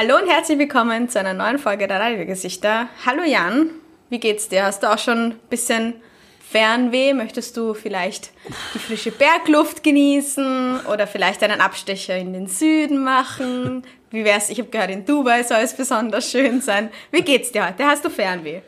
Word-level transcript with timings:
Hallo 0.00 0.14
und 0.16 0.28
herzlich 0.28 0.60
willkommen 0.60 1.08
zu 1.08 1.18
einer 1.18 1.34
neuen 1.34 1.58
Folge 1.58 1.88
der 1.88 1.98
Radiogesichter. 1.98 2.88
Hallo 3.04 3.24
Jan, 3.24 3.70
wie 4.10 4.20
geht's 4.20 4.48
dir? 4.48 4.62
Hast 4.62 4.84
du 4.84 4.92
auch 4.92 4.98
schon 4.98 5.30
ein 5.30 5.40
bisschen 5.50 5.94
Fernweh? 6.38 7.14
Möchtest 7.14 7.56
du 7.56 7.74
vielleicht 7.74 8.30
die 8.74 8.78
frische 8.78 9.10
Bergluft 9.10 9.82
genießen 9.82 10.86
oder 10.86 11.08
vielleicht 11.08 11.42
einen 11.42 11.60
Abstecher 11.60 12.16
in 12.16 12.32
den 12.32 12.46
Süden 12.46 13.02
machen? 13.02 13.82
Wie 14.12 14.24
wär's? 14.24 14.50
Ich 14.50 14.60
habe 14.60 14.70
gehört, 14.70 14.92
in 14.92 15.04
Dubai 15.04 15.42
soll 15.42 15.62
es 15.64 15.74
besonders 15.74 16.30
schön 16.30 16.60
sein. 16.60 16.90
Wie 17.10 17.22
geht's 17.22 17.50
dir 17.50 17.66
heute? 17.66 17.84
Hast 17.84 18.04
du 18.04 18.08
Fernweh? 18.08 18.62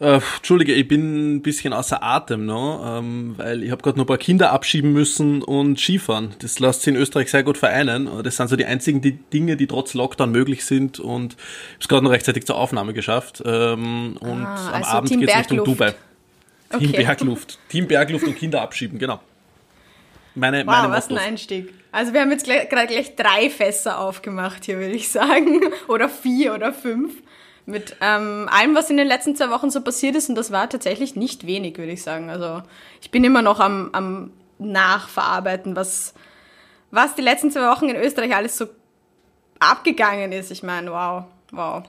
Äh, 0.00 0.20
Entschuldige, 0.36 0.74
ich 0.74 0.88
bin 0.88 1.36
ein 1.36 1.42
bisschen 1.42 1.72
außer 1.72 2.02
Atem, 2.02 2.46
ne? 2.46 2.80
ähm, 2.84 3.34
weil 3.36 3.62
ich 3.62 3.70
habe 3.70 3.80
gerade 3.80 3.96
noch 3.96 4.04
ein 4.04 4.08
paar 4.08 4.18
Kinder 4.18 4.52
abschieben 4.52 4.92
müssen 4.92 5.40
und 5.42 5.78
Skifahren. 5.78 6.34
Das 6.40 6.58
lässt 6.58 6.82
sich 6.82 6.94
in 6.94 7.00
Österreich 7.00 7.30
sehr 7.30 7.44
gut 7.44 7.58
vereinen. 7.58 8.10
Das 8.24 8.36
sind 8.36 8.48
so 8.48 8.56
die 8.56 8.64
einzigen 8.64 9.00
die 9.00 9.12
Dinge, 9.12 9.56
die 9.56 9.68
trotz 9.68 9.94
Lockdown 9.94 10.32
möglich 10.32 10.64
sind 10.64 10.98
und 10.98 11.34
ich 11.34 11.38
habe 11.38 11.78
es 11.80 11.88
gerade 11.88 12.04
noch 12.04 12.10
rechtzeitig 12.10 12.44
zur 12.44 12.56
Aufnahme 12.56 12.92
geschafft. 12.92 13.42
Ähm, 13.46 14.16
und 14.18 14.44
ah, 14.44 14.68
am 14.68 14.74
also 14.82 14.90
Abend 14.90 15.10
geht 15.10 15.28
es 15.28 15.36
Richtung 15.36 15.64
Dubai. 15.64 15.94
Team 16.70 16.90
okay. 16.90 17.04
Bergluft. 17.04 17.58
Team 17.68 17.86
Bergluft 17.86 18.26
und 18.26 18.36
Kinder 18.36 18.62
abschieben, 18.62 18.98
genau. 18.98 19.20
Meine, 20.34 20.66
wow, 20.66 20.74
meine 20.74 20.92
was 20.92 21.08
ein 21.08 21.18
Einstieg. 21.18 21.72
Also 21.92 22.12
wir 22.12 22.20
haben 22.20 22.32
jetzt 22.32 22.46
gerade 22.46 22.88
gleich 22.88 23.14
drei 23.14 23.48
Fässer 23.48 24.00
aufgemacht 24.00 24.64
hier, 24.64 24.78
würde 24.78 24.94
ich 24.94 25.08
sagen. 25.08 25.60
Oder 25.88 26.08
vier 26.08 26.54
oder 26.54 26.72
fünf 26.72 27.22
mit 27.66 27.96
ähm, 28.00 28.48
allem, 28.50 28.74
was 28.74 28.90
in 28.90 28.96
den 28.96 29.06
letzten 29.06 29.36
zwei 29.36 29.50
Wochen 29.50 29.70
so 29.70 29.80
passiert 29.80 30.16
ist. 30.16 30.28
Und 30.28 30.34
das 30.34 30.52
war 30.52 30.68
tatsächlich 30.68 31.16
nicht 31.16 31.46
wenig, 31.46 31.78
würde 31.78 31.92
ich 31.92 32.02
sagen. 32.02 32.30
Also 32.30 32.62
ich 33.00 33.10
bin 33.10 33.24
immer 33.24 33.42
noch 33.42 33.60
am, 33.60 33.90
am 33.92 34.32
Nachverarbeiten, 34.58 35.74
was, 35.76 36.14
was 36.90 37.14
die 37.14 37.22
letzten 37.22 37.50
zwei 37.50 37.68
Wochen 37.70 37.88
in 37.88 37.96
Österreich 37.96 38.34
alles 38.34 38.58
so 38.58 38.66
abgegangen 39.58 40.32
ist. 40.32 40.50
Ich 40.50 40.62
meine, 40.62 40.90
wow, 40.90 41.24
wow. 41.52 41.82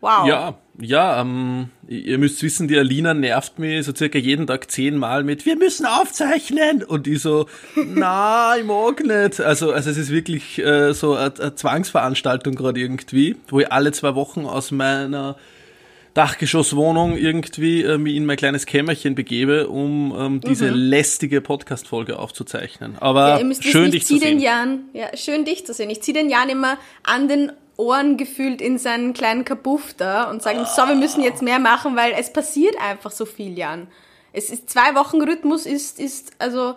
Wow. 0.00 0.28
Ja, 0.28 0.54
ja, 0.80 1.20
ähm, 1.20 1.70
ihr 1.88 2.18
müsst 2.18 2.40
wissen, 2.44 2.68
die 2.68 2.78
Alina 2.78 3.12
nervt 3.12 3.58
mich 3.58 3.84
so 3.84 3.92
circa 3.92 4.16
jeden 4.16 4.46
Tag 4.46 4.70
zehnmal 4.70 5.24
mit, 5.24 5.44
wir 5.44 5.56
müssen 5.56 5.86
aufzeichnen. 5.86 6.84
Und 6.84 7.08
ich 7.08 7.20
so, 7.20 7.46
na, 7.74 8.56
ich 8.56 8.64
mag 8.64 9.02
nicht. 9.04 9.40
Also, 9.40 9.72
also 9.72 9.90
es 9.90 9.96
ist 9.96 10.10
wirklich 10.10 10.58
äh, 10.60 10.94
so 10.94 11.14
eine, 11.14 11.34
eine 11.40 11.54
Zwangsveranstaltung 11.56 12.54
gerade 12.54 12.78
irgendwie, 12.78 13.34
wo 13.48 13.58
ich 13.58 13.72
alle 13.72 13.90
zwei 13.90 14.14
Wochen 14.14 14.46
aus 14.46 14.70
meiner 14.70 15.36
Dachgeschosswohnung 16.14 17.16
irgendwie 17.16 17.82
äh, 17.82 17.98
mich 17.98 18.14
in 18.14 18.24
mein 18.24 18.36
kleines 18.36 18.64
Kämmerchen 18.64 19.16
begebe, 19.16 19.68
um 19.68 20.14
ähm, 20.16 20.40
diese 20.40 20.70
mhm. 20.70 20.76
lästige 20.76 21.40
Podcast-Folge 21.40 22.20
aufzuzeichnen. 22.20 22.96
Aber 23.00 23.40
ja, 23.40 23.54
schön, 23.60 23.90
dich 23.90 24.06
zu 24.06 24.18
sehen. 24.18 24.38
Jan, 24.38 24.84
ja, 24.92 25.16
schön 25.16 25.44
dich 25.44 25.66
zu 25.66 25.74
sehen. 25.74 25.90
Ich 25.90 26.02
ziehe 26.02 26.16
den 26.16 26.30
Jan 26.30 26.48
immer 26.48 26.78
an 27.02 27.26
den 27.26 27.52
Ohren 27.78 28.16
gefühlt 28.16 28.60
in 28.60 28.76
seinen 28.76 29.14
kleinen 29.14 29.44
Kabuff 29.44 29.94
da 29.94 30.24
und 30.24 30.42
sagen, 30.42 30.66
so, 30.66 30.86
wir 30.88 30.96
müssen 30.96 31.22
jetzt 31.22 31.42
mehr 31.42 31.60
machen, 31.60 31.96
weil 31.96 32.12
es 32.18 32.32
passiert 32.32 32.74
einfach 32.80 33.12
so 33.12 33.24
viel, 33.24 33.56
Jan. 33.56 33.86
Es 34.32 34.50
ist 34.50 34.68
zwei 34.68 34.94
Wochen 34.94 35.22
Rhythmus 35.22 35.64
ist, 35.64 35.98
ist, 35.98 36.32
also 36.38 36.74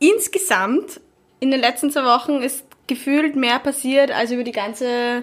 insgesamt 0.00 1.00
in 1.38 1.50
den 1.50 1.60
letzten 1.60 1.90
zwei 1.90 2.04
Wochen 2.04 2.42
ist 2.42 2.64
gefühlt 2.86 3.36
mehr 3.36 3.58
passiert 3.58 4.10
als 4.10 4.32
über 4.32 4.42
die 4.42 4.52
ganze, 4.52 5.22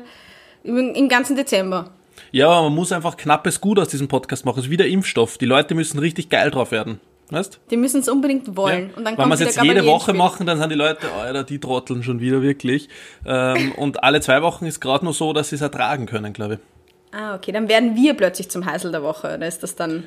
über, 0.64 0.80
im 0.80 1.10
ganzen 1.10 1.36
Dezember. 1.36 1.92
Ja, 2.32 2.62
man 2.62 2.76
muss 2.76 2.92
einfach 2.92 3.18
knappes 3.18 3.60
Gut 3.60 3.80
aus 3.80 3.88
diesem 3.88 4.08
Podcast 4.08 4.46
machen. 4.46 4.60
Es 4.60 4.66
ist 4.66 4.72
wie 4.72 4.78
der 4.78 4.90
Impfstoff. 4.90 5.38
Die 5.38 5.46
Leute 5.46 5.74
müssen 5.74 6.00
richtig 6.00 6.30
geil 6.30 6.52
drauf 6.52 6.72
werden. 6.72 7.00
Weißt? 7.32 7.60
Die 7.70 7.78
müssen 7.78 8.00
es 8.02 8.10
unbedingt 8.10 8.58
wollen. 8.58 8.90
Ja. 8.90 8.98
Und 8.98 9.06
dann 9.06 9.18
Wenn 9.18 9.28
wir 9.28 9.34
es 9.36 9.40
jetzt 9.40 9.62
jede 9.62 9.86
Woche 9.86 10.14
machen, 10.14 10.48
dann 10.48 10.58
sind 10.58 10.70
die 10.70 10.76
Leute, 10.76 11.12
Alter, 11.12 11.44
die 11.44 11.60
trotteln 11.60 12.02
schon 12.02 12.20
wieder 12.20 12.42
wirklich. 12.42 12.90
Ähm, 13.26 13.72
und 13.78 14.04
alle 14.04 14.20
zwei 14.22 14.42
Wochen 14.42 14.66
ist 14.66 14.80
gerade 14.80 15.06
nur 15.06 15.14
so, 15.14 15.32
dass 15.34 15.50
sie 15.50 15.56
es 15.56 15.62
ertragen 15.62 16.08
können, 16.08 16.34
glaube 16.34 16.56
ich. 16.56 16.60
Ah, 17.12 17.36
okay. 17.36 17.52
Dann 17.52 17.70
werden 17.70 17.96
wir 17.96 18.16
plötzlich 18.16 18.50
zum 18.50 18.66
Heisel 18.66 18.92
der 18.92 19.04
Woche. 19.04 19.36
Oder 19.36 19.48
ist 19.48 19.62
das 19.64 19.76
dann... 19.76 20.06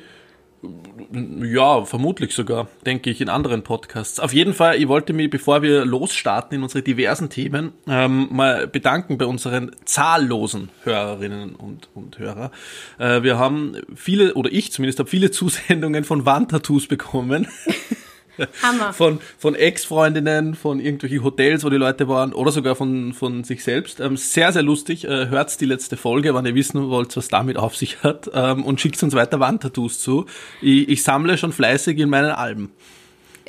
Ja, 1.41 1.85
vermutlich 1.85 2.33
sogar, 2.33 2.67
denke 2.85 3.09
ich, 3.09 3.21
in 3.21 3.29
anderen 3.29 3.63
Podcasts. 3.63 4.19
Auf 4.19 4.33
jeden 4.33 4.53
Fall, 4.53 4.77
ich 4.77 4.87
wollte 4.87 5.13
mich, 5.13 5.29
bevor 5.29 5.61
wir 5.61 5.85
losstarten 5.85 6.57
in 6.57 6.63
unsere 6.63 6.81
diversen 6.81 7.29
Themen, 7.29 7.73
ähm, 7.87 8.29
mal 8.31 8.67
bedanken 8.67 9.17
bei 9.17 9.25
unseren 9.25 9.75
zahllosen 9.85 10.69
Hörerinnen 10.83 11.55
und, 11.55 11.89
und 11.93 12.17
Hörer. 12.17 12.51
Äh, 12.97 13.23
wir 13.23 13.37
haben 13.37 13.77
viele, 13.95 14.33
oder 14.33 14.51
ich 14.51 14.71
zumindest, 14.71 14.99
habe 14.99 15.09
viele 15.09 15.31
Zusendungen 15.31 16.03
von 16.03 16.25
Wandtattoos 16.25 16.87
bekommen. 16.87 17.47
Hammer. 18.61 18.93
Von, 18.93 19.19
von 19.37 19.55
Ex-Freundinnen, 19.55 20.55
von 20.55 20.79
irgendwelchen 20.79 21.23
Hotels, 21.23 21.63
wo 21.63 21.69
die 21.69 21.77
Leute 21.77 22.07
waren, 22.07 22.33
oder 22.33 22.51
sogar 22.51 22.75
von, 22.75 23.13
von 23.13 23.43
sich 23.43 23.63
selbst. 23.63 23.99
Ähm, 23.99 24.17
sehr, 24.17 24.51
sehr 24.51 24.63
lustig. 24.63 25.05
Äh, 25.05 25.27
hört 25.27 25.59
die 25.61 25.65
letzte 25.65 25.97
Folge, 25.97 26.33
wenn 26.33 26.45
ihr 26.45 26.55
wissen 26.55 26.89
wollt, 26.89 27.15
was 27.15 27.27
damit 27.27 27.57
auf 27.57 27.75
sich 27.75 28.03
hat. 28.03 28.29
Ähm, 28.33 28.65
und 28.65 28.81
schickt 28.81 29.01
uns 29.03 29.13
weiter 29.13 29.39
Wandtattoos 29.39 29.99
zu. 29.99 30.25
Ich, 30.61 30.89
ich 30.89 31.03
sammle 31.03 31.37
schon 31.37 31.51
fleißig 31.51 31.99
in 31.99 32.09
meinen 32.09 32.31
Alben. 32.31 32.71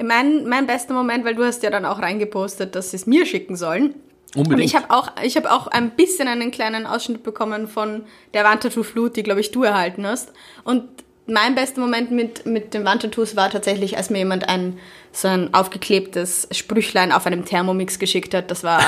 Mein, 0.02 0.46
mein 0.46 0.66
bester 0.66 0.92
Moment, 0.92 1.24
weil 1.24 1.34
du 1.34 1.44
hast 1.44 1.62
ja 1.62 1.70
dann 1.70 1.84
auch 1.84 2.00
reingepostet, 2.00 2.74
dass 2.74 2.90
sie 2.90 2.96
es 2.96 3.06
mir 3.06 3.26
schicken 3.26 3.56
sollen. 3.56 3.94
Unbedingt. 4.34 4.60
Und 4.60 4.64
ich 4.64 4.74
habe 4.74 4.90
auch, 4.90 5.12
ich 5.22 5.36
habe 5.36 5.52
auch 5.52 5.68
ein 5.68 5.90
bisschen 5.90 6.26
einen 6.26 6.50
kleinen 6.50 6.86
Ausschnitt 6.86 7.22
bekommen 7.22 7.68
von 7.68 8.02
der 8.34 8.44
Wandtattoo-Flut, 8.44 9.16
die, 9.16 9.22
glaube 9.22 9.40
ich, 9.40 9.52
du 9.52 9.62
erhalten 9.62 10.06
hast. 10.06 10.32
Und 10.64 10.84
mein 11.26 11.54
bester 11.54 11.80
Moment 11.80 12.10
mit, 12.10 12.46
mit 12.46 12.74
den 12.74 12.84
Wandtattoos 12.84 13.36
war 13.36 13.50
tatsächlich, 13.50 13.96
als 13.96 14.10
mir 14.10 14.18
jemand 14.18 14.48
ein 14.48 14.78
so 15.12 15.28
ein 15.28 15.54
aufgeklebtes 15.54 16.48
Sprüchlein 16.50 17.12
auf 17.12 17.26
einem 17.26 17.44
Thermomix 17.44 17.98
geschickt 17.98 18.34
hat. 18.34 18.50
Das 18.50 18.64
war, 18.64 18.82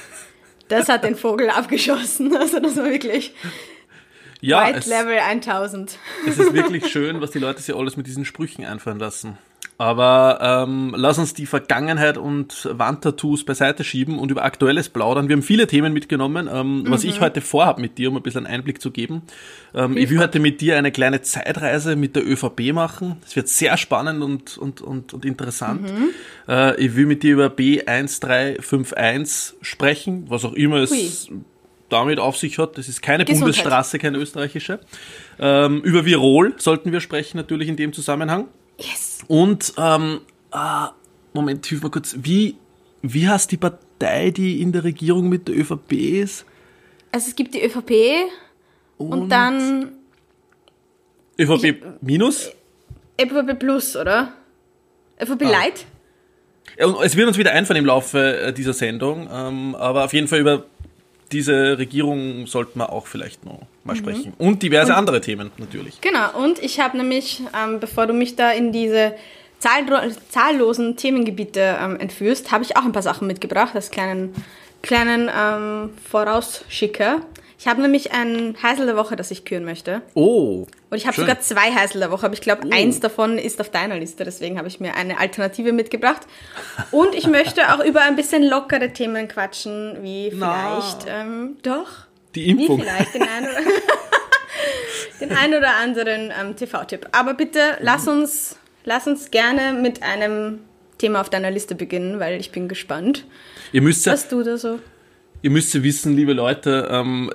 das 0.68 0.88
hat 0.88 1.04
den 1.04 1.16
Vogel 1.16 1.50
abgeschossen. 1.50 2.36
Also 2.38 2.60
das 2.60 2.76
war 2.76 2.84
wirklich 2.84 3.32
ja, 4.40 4.66
White 4.66 4.80
es, 4.80 4.86
Level 4.86 5.18
1000. 5.18 5.98
Es 6.28 6.38
ist 6.38 6.52
wirklich 6.52 6.86
schön, 6.92 7.20
was 7.22 7.30
die 7.30 7.38
Leute 7.38 7.62
sich 7.62 7.74
alles 7.74 7.96
mit 7.96 8.06
diesen 8.06 8.26
Sprüchen 8.26 8.64
einfallen 8.64 8.98
lassen. 8.98 9.38
Aber 9.76 10.38
ähm, 10.40 10.94
lass 10.96 11.18
uns 11.18 11.34
die 11.34 11.46
Vergangenheit 11.46 12.16
und 12.16 12.68
Wandtattoos 12.70 13.42
beiseite 13.44 13.82
schieben 13.82 14.20
und 14.20 14.30
über 14.30 14.44
Aktuelles 14.44 14.88
plaudern. 14.88 15.28
Wir 15.28 15.34
haben 15.34 15.42
viele 15.42 15.66
Themen 15.66 15.92
mitgenommen, 15.92 16.48
ähm, 16.52 16.82
mhm. 16.82 16.90
was 16.90 17.02
ich 17.02 17.20
heute 17.20 17.40
vorhabe 17.40 17.80
mit 17.80 17.98
dir, 17.98 18.10
um 18.10 18.16
ein 18.16 18.22
bisschen 18.22 18.46
einen 18.46 18.54
Einblick 18.54 18.80
zu 18.80 18.92
geben. 18.92 19.22
Ähm, 19.74 19.96
ich 19.96 20.10
will 20.10 20.20
heute 20.20 20.38
mit 20.38 20.60
dir 20.60 20.78
eine 20.78 20.92
kleine 20.92 21.22
Zeitreise 21.22 21.96
mit 21.96 22.14
der 22.14 22.24
ÖVP 22.24 22.72
machen. 22.72 23.16
Das 23.22 23.34
wird 23.34 23.48
sehr 23.48 23.76
spannend 23.76 24.22
und, 24.22 24.56
und, 24.58 24.80
und, 24.80 25.12
und 25.12 25.24
interessant. 25.24 25.82
Mhm. 25.82 26.10
Äh, 26.48 26.80
ich 26.80 26.94
will 26.94 27.06
mit 27.06 27.24
dir 27.24 27.32
über 27.32 27.48
B1351 27.48 29.54
sprechen, 29.60 30.26
was 30.28 30.44
auch 30.44 30.52
immer 30.52 30.76
es 30.76 30.92
Hui. 30.92 31.10
damit 31.88 32.20
auf 32.20 32.36
sich 32.36 32.58
hat. 32.58 32.78
Das 32.78 32.88
ist 32.88 33.02
keine 33.02 33.24
Gesundheit. 33.24 33.56
Bundesstraße, 33.56 33.98
keine 33.98 34.18
österreichische. 34.18 34.78
Ähm, 35.40 35.80
über 35.82 36.04
Virol 36.04 36.54
sollten 36.58 36.92
wir 36.92 37.00
sprechen 37.00 37.38
natürlich 37.38 37.68
in 37.68 37.74
dem 37.74 37.92
Zusammenhang. 37.92 38.46
Yes. 38.78 39.20
Und, 39.28 39.72
ähm, 39.78 40.20
ah, 40.50 40.92
Moment, 41.32 41.66
hilf 41.66 41.82
mal 41.82 41.90
kurz, 41.90 42.16
wie, 42.20 42.56
wie 43.02 43.28
heißt 43.28 43.50
die 43.50 43.56
Partei, 43.56 44.30
die 44.30 44.60
in 44.60 44.72
der 44.72 44.84
Regierung 44.84 45.28
mit 45.28 45.48
der 45.48 45.56
ÖVP 45.56 45.92
ist? 45.92 46.44
Also 47.12 47.28
es 47.28 47.36
gibt 47.36 47.54
die 47.54 47.62
ÖVP 47.62 48.30
und, 48.98 49.12
und 49.12 49.28
dann... 49.28 49.92
ÖVP 51.38 51.64
ich, 51.64 51.76
minus? 52.00 52.52
ÖVP 53.20 53.58
plus, 53.58 53.96
oder? 53.96 54.32
ÖVP 55.20 55.42
ah. 55.42 55.50
Light? 55.50 55.86
Es 56.76 57.16
wird 57.16 57.28
uns 57.28 57.38
wieder 57.38 57.52
einfallen 57.52 57.78
im 57.78 57.86
Laufe 57.86 58.38
äh, 58.38 58.52
dieser 58.52 58.72
Sendung, 58.72 59.28
ähm, 59.32 59.74
aber 59.76 60.04
auf 60.04 60.12
jeden 60.12 60.28
Fall 60.28 60.40
über 60.40 60.64
diese 61.34 61.76
Regierung 61.76 62.46
sollten 62.46 62.78
wir 62.78 62.90
auch 62.90 63.06
vielleicht 63.06 63.44
noch 63.44 63.60
mal 63.82 63.94
mhm. 63.94 63.98
sprechen. 63.98 64.32
Und 64.38 64.62
diverse 64.62 64.92
und, 64.92 64.98
andere 64.98 65.20
Themen 65.20 65.50
natürlich. 65.58 66.00
Genau, 66.00 66.38
und 66.42 66.62
ich 66.62 66.80
habe 66.80 66.96
nämlich, 66.96 67.42
ähm, 67.54 67.80
bevor 67.80 68.06
du 68.06 68.14
mich 68.14 68.36
da 68.36 68.52
in 68.52 68.72
diese 68.72 69.14
zahl 69.58 69.84
zahllosen 70.28 70.96
Themengebiete 70.96 71.76
ähm, 71.80 71.98
entführst, 71.98 72.52
habe 72.52 72.64
ich 72.64 72.76
auch 72.76 72.84
ein 72.84 72.92
paar 72.92 73.02
Sachen 73.02 73.26
mitgebracht, 73.26 73.74
als 73.74 73.90
kleinen, 73.90 74.34
kleinen 74.82 75.28
ähm, 75.36 75.90
Vorausschicker. 76.08 77.22
Ich 77.58 77.66
habe 77.66 77.80
nämlich 77.80 78.12
ein 78.12 78.56
Heisel 78.62 78.86
der 78.86 78.96
Woche, 78.96 79.16
das 79.16 79.30
ich 79.30 79.44
küren 79.44 79.64
möchte. 79.64 80.02
Oh. 80.14 80.66
Und 80.90 80.96
ich 80.96 81.06
habe 81.06 81.16
sogar 81.16 81.40
zwei 81.40 81.72
Heisel 81.72 82.00
der 82.00 82.10
Woche, 82.10 82.26
aber 82.26 82.34
ich 82.34 82.40
glaube, 82.40 82.66
oh. 82.66 82.70
eins 82.72 83.00
davon 83.00 83.38
ist 83.38 83.60
auf 83.60 83.70
deiner 83.70 83.98
Liste, 83.98 84.24
deswegen 84.24 84.58
habe 84.58 84.68
ich 84.68 84.80
mir 84.80 84.94
eine 84.94 85.18
Alternative 85.18 85.72
mitgebracht. 85.72 86.22
Und 86.90 87.14
ich 87.14 87.26
möchte 87.26 87.72
auch 87.72 87.84
über 87.84 88.02
ein 88.02 88.16
bisschen 88.16 88.42
lockere 88.42 88.92
Themen 88.92 89.28
quatschen, 89.28 89.98
wie 90.02 90.30
vielleicht, 90.30 91.06
ähm, 91.08 91.56
doch. 91.62 92.06
Die 92.34 92.48
Impfung. 92.48 92.78
Wie 92.78 92.82
vielleicht 92.82 93.14
den 93.14 93.22
einen 93.22 93.46
oder, 93.46 93.60
den 95.20 95.32
einen 95.32 95.54
oder 95.54 95.76
anderen 95.76 96.32
ähm, 96.38 96.56
TV-Tipp. 96.56 97.08
Aber 97.12 97.34
bitte 97.34 97.60
lass 97.80 98.08
uns, 98.08 98.56
lass 98.84 99.06
uns 99.06 99.30
gerne 99.30 99.72
mit 99.72 100.02
einem 100.02 100.60
Thema 100.98 101.20
auf 101.20 101.30
deiner 101.30 101.50
Liste 101.50 101.74
beginnen, 101.74 102.20
weil 102.20 102.40
ich 102.40 102.50
bin 102.50 102.68
gespannt. 102.68 103.24
Ihr 103.72 103.82
müsst 103.82 104.06
ja, 104.06 104.12
was 104.12 104.28
du 104.28 104.42
da 104.42 104.56
so. 104.56 104.78
Ihr 105.42 105.50
müsst 105.50 105.74
ja 105.74 105.82
wissen, 105.82 106.16
liebe 106.16 106.32
Leute, 106.32 106.88
ähm, 106.90 107.30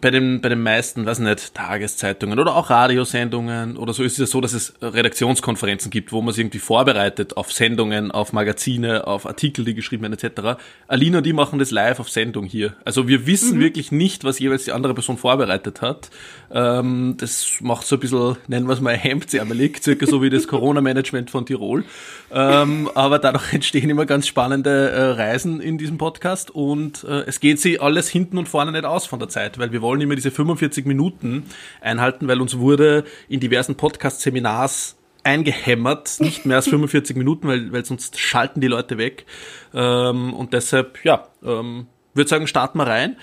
bei 0.00 0.10
den, 0.10 0.40
bei 0.40 0.48
den 0.48 0.62
meisten, 0.62 1.06
weiß 1.06 1.18
nicht, 1.18 1.54
Tageszeitungen 1.54 2.38
oder 2.38 2.54
auch 2.54 2.70
Radiosendungen 2.70 3.76
oder 3.76 3.92
so 3.92 4.02
ist 4.02 4.12
es 4.12 4.18
ja 4.18 4.26
so, 4.26 4.40
dass 4.40 4.52
es 4.52 4.74
Redaktionskonferenzen 4.80 5.90
gibt, 5.90 6.12
wo 6.12 6.22
man 6.22 6.32
sich 6.32 6.42
irgendwie 6.42 6.58
vorbereitet 6.58 7.36
auf 7.36 7.52
Sendungen, 7.52 8.10
auf 8.10 8.32
Magazine, 8.32 9.06
auf 9.06 9.26
Artikel, 9.26 9.64
die 9.64 9.74
geschrieben 9.74 10.02
werden, 10.02 10.14
etc. 10.14 10.60
Alina 10.86 11.18
und 11.18 11.26
die 11.26 11.32
machen 11.32 11.58
das 11.58 11.70
live 11.70 12.00
auf 12.00 12.08
Sendung 12.08 12.44
hier. 12.44 12.74
Also 12.84 13.08
wir 13.08 13.26
wissen 13.26 13.56
mhm. 13.56 13.62
wirklich 13.62 13.90
nicht, 13.90 14.24
was 14.24 14.38
jeweils 14.38 14.64
die 14.64 14.72
andere 14.72 14.94
Person 14.94 15.16
vorbereitet 15.16 15.82
hat. 15.82 16.10
Ähm, 16.52 17.16
das 17.18 17.58
macht 17.60 17.86
so 17.86 17.96
ein 17.96 18.00
bisschen, 18.00 18.36
nennen 18.46 18.66
wir 18.66 18.74
es 18.74 18.80
mal, 18.80 18.96
hemdsärmelig, 18.96 19.82
circa 19.82 20.06
so 20.06 20.22
wie 20.22 20.30
das 20.30 20.46
Corona-Management 20.48 21.30
von 21.30 21.46
Tirol. 21.46 21.84
Ähm, 22.32 22.88
aber 22.94 23.18
dadurch 23.18 23.52
entstehen 23.52 23.90
immer 23.90 24.06
ganz 24.06 24.26
spannende 24.26 24.90
äh, 24.90 25.02
Reisen 25.12 25.60
in 25.60 25.78
diesem 25.78 25.98
Podcast 25.98 26.50
und 26.50 27.04
äh, 27.04 27.22
es 27.26 27.40
geht 27.40 27.60
sich 27.60 27.82
alles 27.82 28.08
hinten 28.08 28.38
und 28.38 28.48
vorne 28.48 28.72
nicht 28.72 28.84
aus 28.84 29.06
von 29.06 29.18
der 29.18 29.23
Zeit, 29.28 29.58
weil 29.58 29.72
wir 29.72 29.82
wollen 29.82 30.00
immer 30.00 30.14
diese 30.14 30.30
45 30.30 30.86
Minuten 30.86 31.44
einhalten, 31.80 32.28
weil 32.28 32.40
uns 32.40 32.58
wurde 32.58 33.04
in 33.28 33.40
diversen 33.40 33.76
Podcast-Seminars 33.76 34.96
eingehämmert, 35.24 36.16
nicht 36.20 36.46
mehr 36.46 36.56
als 36.56 36.68
45 36.68 37.16
Minuten, 37.16 37.48
weil, 37.48 37.72
weil 37.72 37.84
sonst 37.84 38.18
schalten 38.18 38.60
die 38.60 38.66
Leute 38.68 38.98
weg. 38.98 39.24
Ähm, 39.72 40.34
und 40.34 40.52
deshalb, 40.52 41.04
ja, 41.04 41.28
ähm, 41.42 41.86
würde 42.12 42.28
sagen, 42.28 42.46
starten 42.46 42.78
wir 42.78 42.86
rein. 42.86 43.16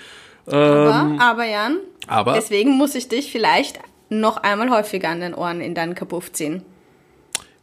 Ähm, 0.48 0.54
aber, 0.54 1.16
aber 1.20 1.44
Jan, 1.44 1.78
aber, 2.08 2.32
deswegen 2.34 2.72
muss 2.72 2.94
ich 2.94 3.08
dich 3.08 3.30
vielleicht 3.30 3.78
noch 4.08 4.36
einmal 4.38 4.70
häufiger 4.70 5.08
an 5.08 5.20
den 5.20 5.34
Ohren 5.34 5.60
in 5.60 5.74
deinen 5.74 5.94
Kapuff 5.94 6.32
ziehen. 6.32 6.62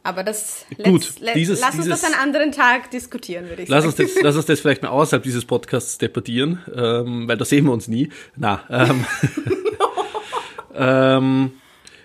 Aber 0.02 0.24
das 0.24 0.64
Gut, 0.82 1.12
let's, 1.20 1.34
dieses, 1.34 1.60
lass 1.60 1.74
uns 1.74 1.84
dieses, 1.84 2.00
das 2.00 2.04
einen 2.04 2.20
anderen 2.20 2.52
Tag 2.52 2.90
diskutieren, 2.90 3.48
würde 3.48 3.62
ich 3.62 3.68
lass 3.68 3.84
sagen. 3.84 4.02
Uns 4.02 4.14
das, 4.14 4.22
lass 4.22 4.36
uns 4.36 4.46
das 4.46 4.60
vielleicht 4.60 4.82
mal 4.82 4.88
außerhalb 4.88 5.22
dieses 5.22 5.44
Podcasts 5.44 5.98
debattieren, 5.98 6.58
ähm, 6.74 7.28
weil 7.28 7.36
da 7.36 7.44
sehen 7.44 7.66
wir 7.66 7.72
uns 7.72 7.86
nie. 7.86 8.08
Na, 8.34 8.62
ähm, 8.70 9.04
ähm, 10.74 11.52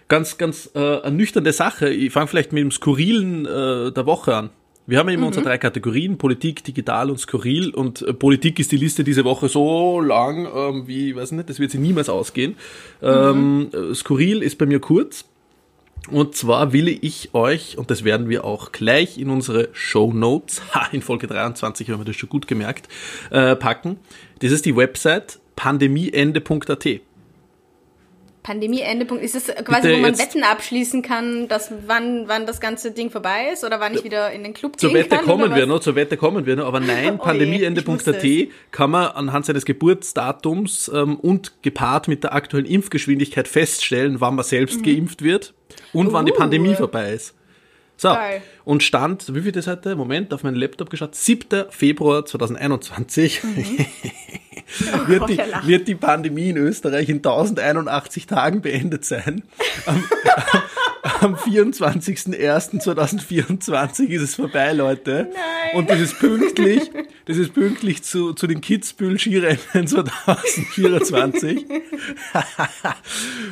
ganz, 0.10 0.38
ganz 0.38 0.70
äh, 0.76 1.02
eine 1.02 1.16
nüchterne 1.16 1.54
Sache. 1.54 1.90
Ich 1.90 2.12
fange 2.12 2.28
vielleicht 2.28 2.52
mit 2.52 2.62
dem 2.62 2.72
Skurrilen 2.72 3.46
äh, 3.46 3.92
der 3.92 4.06
Woche 4.06 4.36
an. 4.36 4.50
Wir 4.88 5.00
haben 5.00 5.08
ja 5.08 5.14
immer 5.14 5.22
mhm. 5.22 5.28
unsere 5.28 5.46
drei 5.46 5.58
Kategorien, 5.58 6.18
Politik, 6.18 6.64
Digital 6.64 7.10
und 7.10 7.20
Skurril. 7.20 7.74
Und 7.74 8.02
äh, 8.02 8.14
Politik 8.14 8.60
ist 8.60 8.72
die 8.72 8.78
Liste 8.78 9.04
diese 9.04 9.24
Woche 9.24 9.50
so 9.50 10.00
lang, 10.00 10.48
ähm, 10.54 10.88
wie, 10.88 11.16
weiß 11.16 11.32
nicht, 11.32 11.50
das 11.50 11.60
wird 11.60 11.72
sie 11.72 11.80
niemals 11.80 12.10
ausgehen. 12.10 12.56
Mhm. 13.02 13.08
Ähm, 13.08 13.70
äh, 13.74 13.96
Skurril 13.96 14.44
ist 14.44 14.58
bei 14.58 14.66
mir 14.66 14.80
kurz. 14.80 15.26
Und 16.10 16.36
zwar 16.36 16.74
will 16.74 16.88
ich 16.88 17.34
euch, 17.34 17.78
und 17.78 17.90
das 17.90 18.04
werden 18.04 18.30
wir 18.30 18.44
auch 18.46 18.72
gleich 18.72 19.18
in 19.18 19.30
unsere 19.30 19.70
Show 19.74 20.14
Notes, 20.14 20.62
in 20.92 21.02
Folge 21.02 21.28
23 21.28 21.90
haben 21.90 22.00
wir 22.00 22.06
das 22.06 22.16
schon 22.16 22.30
gut 22.30 22.48
gemerkt, 22.48 22.88
äh, 23.32 23.56
packen. 23.56 23.98
Das 24.40 24.52
ist 24.52 24.66
die 24.66 24.76
Website 24.76 25.40
pandemieende.at. 25.56 26.88
Pandemieende. 28.46 29.06
Ist 29.16 29.34
es 29.34 29.48
quasi, 29.48 29.88
Bitte 29.88 29.98
wo 29.98 30.02
man 30.02 30.20
Wetten 30.20 30.44
abschließen 30.44 31.02
kann, 31.02 31.48
dass 31.48 31.72
wann, 31.88 32.28
wann 32.28 32.46
das 32.46 32.60
ganze 32.60 32.92
Ding 32.92 33.10
vorbei 33.10 33.50
ist 33.52 33.64
oder 33.64 33.80
wann 33.80 33.96
ich 33.96 34.04
wieder 34.04 34.32
in 34.32 34.44
den 34.44 34.54
Club 34.54 34.80
zur 34.80 34.92
gehen 34.92 35.00
Wette 35.00 35.16
kann? 35.16 35.26
Kommen 35.26 35.56
wir 35.56 35.66
noch, 35.66 35.80
zur 35.80 35.96
Wette 35.96 36.16
kommen 36.16 36.46
wir 36.46 36.56
noch, 36.56 36.68
aber 36.68 36.80
nein, 36.80 37.16
oh 37.16 37.24
pandemieende.at 37.24 38.26
kann 38.70 38.92
man 38.92 39.08
anhand 39.08 39.48
seines 39.48 39.66
Geburtsdatums 39.66 40.92
ähm, 40.94 41.16
und 41.16 41.64
gepaart 41.64 42.08
mit 42.08 42.24
der 42.24 42.36
aktuellen 42.36 42.68
Impfgeschwindigkeit 42.68 43.48
feststellen, 43.48 44.22
wann 44.22 44.36
man 44.36 44.46
selbst 44.46 44.82
mhm. 44.82 44.84
geimpft 44.84 45.24
wird 45.24 45.56
und 45.92 46.10
uh. 46.10 46.14
wann 46.14 46.28
die 46.28 46.34
uh. 46.34 46.38
Pandemie 46.38 46.76
vorbei 46.76 47.14
ist. 47.14 47.34
So, 47.98 48.10
Geil. 48.10 48.44
und 48.64 48.84
stand, 48.84 49.34
wie 49.34 49.42
viel 49.42 49.54
das 49.54 49.66
heute? 49.66 49.96
Moment, 49.96 50.34
auf 50.34 50.44
meinen 50.44 50.56
Laptop 50.56 50.92
geschaut, 50.92 51.16
7. 51.16 51.66
Februar 51.70 52.26
2021. 52.26 53.44
Mhm. 53.44 53.86
wird, 55.08 55.30
die, 55.30 55.40
wird 55.66 55.88
die 55.88 55.96
Pandemie 55.96 56.50
in 56.50 56.58
Österreich 56.58 57.08
in 57.10 57.18
1081 57.18 58.28
Tagen 58.28 58.62
beendet 58.62 59.06
sein. 59.06 59.44
Am, 59.86 60.04
am 61.22 61.36
24.01.2024 61.36 64.08
ist 64.08 64.22
es 64.22 64.36
vorbei, 64.36 64.74
Leute. 64.74 65.30
Nein. 65.32 65.76
Und 65.76 65.90
das 65.90 66.00
ist 66.00 66.20
pünktlich, 66.20 66.92
das 67.26 67.38
ist 67.38 67.54
pünktlich 67.54 68.04
zu, 68.04 68.34
zu 68.34 68.48
den 68.48 68.62
Kitzbühel 68.62 69.20
Skirennen 69.20 69.88
2024. 69.88 71.66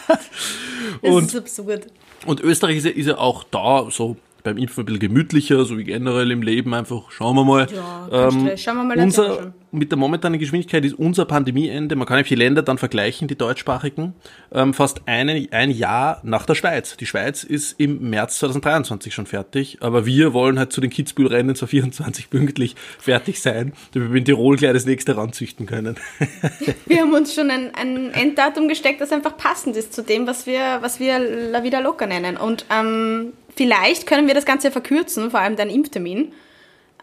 und, 1.02 1.24
das 1.24 1.34
ist 1.34 1.36
absurd. 1.36 1.88
Und 2.26 2.40
Österreich 2.40 2.78
ist 2.78 2.84
ja, 2.84 2.90
ist 2.90 3.06
ja 3.06 3.18
auch 3.18 3.44
da 3.44 3.88
so 3.90 4.16
beim 4.44 4.58
Impfen 4.58 4.82
ein 4.82 4.86
bisschen 4.86 5.00
gemütlicher, 5.00 5.64
so 5.64 5.78
wie 5.78 5.84
generell 5.84 6.30
im 6.30 6.42
Leben 6.42 6.74
einfach. 6.74 7.10
Schauen 7.10 7.34
wir 7.34 7.44
mal. 7.44 7.66
Ja, 7.74 8.28
ähm, 8.28 8.50
Schauen 8.56 8.76
wir 8.76 8.84
mal. 8.84 8.98
Unser, 8.98 9.54
mit 9.72 9.90
der 9.90 9.98
momentanen 9.98 10.38
Geschwindigkeit 10.38 10.84
ist 10.84 10.94
unser 10.94 11.24
Pandemieende, 11.24 11.96
man 11.96 12.06
kann 12.06 12.16
nämlich 12.16 12.28
die 12.28 12.34
Länder 12.34 12.62
dann 12.62 12.76
vergleichen, 12.76 13.26
die 13.26 13.36
deutschsprachigen, 13.36 14.12
ähm, 14.52 14.74
fast 14.74 15.00
eine, 15.06 15.48
ein 15.50 15.70
Jahr 15.70 16.20
nach 16.24 16.44
der 16.44 16.54
Schweiz. 16.54 16.96
Die 16.98 17.06
Schweiz 17.06 17.42
ist 17.42 17.80
im 17.80 18.10
März 18.10 18.38
2023 18.40 19.14
schon 19.14 19.24
fertig, 19.24 19.78
aber 19.80 20.04
wir 20.04 20.34
wollen 20.34 20.58
halt 20.58 20.72
zu 20.72 20.82
den 20.82 20.90
Kitzbühel-Rennen 20.90 21.56
2024 21.56 22.28
pünktlich 22.28 22.76
fertig 22.98 23.40
sein, 23.40 23.72
damit 23.94 24.10
wir 24.10 24.18
in 24.18 24.24
Tirol 24.26 24.56
gleich 24.56 24.74
das 24.74 24.84
nächste 24.84 25.16
ranzüchten 25.16 25.64
können. 25.64 25.96
wir 26.84 27.00
haben 27.00 27.14
uns 27.14 27.34
schon 27.34 27.50
ein, 27.50 27.74
ein 27.74 28.12
Enddatum 28.12 28.68
gesteckt, 28.68 29.00
das 29.00 29.10
einfach 29.10 29.38
passend 29.38 29.74
ist 29.74 29.94
zu 29.94 30.02
dem, 30.02 30.26
was 30.26 30.44
wir, 30.46 30.78
was 30.82 31.00
wir 31.00 31.18
La 31.18 31.62
Vida 31.62 31.80
Loca 31.80 32.06
nennen. 32.06 32.36
Und 32.36 32.66
ähm, 32.70 33.32
vielleicht 33.56 34.06
können 34.06 34.26
wir 34.26 34.34
das 34.34 34.44
Ganze 34.44 34.70
verkürzen, 34.70 35.30
vor 35.30 35.40
allem 35.40 35.56
deinen 35.56 35.70
Impftermin 35.70 36.32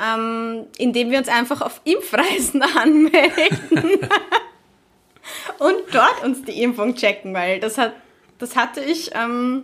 ähm, 0.01 0.65
indem 0.77 1.11
wir 1.11 1.19
uns 1.19 1.27
einfach 1.27 1.61
auf 1.61 1.81
Impfreisen 1.83 2.61
anmelden 2.75 3.59
und 5.59 5.77
dort 5.91 6.23
uns 6.23 6.43
die 6.43 6.61
Impfung 6.61 6.95
checken, 6.95 7.33
weil 7.33 7.59
das 7.59 7.77
hat, 7.77 7.93
das 8.39 8.55
hatte 8.55 8.81
ich 8.81 9.11
ähm, 9.13 9.63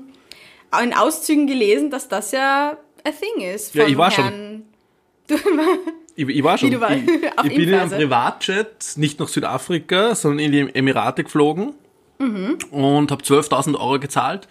in 0.82 0.94
Auszügen 0.94 1.48
gelesen, 1.48 1.90
dass 1.90 2.08
das 2.08 2.32
ja 2.32 2.78
a 3.04 3.12
thing 3.12 3.44
ist. 3.44 3.74
Ja, 3.74 3.88
ich 3.88 3.98
war 3.98 4.12
Herrn 4.12 4.66
schon. 5.30 5.38
ich, 6.16 6.28
ich, 6.28 6.44
war 6.44 6.58
schon. 6.58 6.72
Ich, 6.72 6.78
ich 7.44 7.56
bin 7.56 7.70
in 7.70 7.74
einem 7.74 7.90
Privatjet 7.90 8.94
nicht 8.96 9.20
nach 9.20 9.28
Südafrika, 9.28 10.14
sondern 10.14 10.40
in 10.40 10.52
die 10.52 10.76
Emirate 10.76 11.24
geflogen 11.24 11.74
mhm. 12.20 12.58
und 12.72 13.12
habe 13.12 13.24
12.000 13.24 13.76
Euro 13.76 14.00
gezahlt 14.00 14.48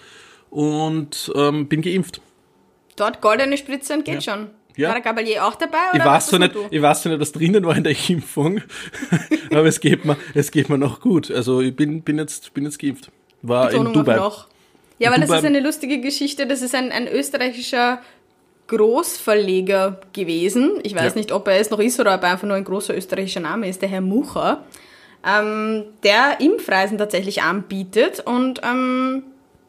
und 0.50 1.32
ähm, 1.36 1.68
bin 1.68 1.82
geimpft. 1.82 2.20
Dort 2.96 3.20
goldene 3.20 3.56
Spritze 3.56 3.94
und 3.94 4.04
geht 4.04 4.22
ja. 4.22 4.32
schon. 4.32 4.50
Ja. 4.76 4.88
War 4.88 4.94
der 4.96 5.02
Gabalier 5.02 5.46
auch 5.46 5.54
dabei? 5.54 5.78
Oder 5.94 6.00
ich, 6.00 6.04
weiß 6.04 6.26
so 6.28 6.38
nicht, 6.38 6.54
ich 6.70 6.82
weiß 6.82 7.02
so 7.02 7.08
nicht, 7.08 7.20
was 7.20 7.32
drinnen 7.32 7.64
war 7.64 7.76
in 7.76 7.84
der 7.84 7.96
Impfung, 8.08 8.60
aber 9.50 9.64
es 9.64 9.80
geht, 9.80 10.04
mir, 10.04 10.16
es 10.34 10.50
geht 10.50 10.68
mir 10.68 10.76
noch 10.76 11.00
gut. 11.00 11.30
Also 11.30 11.60
ich 11.62 11.74
bin, 11.74 12.02
bin, 12.02 12.18
jetzt, 12.18 12.52
bin 12.52 12.64
jetzt 12.64 12.78
geimpft. 12.78 13.10
War 13.40 13.72
in 13.72 13.92
Dubai. 13.92 14.16
Noch. 14.16 14.48
Ja, 14.98 15.10
weil 15.10 15.20
das 15.20 15.30
ist 15.30 15.44
eine 15.44 15.60
lustige 15.60 16.00
Geschichte. 16.00 16.46
Das 16.46 16.62
ist 16.62 16.74
ein, 16.74 16.90
ein 16.92 17.08
österreichischer 17.08 18.00
Großverleger 18.66 20.00
gewesen. 20.12 20.72
Ich 20.82 20.94
weiß 20.94 21.14
ja. 21.14 21.18
nicht, 21.18 21.32
ob 21.32 21.48
er 21.48 21.60
es 21.60 21.70
noch 21.70 21.78
ist 21.78 22.00
oder 22.00 22.14
ob 22.14 22.22
er 22.22 22.32
einfach 22.32 22.46
nur 22.46 22.56
ein 22.56 22.64
großer 22.64 22.96
österreichischer 22.96 23.40
Name 23.40 23.68
ist, 23.68 23.82
der 23.82 23.88
Herr 23.88 24.00
Mucher, 24.00 24.64
ähm, 25.24 25.84
der 26.02 26.40
Impfreisen 26.40 26.98
tatsächlich 26.98 27.42
anbietet 27.42 28.20
und 28.20 28.60
ähm, 28.64 29.22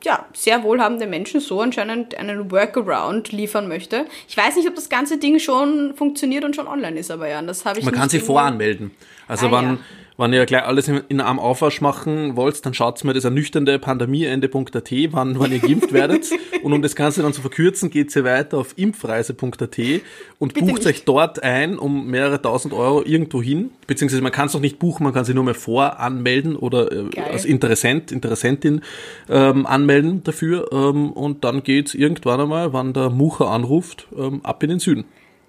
ja, 0.04 0.26
sehr 0.34 0.64
wohlhabende 0.64 1.08
Menschen 1.08 1.40
so 1.40 1.62
anscheinend 1.62 2.16
einen 2.16 2.52
Workaround 2.52 3.32
liefern 3.32 3.68
möchte. 3.68 4.06
Ich 4.28 4.38
weiß 4.38 4.56
nicht, 4.56 4.68
ob 4.68 4.76
das 4.76 4.90
ganze 4.90 5.18
Ding 5.18 5.40
schon 5.40 5.96
funktioniert 5.96 6.44
und 6.44 6.56
schon 6.56 6.68
online 6.68 7.00
ist, 7.00 7.12
aber 7.12 7.28
ja, 7.28 7.42
das 7.42 7.66
habe 7.66 7.80
ich 7.80 7.86
Man 7.86 7.94
kann 7.94 8.10
sich 8.10 8.24
voranmelden. 8.24 8.92
Also 9.28 9.48
ah, 9.48 9.52
wann, 9.52 9.66
ja. 9.66 9.78
Wenn 10.20 10.34
ihr 10.34 10.48
gleich 10.48 10.64
alles 10.64 10.88
in, 10.88 11.02
in 11.10 11.22
einem 11.22 11.38
Aufwasch 11.38 11.80
machen 11.80 12.36
wollt, 12.36 12.66
dann 12.66 12.74
schaut 12.74 13.04
mir 13.04 13.14
das 13.14 13.24
ernüchternde 13.24 13.78
pandemieende.at, 13.78 14.92
wann, 15.12 15.40
wann 15.40 15.52
ihr 15.52 15.60
geimpft 15.60 15.94
werdet. 15.94 16.26
Und 16.64 16.74
um 16.74 16.82
das 16.82 16.96
Ganze 16.96 17.22
dann 17.22 17.34
zu 17.34 17.42
verkürzen, 17.42 17.92
geht 17.92 18.16
ihr 18.16 18.24
weiter 18.24 18.58
auf 18.58 18.74
impfreise.at 18.78 19.78
und 20.40 20.54
Bitte 20.54 20.66
bucht 20.66 20.78
nicht. 20.80 20.88
euch 20.88 21.06
dort 21.06 21.44
ein 21.44 21.78
um 21.78 22.08
mehrere 22.08 22.42
tausend 22.42 22.74
Euro 22.74 23.04
irgendwo 23.04 23.42
hin. 23.42 23.70
Beziehungsweise 23.86 24.22
man 24.24 24.32
kann 24.32 24.48
es 24.48 24.54
noch 24.54 24.60
nicht 24.60 24.80
buchen, 24.80 25.04
man 25.04 25.14
kann 25.14 25.24
sich 25.24 25.36
nur 25.36 25.44
mehr 25.44 25.54
voranmelden 25.54 26.56
oder 26.56 26.92
äh, 26.92 27.22
als 27.22 27.46
Interessent, 27.46 28.12
Interessentin 28.12 28.82
ähm, 29.30 29.66
anmelden 29.68 30.24
dafür. 30.24 30.70
Ähm, 30.72 31.12
und 31.12 31.44
dann 31.44 31.62
geht's 31.62 31.94
irgendwann 31.94 32.42
einmal, 32.42 32.74
wann 32.74 32.94
der 32.94 33.12
Mucher 33.12 33.50
anruft, 33.50 34.08
ähm, 34.18 34.42
ab 34.44 34.64
in 34.64 34.70
den 34.70 34.80
Süden 34.80 35.06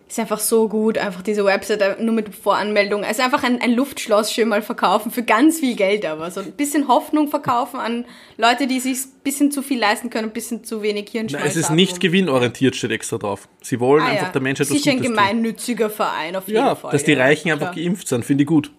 ist 0.09 0.19
einfach 0.19 0.41
so 0.41 0.69
gut, 0.69 0.97
einfach 0.97 1.23
diese 1.23 1.45
Website 1.45 2.00
nur 2.00 2.15
mit 2.15 2.35
Voranmeldung. 2.35 3.05
Also 3.05 3.23
einfach 3.23 3.43
ein, 3.43 3.61
ein 3.61 3.73
Luftschloss 3.73 4.33
schön 4.33 4.49
mal 4.49 4.62
verkaufen 4.62 5.12
für 5.12 5.23
ganz 5.23 5.61
viel 5.61 5.77
Geld 5.77 6.07
aber. 6.07 6.31
So 6.31 6.41
ein 6.41 6.53
bisschen 6.53 6.88
Hoffnung 6.88 7.29
verkaufen 7.29 7.79
an 7.79 8.07
Leute, 8.38 8.67
die 8.67 8.81
sich 8.81 8.99
ein 8.99 9.21
bisschen 9.23 9.50
zu 9.50 9.61
viel 9.61 9.79
leisten 9.79 10.09
können, 10.09 10.29
ein 10.29 10.33
bisschen 10.33 10.65
zu 10.65 10.81
wenig 10.81 11.11
Hirnschmalz 11.11 11.45
Nein, 11.45 11.50
Es 11.50 11.57
ist 11.57 11.71
nicht 11.71 12.00
gewinnorientiert, 12.00 12.75
steht 12.75 12.91
extra 12.91 13.19
drauf. 13.19 13.49
Sie 13.61 13.81
wollen 13.81 14.03
ah, 14.03 14.09
einfach 14.09 14.27
ja. 14.27 14.33
der 14.33 14.41
Menschheit 14.41 14.69
Sicher 14.69 14.93
ein 14.93 15.03
gemeinnütziger 15.03 15.91
Verein, 15.91 16.37
auf 16.37 16.47
jeden 16.47 16.59
ja, 16.59 16.75
Fall. 16.75 16.93
dass 16.93 17.05
die 17.05 17.12
Reichen 17.12 17.53
einfach 17.53 17.73
Klar. 17.73 17.85
geimpft 17.85 18.09
sind, 18.09 18.25
finde 18.25 18.45
ich 18.45 18.49
gut. 18.49 18.71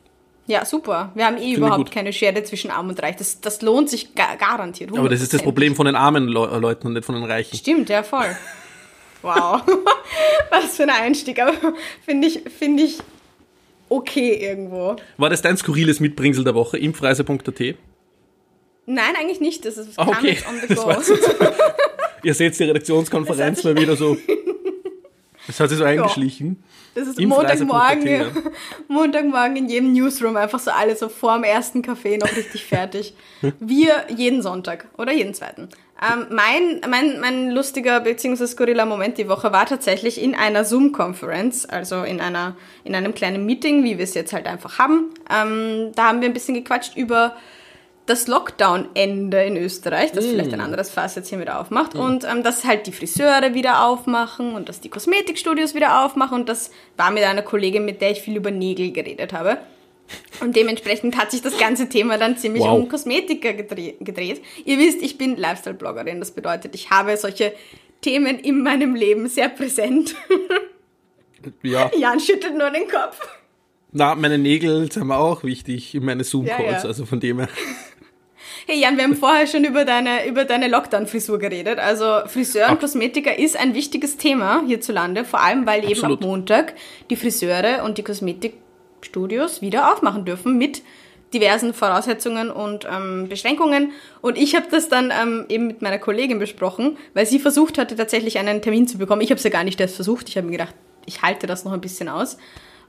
Ja, 0.47 0.65
super. 0.65 1.11
Wir 1.13 1.27
haben 1.27 1.37
eh 1.37 1.41
Find 1.41 1.57
überhaupt 1.57 1.91
keine 1.91 2.11
Schere 2.11 2.43
zwischen 2.43 2.71
Arm 2.71 2.89
und 2.89 2.99
Reich. 3.03 3.17
Das, 3.17 3.39
das 3.39 3.61
lohnt 3.61 3.87
sich 3.87 4.15
ga 4.15 4.33
garantiert. 4.33 4.89
100%. 4.89 4.97
Aber 4.97 5.09
das 5.09 5.21
ist 5.21 5.31
das 5.31 5.43
Problem 5.43 5.75
von 5.75 5.85
den 5.85 5.95
armen 5.95 6.27
Le 6.27 6.57
Leuten 6.59 6.87
und 6.87 6.93
nicht 6.93 7.05
von 7.05 7.13
den 7.13 7.23
Reichen. 7.23 7.55
Stimmt, 7.55 7.89
ja, 7.89 8.01
voll. 8.01 8.35
Wow. 9.21 9.61
Was 10.49 10.75
für 10.75 10.83
ein 10.83 10.89
Einstieg. 10.89 11.41
Aber 11.41 11.53
finde 12.05 12.27
ich, 12.27 12.41
finde 12.57 12.83
ich 12.83 12.99
okay 13.89 14.33
irgendwo. 14.35 14.95
War 15.17 15.29
das 15.29 15.41
dein 15.41 15.57
skurriles 15.57 15.99
Mitbringsel 15.99 16.43
der 16.43 16.55
Woche? 16.55 16.77
Impfreise.at? 16.77 17.75
Nein, 18.85 19.15
eigentlich 19.19 19.39
nicht. 19.39 19.65
Das 19.65 19.77
ist 19.77 19.97
ah, 19.97 20.07
okay. 20.07 20.37
on 20.49 20.59
the 20.67 20.73
go. 20.73 20.91
Ihr 22.23 22.33
seht 22.33 22.57
die 22.59 22.63
Redaktionskonferenz 22.63 23.63
mal 23.63 23.77
wieder 23.77 23.95
so. 23.95 24.17
Das 25.47 25.59
hat 25.59 25.69
sich 25.69 25.79
so 25.79 25.83
eingeschlichen. 25.83 26.63
Das 26.93 27.07
ist 27.07 27.19
Montagmorgen, 27.19 28.27
Montagmorgen 28.87 29.55
in 29.55 29.67
jedem 29.67 29.93
Newsroom 29.93 30.37
einfach 30.37 30.59
so 30.59 30.69
alle 30.69 30.95
so 30.95 31.09
vor 31.09 31.33
dem 31.33 31.43
ersten 31.43 31.81
Kaffee 31.81 32.19
noch 32.19 32.31
richtig 32.35 32.65
fertig. 32.65 33.15
Wir 33.59 34.05
jeden 34.15 34.43
Sonntag 34.43 34.87
oder 34.95 35.11
jeden 35.11 35.33
zweiten. 35.33 35.69
Ähm, 36.01 36.27
mein, 36.29 36.81
mein, 36.89 37.19
mein 37.19 37.51
lustiger 37.51 37.99
bzw. 37.99 38.47
skurriler 38.47 38.85
Moment 38.85 39.17
die 39.17 39.27
Woche 39.27 39.51
war 39.51 39.65
tatsächlich 39.65 40.21
in 40.21 40.33
einer 40.33 40.63
Zoom-Conference, 40.63 41.65
also 41.65 42.03
in, 42.03 42.21
einer, 42.21 42.55
in 42.85 42.95
einem 42.95 43.13
kleinen 43.13 43.45
Meeting, 43.45 43.83
wie 43.83 43.97
wir 43.97 44.05
es 44.05 44.13
jetzt 44.13 44.31
halt 44.31 44.47
einfach 44.47 44.79
haben. 44.79 45.13
Ähm, 45.29 45.91
da 45.95 46.07
haben 46.07 46.21
wir 46.21 46.29
ein 46.29 46.33
bisschen 46.33 46.55
gequatscht 46.55 46.95
über 46.95 47.35
das 48.05 48.27
Lockdown-Ende 48.27 49.43
in 49.43 49.57
Österreich, 49.57 50.11
das 50.13 50.25
mm. 50.25 50.29
vielleicht 50.29 50.53
ein 50.53 50.61
anderes 50.61 50.89
Fass 50.89 51.15
jetzt 51.15 51.29
hier 51.29 51.39
wieder 51.39 51.59
aufmacht. 51.59 51.93
Mm. 51.93 51.99
Und 51.99 52.23
ähm, 52.23 52.43
dass 52.43 52.63
halt 52.63 52.87
die 52.87 52.91
Friseure 52.91 53.53
wieder 53.53 53.85
aufmachen 53.85 54.53
und 54.53 54.67
dass 54.67 54.79
die 54.79 54.89
Kosmetikstudios 54.89 55.75
wieder 55.75 56.03
aufmachen. 56.03 56.39
Und 56.39 56.49
das 56.49 56.71
war 56.97 57.11
mit 57.11 57.23
einer 57.23 57.43
Kollegin, 57.43 57.85
mit 57.85 58.01
der 58.01 58.11
ich 58.11 58.21
viel 58.21 58.37
über 58.37 58.51
Nägel 58.51 58.91
geredet 58.91 59.33
habe. 59.33 59.59
Und 60.41 60.55
dementsprechend 60.55 61.17
hat 61.17 61.31
sich 61.31 61.41
das 61.41 61.57
ganze 61.57 61.89
Thema 61.89 62.17
dann 62.17 62.37
ziemlich 62.37 62.63
wow. 62.63 62.79
um 62.79 62.89
Kosmetiker 62.89 63.53
gedreht. 63.53 64.41
Ihr 64.65 64.77
wisst, 64.77 65.01
ich 65.01 65.17
bin 65.17 65.37
Lifestyle-Bloggerin. 65.37 66.19
Das 66.19 66.31
bedeutet, 66.31 66.75
ich 66.75 66.89
habe 66.89 67.15
solche 67.17 67.53
Themen 68.01 68.39
in 68.39 68.63
meinem 68.63 68.95
Leben 68.95 69.27
sehr 69.27 69.49
präsent. 69.49 70.15
Ja. 71.63 71.89
Jan 71.97 72.19
schüttelt 72.19 72.57
nur 72.57 72.69
den 72.69 72.87
Kopf. 72.87 73.19
Na, 73.91 74.13
meine 74.13 74.37
Nägel 74.37 74.91
sind 74.91 75.07
mir 75.07 75.17
auch 75.17 75.43
wichtig 75.43 75.95
in 75.95 76.05
meine 76.05 76.23
Zoom-Calls, 76.23 76.59
ja, 76.59 76.71
ja. 76.71 76.83
also 76.83 77.05
von 77.05 77.19
dem 77.19 77.39
her. 77.39 77.49
Hey 78.67 78.79
Jan, 78.79 78.97
wir 78.97 79.03
haben 79.03 79.15
vorher 79.15 79.47
schon 79.47 79.63
über 79.63 79.83
deine, 79.83 80.27
über 80.27 80.45
deine 80.45 80.67
Lockdown-Frisur 80.67 81.39
geredet. 81.39 81.79
Also 81.79 82.27
Friseur 82.27 82.67
und 82.67 82.75
Ach. 82.75 82.79
Kosmetiker 82.81 83.39
ist 83.39 83.57
ein 83.57 83.73
wichtiges 83.73 84.17
Thema 84.17 84.63
hierzulande, 84.67 85.25
vor 85.25 85.41
allem 85.41 85.65
weil 85.65 85.79
Absolut. 85.79 86.19
eben 86.19 86.23
am 86.23 86.29
Montag 86.29 86.75
die 87.09 87.15
Friseure 87.15 87.83
und 87.83 87.97
die 87.97 88.03
Kosmetikstudios 88.99 89.61
wieder 89.61 89.93
aufmachen 89.93 90.25
dürfen 90.25 90.57
mit 90.57 90.81
diversen 91.33 91.73
Voraussetzungen 91.73 92.49
und 92.49 92.87
ähm, 92.91 93.27
Beschränkungen. 93.29 93.91
Und 94.21 94.37
ich 94.37 94.55
habe 94.55 94.65
das 94.71 94.89
dann 94.89 95.11
ähm, 95.11 95.45
eben 95.47 95.67
mit 95.67 95.81
meiner 95.81 95.99
Kollegin 95.99 96.39
besprochen, 96.39 96.97
weil 97.13 97.25
sie 97.25 97.39
versucht 97.39 97.77
hatte, 97.77 97.95
tatsächlich 97.95 98.39
einen 98.39 98.61
Termin 98.61 98.87
zu 98.87 98.97
bekommen. 98.97 99.21
Ich 99.21 99.29
habe 99.29 99.37
es 99.37 99.43
ja 99.43 99.51
gar 99.51 99.63
nicht 99.63 99.79
erst 99.79 99.95
versucht. 99.95 100.27
Ich 100.27 100.37
habe 100.37 100.47
mir 100.47 100.53
gedacht, 100.53 100.73
ich 101.05 101.21
halte 101.21 101.45
das 101.45 101.65
noch 101.65 101.73
ein 101.73 101.81
bisschen 101.81 102.09
aus. 102.09 102.37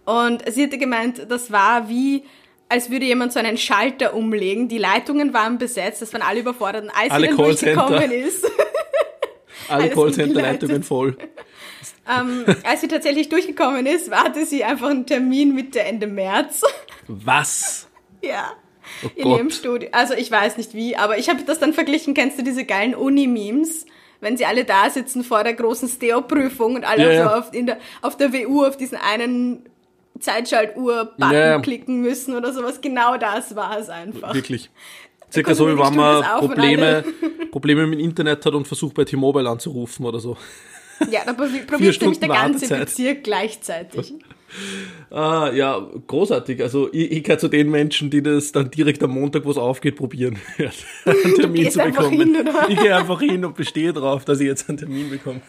Und 0.06 0.42
sie 0.50 0.64
hatte 0.64 0.78
gemeint, 0.78 1.26
das 1.28 1.52
war 1.52 1.88
wie 1.88 2.24
als 2.70 2.88
würde 2.88 3.04
jemand 3.04 3.32
so 3.32 3.40
einen 3.40 3.58
Schalter 3.58 4.14
umlegen. 4.14 4.68
Die 4.68 4.78
Leitungen 4.78 5.34
waren 5.34 5.58
besetzt, 5.58 6.02
das 6.02 6.12
waren 6.12 6.22
alle 6.22 6.40
überfordert. 6.40 6.84
Und 6.84 6.90
als 6.90 7.10
alle 7.10 7.22
sie 7.24 7.36
dann 7.36 7.36
durchgekommen 7.36 8.12
ist. 8.12 8.48
alle 9.68 9.90
Callcenter-Leitungen 9.90 10.84
voll. 10.84 11.16
Ähm, 12.08 12.44
als 12.64 12.80
sie 12.80 12.88
tatsächlich 12.88 13.28
durchgekommen 13.28 13.86
ist, 13.86 14.10
hatte 14.10 14.44
sie 14.46 14.64
einfach 14.64 14.90
einen 14.90 15.06
Termin 15.06 15.54
Mitte 15.54 15.80
Ende 15.80 16.06
März. 16.06 16.62
Was? 17.06 17.88
ja. 18.22 18.52
Oh 19.02 19.08
in 19.16 19.24
Gott. 19.24 19.38
ihrem 19.38 19.50
Studio. 19.50 19.88
Also 19.92 20.14
ich 20.14 20.30
weiß 20.30 20.56
nicht 20.56 20.74
wie, 20.74 20.96
aber 20.96 21.18
ich 21.18 21.28
habe 21.28 21.42
das 21.44 21.58
dann 21.58 21.72
verglichen. 21.72 22.14
Kennst 22.14 22.38
du 22.38 22.42
diese 22.42 22.64
geilen 22.64 22.94
Uni-Memes? 22.94 23.86
Wenn 24.20 24.36
sie 24.36 24.44
alle 24.44 24.64
da 24.64 24.90
sitzen 24.90 25.24
vor 25.24 25.44
der 25.44 25.54
großen 25.54 25.88
Steo-Prüfung 25.88 26.74
und 26.74 26.84
alle 26.84 27.14
ja, 27.14 27.22
so 27.22 27.30
ja. 27.30 27.38
Auf, 27.38 27.50
der, 27.52 27.78
auf 28.02 28.16
der 28.18 28.32
WU 28.32 28.64
auf 28.64 28.76
diesen 28.76 28.98
einen 28.98 29.64
Zeitschaltuhr-Button 30.18 31.32
ja. 31.32 31.58
klicken 31.60 32.02
müssen 32.02 32.36
oder 32.36 32.52
sowas. 32.52 32.82
Genau 32.82 33.16
das 33.16 33.56
war 33.56 33.78
es 33.78 33.88
einfach. 33.88 34.34
Wirklich. 34.34 34.70
Circa 35.32 35.54
so, 35.54 35.68
wie 35.68 35.78
wenn 35.78 35.94
man 35.94 36.22
Probleme, 36.40 37.04
Probleme 37.50 37.86
mit 37.86 38.00
dem 38.00 38.04
Internet 38.04 38.44
hat 38.44 38.52
und 38.52 38.66
versucht 38.66 38.94
bei 38.94 39.04
T-Mobile 39.04 39.48
anzurufen 39.48 40.04
oder 40.04 40.18
so. 40.18 40.36
Ja, 41.10 41.20
da 41.24 41.32
probiert 41.32 42.00
nämlich 42.00 42.20
der 42.20 42.28
ganze 42.28 42.68
Bezirk 42.68 43.24
gleichzeitig. 43.24 44.14
Ah, 45.10 45.50
ja, 45.52 45.80
großartig. 46.08 46.60
Also 46.60 46.88
ich, 46.92 47.12
ich 47.12 47.22
gehöre 47.22 47.38
zu 47.38 47.46
den 47.46 47.70
Menschen, 47.70 48.10
die 48.10 48.20
das 48.20 48.50
dann 48.50 48.68
direkt 48.68 49.00
am 49.02 49.12
Montag, 49.12 49.44
wo 49.44 49.50
es 49.52 49.56
aufgeht, 49.56 49.94
probieren, 49.94 50.40
einen 51.04 51.34
Termin 51.36 51.70
zu 51.70 51.78
bekommen. 51.78 52.34
Hin, 52.34 52.48
ich 52.68 52.78
gehe 52.80 52.96
einfach 52.96 53.20
hin 53.20 53.44
und 53.44 53.54
bestehe 53.54 53.92
darauf, 53.92 54.24
dass 54.24 54.40
ich 54.40 54.46
jetzt 54.46 54.68
einen 54.68 54.78
Termin 54.78 55.10
bekomme. 55.10 55.40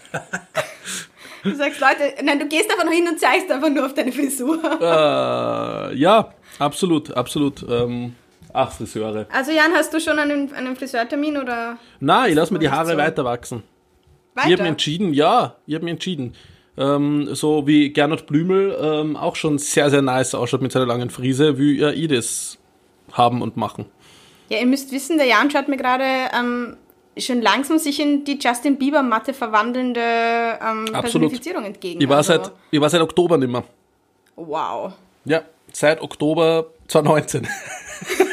Du 1.43 1.55
sagst, 1.55 1.79
Leute, 1.79 2.23
nein, 2.23 2.39
du 2.39 2.47
gehst 2.47 2.69
einfach 2.69 2.85
nur 2.85 2.93
hin 2.93 3.07
und 3.07 3.19
zeigst 3.19 3.51
einfach 3.51 3.69
nur 3.69 3.85
auf 3.85 3.93
deine 3.93 4.11
Frisur. 4.11 4.59
Äh, 4.63 5.95
ja, 5.95 6.33
absolut, 6.59 7.11
absolut. 7.17 7.65
Ähm, 7.67 8.15
ach, 8.53 8.71
Friseure. 8.71 9.25
Also 9.31 9.51
Jan, 9.51 9.71
hast 9.73 9.93
du 9.93 9.99
schon 9.99 10.19
einen, 10.19 10.53
einen 10.53 10.75
Friseurtermin 10.75 11.37
oder? 11.37 11.77
Nein, 11.99 12.29
ich 12.29 12.35
lasse 12.35 12.53
mir 12.53 12.59
die 12.59 12.69
Haare 12.69 12.91
so? 12.91 12.97
weiter 12.97 13.25
wachsen. 13.25 13.63
Weiter? 14.33 14.47
Ich 14.47 14.53
habe 14.53 14.63
mich 14.63 14.71
entschieden, 14.71 15.13
ja, 15.13 15.55
ich 15.65 15.75
habe 15.75 15.85
mich 15.85 15.93
entschieden. 15.93 16.35
Ähm, 16.77 17.35
so 17.35 17.67
wie 17.67 17.89
Gernot 17.89 18.27
Blümel 18.27 18.77
ähm, 18.81 19.17
auch 19.17 19.35
schon 19.35 19.57
sehr, 19.57 19.89
sehr 19.89 20.01
nice 20.01 20.33
ausschaut 20.33 20.61
mit 20.61 20.71
seiner 20.71 20.85
langen 20.85 21.09
Frise, 21.09 21.57
wie 21.57 21.83
ich 21.83 22.07
das 22.07 22.57
haben 23.11 23.41
und 23.41 23.57
machen. 23.57 23.85
Ja, 24.49 24.59
ihr 24.59 24.65
müsst 24.65 24.91
wissen, 24.91 25.17
der 25.17 25.27
Jan 25.27 25.51
schaut 25.51 25.67
mir 25.67 25.77
gerade 25.77 26.03
ähm, 26.33 26.77
schon 27.17 27.41
langsam 27.41 27.77
sich 27.77 27.99
in 27.99 28.23
die 28.23 28.39
Justin 28.41 28.77
Bieber 28.77 29.03
Matte 29.03 29.33
verwandelnde 29.33 30.01
ähm, 30.01 30.85
Personifizierung 30.91 31.65
entgegen. 31.65 32.01
Ich 32.01 32.09
war, 32.09 32.17
also. 32.17 32.33
seit, 32.33 32.51
ich 32.71 32.79
war 32.79 32.89
seit 32.89 33.01
Oktober 33.01 33.37
nicht 33.37 33.51
mehr. 33.51 33.63
Wow. 34.35 34.93
Ja, 35.25 35.43
seit 35.71 36.01
Oktober 36.01 36.67
2019. 36.87 37.47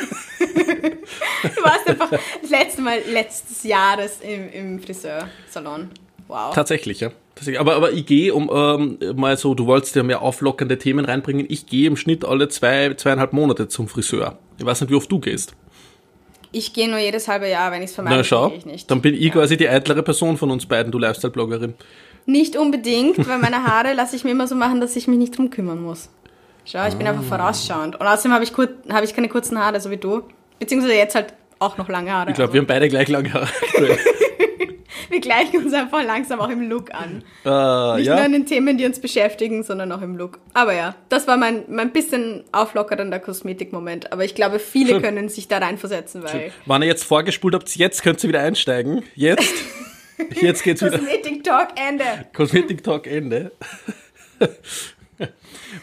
du 1.43 1.63
warst 1.63 1.89
einfach 1.89 2.11
das 2.11 2.51
letzte 2.51 2.83
Mal 2.83 3.01
letztes 3.11 3.65
Jahres 3.65 4.21
im, 4.21 4.51
im 4.51 4.81
Friseursalon. 4.81 5.91
Wow. 6.29 6.55
Tatsächlich, 6.55 7.01
ja. 7.01 7.11
Aber, 7.59 7.77
aber 7.77 7.93
ich 7.93 8.05
gehe, 8.05 8.35
um 8.35 8.51
ähm, 8.53 9.17
mal 9.17 9.37
so, 9.37 9.55
du 9.55 9.67
wolltest 9.67 9.95
ja 9.97 10.03
mehr 10.03 10.23
auflockernde 10.23 10.79
Themen 10.79 11.05
reinbringen, 11.05 11.47
ich 11.49 11.67
gehe 11.67 11.87
im 11.87 11.97
Schnitt 11.97 12.25
alle 12.25 12.49
zwei, 12.49 12.95
zweieinhalb 12.95 13.33
Monate 13.33 13.69
zum 13.69 13.89
Friseur. 13.89 14.39
Ich 14.59 14.67
weiß 14.67 14.81
nicht, 14.81 14.91
wie 14.91 14.97
oft 14.97 15.11
du 15.11 15.21
gehst. 15.21 15.55
Ich 16.51 16.73
gehe 16.73 16.89
nur 16.89 16.99
jedes 16.99 17.29
halbe 17.29 17.49
Jahr, 17.49 17.71
wenn 17.71 17.83
ich 17.83 17.91
es 17.91 17.95
vermeide, 17.95 18.17
Na, 18.17 18.25
schau, 18.25 18.53
ich 18.57 18.67
nicht. 18.67 18.91
Dann 18.91 19.01
bin 19.01 19.15
ich 19.15 19.21
ja. 19.21 19.33
quasi 19.33 19.57
die 19.57 19.69
eitlere 19.69 20.03
Person 20.03 20.37
von 20.37 20.51
uns 20.51 20.67
beiden, 20.67 20.91
du 20.91 20.99
Lifestyle-Bloggerin. 20.99 21.75
Nicht 22.27 22.57
unbedingt, 22.57 23.29
weil 23.29 23.39
meine 23.39 23.65
Haare 23.65 23.93
lasse 23.95 24.17
ich 24.17 24.25
mir 24.25 24.31
immer 24.31 24.47
so 24.47 24.55
machen, 24.55 24.81
dass 24.81 24.97
ich 24.97 25.07
mich 25.09 25.19
nicht 25.19 25.37
drum 25.37 25.51
kümmern 25.51 25.81
muss. 25.81 26.11
Schau, 26.65 26.87
ich 26.87 26.95
bin 26.95 27.07
einfach 27.07 27.23
ah. 27.23 27.37
vorausschauend. 27.37 27.99
Und 27.99 28.07
außerdem 28.07 28.33
habe 28.33 28.45
ich, 28.45 28.53
hab 28.91 29.05
ich 29.05 29.15
keine 29.15 29.29
kurzen 29.29 29.59
Haare, 29.59 29.81
so 29.81 29.91
wie 29.91 29.97
du. 29.97 30.23
Beziehungsweise 30.59 30.95
jetzt 30.95 31.15
halt 31.15 31.35
auch 31.59 31.77
noch 31.77 31.89
lange 31.89 32.13
Haare. 32.13 32.31
Ich 32.31 32.37
glaube, 32.37 32.53
wir 32.53 32.61
haben 32.61 32.67
beide 32.67 32.89
gleich 32.89 33.09
lange 33.09 33.33
Haare. 33.33 33.49
wir 35.09 35.21
gleichen 35.21 35.65
uns 35.65 35.73
einfach 35.73 36.05
langsam 36.05 36.41
auch 36.41 36.49
im 36.49 36.69
Look 36.69 36.93
an. 36.95 37.25
Uh, 37.45 37.97
Nicht 37.97 38.07
ja. 38.07 38.17
nur 38.17 38.27
in 38.27 38.33
den 38.33 38.47
Themen, 38.47 38.79
die 38.79 38.85
uns 38.85 39.01
beschäftigen, 39.01 39.63
sondern 39.63 39.91
auch 39.93 40.03
im 40.03 40.17
Look. 40.17 40.39
Aber 40.55 40.75
ja, 40.75 40.95
das 41.09 41.27
war 41.27 41.37
mein, 41.37 41.65
mein 41.69 41.93
bisschen 41.93 42.45
auflockernder 42.53 43.19
Kosmetikmoment. 43.19 44.13
Aber 44.13 44.25
ich 44.25 44.35
glaube, 44.35 44.59
viele 44.59 44.95
Schön. 44.95 45.03
können 45.03 45.29
sich 45.29 45.49
da 45.49 45.59
reinversetzen, 45.59 46.23
weil. 46.23 46.31
Schön. 46.31 46.53
Wann 46.67 46.83
ihr 46.83 46.89
jetzt 46.89 47.05
vorgespult 47.05 47.55
habt, 47.55 47.75
jetzt 47.77 48.03
könnt 48.03 48.23
ihr 48.23 48.29
wieder 48.29 48.41
einsteigen. 48.41 49.03
Jetzt. 49.15 49.55
Jetzt 50.41 50.65
geht's 50.65 50.83
wieder. 50.83 50.99
Kosmetik 50.99 51.45
Talk 51.45 51.69
Ende. 51.77 52.05
Kosmetik 52.35 52.83
Talk 52.83 53.07
Ende. 53.07 53.53
wo, 54.41 54.47
ja, 54.49 54.49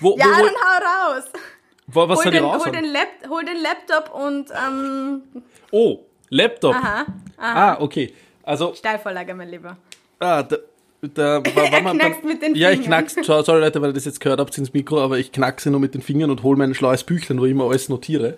wo, 0.02 0.12
wo, 0.12 0.18
dann 0.26 0.56
hau 0.56 1.14
raus. 1.16 1.24
Was 1.88 2.26
hol, 2.26 2.32
den, 2.32 2.44
hol, 2.44 2.72
den 2.72 2.86
Lap, 2.86 3.08
hol 3.30 3.46
den 3.46 3.62
Laptop 3.62 4.14
und. 4.14 4.50
Ähm, 4.52 5.22
oh, 5.72 6.00
Laptop. 6.30 6.76
Aha, 6.76 7.06
aha. 7.38 7.74
Ah, 7.74 7.78
okay. 7.80 8.14
Also, 8.44 8.74
Steilvorlage, 8.74 9.34
mein 9.34 9.50
Lieber. 9.50 9.78
Ah, 10.20 10.44
da, 10.44 10.58
da 11.02 11.44
war, 11.56 11.72
war 11.72 11.82
man 11.82 11.98
knackst 11.98 12.24
mit 12.24 12.42
den 12.42 12.54
Fingern. 12.54 12.56
Ja, 12.56 12.72
ich 12.72 12.82
knack's. 12.82 13.16
Sorry 13.22 13.60
Leute, 13.60 13.82
weil 13.82 13.92
ihr 13.92 13.94
das 13.94 14.06
jetzt 14.06 14.20
gehört 14.20 14.40
habt 14.40 14.58
ins 14.58 14.74
Mikro, 14.74 15.02
aber 15.02 15.20
ich 15.20 15.32
knackse 15.32 15.70
nur 15.70 15.80
mit 15.80 15.94
den 15.94 16.02
Fingern 16.02 16.32
und 16.32 16.44
hole 16.44 16.58
mein 16.58 16.74
schlaues 16.74 17.04
Büchlein, 17.04 17.40
wo 17.40 17.46
ich 17.46 17.52
immer 17.52 17.66
alles 17.66 17.90
notiere. 17.90 18.38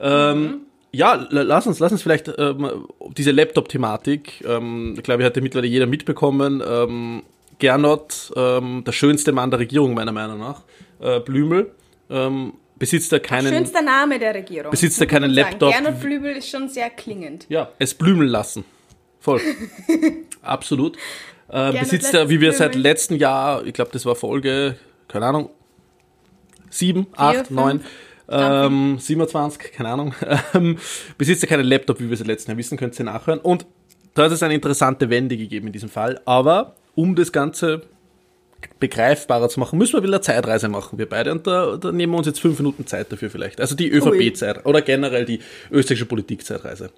Ähm, 0.00 0.42
mhm. 0.42 0.60
Ja, 0.90 1.26
lass 1.30 1.66
uns, 1.66 1.80
lass 1.80 1.92
uns 1.92 2.02
vielleicht 2.02 2.32
ähm, 2.38 2.86
diese 3.16 3.30
Laptop-Thematik, 3.30 4.42
ähm, 4.46 4.94
ich 4.96 5.02
glaube, 5.02 5.22
hat 5.24 5.36
ja 5.36 5.42
mittlerweile 5.42 5.68
jeder 5.68 5.86
mitbekommen. 5.86 6.62
Ähm, 6.66 7.22
Gernot, 7.58 8.32
ähm, 8.36 8.84
der 8.86 8.92
schönste 8.92 9.32
Mann 9.32 9.50
der 9.50 9.58
Regierung 9.60 9.92
meiner 9.94 10.12
Meinung 10.12 10.38
nach, 10.38 10.62
äh, 11.00 11.20
Blümel, 11.20 11.72
ähm, 12.08 12.54
besitzt 12.78 13.12
er 13.12 13.20
keinen. 13.20 13.52
Schönster 13.52 13.82
Name 13.82 14.18
der 14.18 14.34
Regierung. 14.34 14.70
Besitzt 14.70 15.00
er 15.00 15.06
keinen 15.06 15.30
Laptop. 15.30 15.72
Gernot 15.72 16.00
Blümel 16.00 16.36
ist 16.36 16.48
schon 16.48 16.68
sehr 16.68 16.90
klingend. 16.90 17.46
Ja, 17.48 17.70
es 17.78 17.94
blümeln 17.94 18.28
lassen. 18.28 18.64
Voll. 19.20 19.40
Absolut. 20.42 20.96
Äh, 21.48 21.72
besitzt 21.78 22.14
er, 22.14 22.28
wie 22.28 22.40
wir 22.40 22.52
seit 22.52 22.74
letztem 22.74 23.16
Jahr, 23.16 23.64
ich 23.66 23.72
glaube, 23.72 23.90
das 23.92 24.04
war 24.04 24.14
Folge, 24.14 24.76
keine 25.08 25.26
Ahnung, 25.26 25.50
sieben, 26.70 27.06
acht, 27.16 27.50
neun, 27.50 27.82
Ähm, 28.30 28.98
27, 28.98 29.72
keine 29.72 29.88
Ahnung. 29.88 30.14
Ähm, 30.54 30.78
besitzt 31.16 31.42
ja 31.42 31.48
keinen 31.48 31.64
Laptop, 31.64 32.00
wie 32.00 32.08
wir 32.08 32.12
es 32.12 32.24
letzten 32.24 32.50
Jahr 32.50 32.58
wissen, 32.58 32.76
könnt 32.76 32.98
ihr 32.98 33.04
nachhören. 33.06 33.38
Und 33.38 33.64
da 34.14 34.24
hat 34.24 34.32
es 34.32 34.42
eine 34.42 34.54
interessante 34.54 35.08
Wende 35.08 35.36
gegeben 35.36 35.68
in 35.68 35.72
diesem 35.72 35.88
Fall. 35.88 36.20
Aber 36.26 36.74
um 36.94 37.14
das 37.14 37.32
Ganze 37.32 37.82
begreifbarer 38.80 39.48
zu 39.48 39.60
machen, 39.60 39.78
müssen 39.78 39.94
wir 39.94 40.02
wieder 40.02 40.14
eine 40.14 40.20
Zeitreise 40.20 40.68
machen, 40.68 40.98
wir 40.98 41.08
beide. 41.08 41.32
Und 41.32 41.46
da, 41.46 41.76
da 41.76 41.92
nehmen 41.92 42.12
wir 42.12 42.18
uns 42.18 42.26
jetzt 42.26 42.40
fünf 42.40 42.58
Minuten 42.58 42.86
Zeit 42.86 43.10
dafür 43.12 43.30
vielleicht. 43.30 43.60
Also 43.60 43.74
die 43.74 43.88
ÖVP-Zeit 43.88 44.66
oder 44.66 44.82
generell 44.82 45.24
die 45.24 45.40
österreichische 45.70 46.06
Politikzeitreise. 46.06 46.90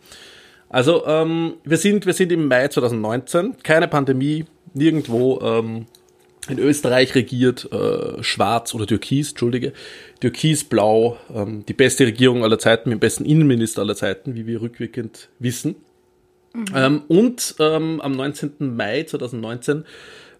Also 0.68 1.04
ähm, 1.06 1.54
wir, 1.64 1.76
sind, 1.76 2.06
wir 2.06 2.12
sind 2.12 2.30
im 2.32 2.46
Mai 2.46 2.68
2019, 2.68 3.56
keine 3.62 3.88
Pandemie, 3.88 4.44
nirgendwo 4.72 5.40
ähm, 5.42 5.86
in 6.48 6.58
Österreich 6.58 7.14
regiert 7.14 7.70
äh, 7.72 8.22
schwarz 8.22 8.74
oder 8.74 8.86
türkis, 8.86 9.30
entschuldige, 9.30 9.72
türkisblau, 10.20 11.18
ähm, 11.34 11.64
die 11.66 11.74
beste 11.74 12.06
Regierung 12.06 12.44
aller 12.44 12.58
Zeiten, 12.58 12.88
mit 12.88 12.96
dem 12.96 13.00
besten 13.00 13.24
Innenminister 13.24 13.82
aller 13.82 13.96
Zeiten, 13.96 14.34
wie 14.34 14.46
wir 14.46 14.62
rückwirkend 14.62 15.28
wissen. 15.38 15.76
Mhm. 16.52 16.64
Ähm, 16.74 17.02
und 17.08 17.54
ähm, 17.58 18.00
am 18.00 18.12
19. 18.12 18.76
Mai 18.76 19.04
2019 19.04 19.84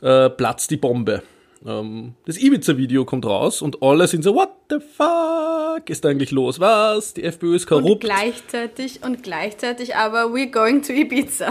äh, 0.02 0.30
platzt 0.30 0.71
die 0.71 0.76
Bombe. 0.76 1.23
Ähm, 1.66 2.14
das 2.26 2.38
Ibiza-Video 2.38 3.04
kommt 3.04 3.26
raus 3.26 3.61
und 3.61 3.83
alle 3.83 4.07
sind 4.07 4.23
so, 4.23 4.35
what 4.35 4.50
the 4.71 4.78
fuck 4.80 5.88
ist 5.90 6.07
eigentlich 6.07 6.30
los? 6.30 6.59
Was? 6.59 7.14
Die 7.14 7.25
FPÖ 7.25 7.57
ist 7.57 7.66
korrupt. 7.66 7.90
Und 7.90 8.00
gleichzeitig, 8.00 9.02
und 9.04 9.23
gleichzeitig 9.23 9.97
aber, 9.97 10.26
we're 10.33 10.50
going 10.50 10.83
to 10.83 10.92
Ibiza. 10.92 11.50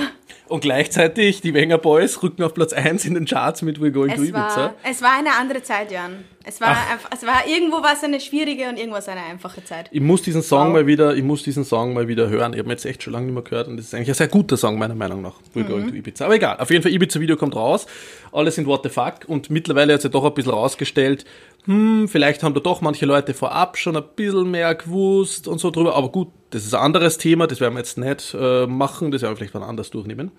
Und 0.49 0.61
gleichzeitig, 0.61 1.41
die 1.41 1.53
Wenger 1.53 1.77
Boys 1.77 2.23
rücken 2.23 2.41
auf 2.41 2.55
Platz 2.55 2.73
1 2.73 3.05
in 3.05 3.13
den 3.13 3.25
Charts 3.25 3.61
mit 3.61 3.77
We're 3.77 3.91
Going 3.91 4.09
es 4.09 4.17
to 4.17 4.23
Ibiza. 4.23 4.55
War, 4.57 4.73
es 4.83 5.01
war 5.03 5.17
eine 5.17 5.29
andere 5.39 5.61
Zeit, 5.61 5.91
Jan. 5.91 6.25
Es 6.43 6.59
war, 6.59 6.69
einfach, 6.69 7.11
es 7.13 7.23
war 7.23 7.45
irgendwo 7.45 7.83
was 7.83 8.03
eine 8.03 8.19
schwierige 8.19 8.67
und 8.69 8.79
irgendwas 8.79 9.07
eine 9.07 9.21
einfache 9.21 9.63
Zeit. 9.63 9.89
Ich 9.91 10.01
muss 10.01 10.23
diesen 10.23 10.41
Song 10.41 10.67
wow. 10.67 10.73
mal 10.73 10.87
wieder, 10.87 11.15
ich 11.15 11.21
muss 11.21 11.43
diesen 11.43 11.63
Song 11.63 11.93
mal 11.93 12.07
wieder 12.07 12.29
hören. 12.29 12.53
Ich 12.53 12.59
habe 12.59 12.69
jetzt 12.71 12.85
echt 12.85 13.03
schon 13.03 13.13
lange 13.13 13.27
nicht 13.27 13.35
mehr 13.35 13.43
gehört 13.43 13.67
und 13.67 13.77
das 13.77 13.85
ist 13.85 13.93
eigentlich 13.93 14.09
ein 14.09 14.15
sehr 14.15 14.29
guter 14.29 14.57
Song 14.57 14.79
meiner 14.79 14.95
Meinung 14.95 15.21
nach. 15.21 15.35
We're 15.53 15.63
mhm. 15.63 15.67
Going 15.67 15.87
to 15.89 15.95
Ibiza. 15.95 16.25
Aber 16.25 16.35
egal. 16.35 16.57
Auf 16.57 16.71
jeden 16.71 16.81
Fall 16.81 16.91
Ibiza 16.91 17.19
Video 17.19 17.37
kommt 17.37 17.55
raus. 17.55 17.85
Alle 18.31 18.49
sind 18.49 18.65
What 18.65 18.81
the 18.83 18.89
fuck 18.89 19.25
und 19.27 19.51
mittlerweile 19.51 19.93
hat 19.93 20.01
sich 20.01 20.09
doch 20.09 20.25
ein 20.25 20.33
bisschen 20.33 20.51
rausgestellt, 20.51 21.25
hm, 21.65 22.07
vielleicht 22.07 22.43
haben 22.43 22.53
da 22.53 22.59
doch 22.59 22.81
manche 22.81 23.05
Leute 23.05 23.33
vorab 23.33 23.77
schon 23.77 23.95
ein 23.95 24.03
bisschen 24.15 24.49
mehr 24.49 24.75
gewusst 24.75 25.47
und 25.47 25.59
so 25.59 25.71
drüber, 25.71 25.95
aber 25.95 26.09
gut, 26.09 26.29
das 26.51 26.65
ist 26.65 26.73
ein 26.73 26.81
anderes 26.81 27.17
Thema, 27.17 27.47
das 27.47 27.59
werden 27.59 27.75
wir 27.75 27.79
jetzt 27.79 27.97
nicht 27.97 28.35
äh, 28.39 28.65
machen, 28.65 29.11
das 29.11 29.21
werden 29.21 29.33
wir 29.33 29.37
vielleicht 29.37 29.53
wann 29.53 29.63
anders 29.63 29.89
durchnehmen. 29.89 30.31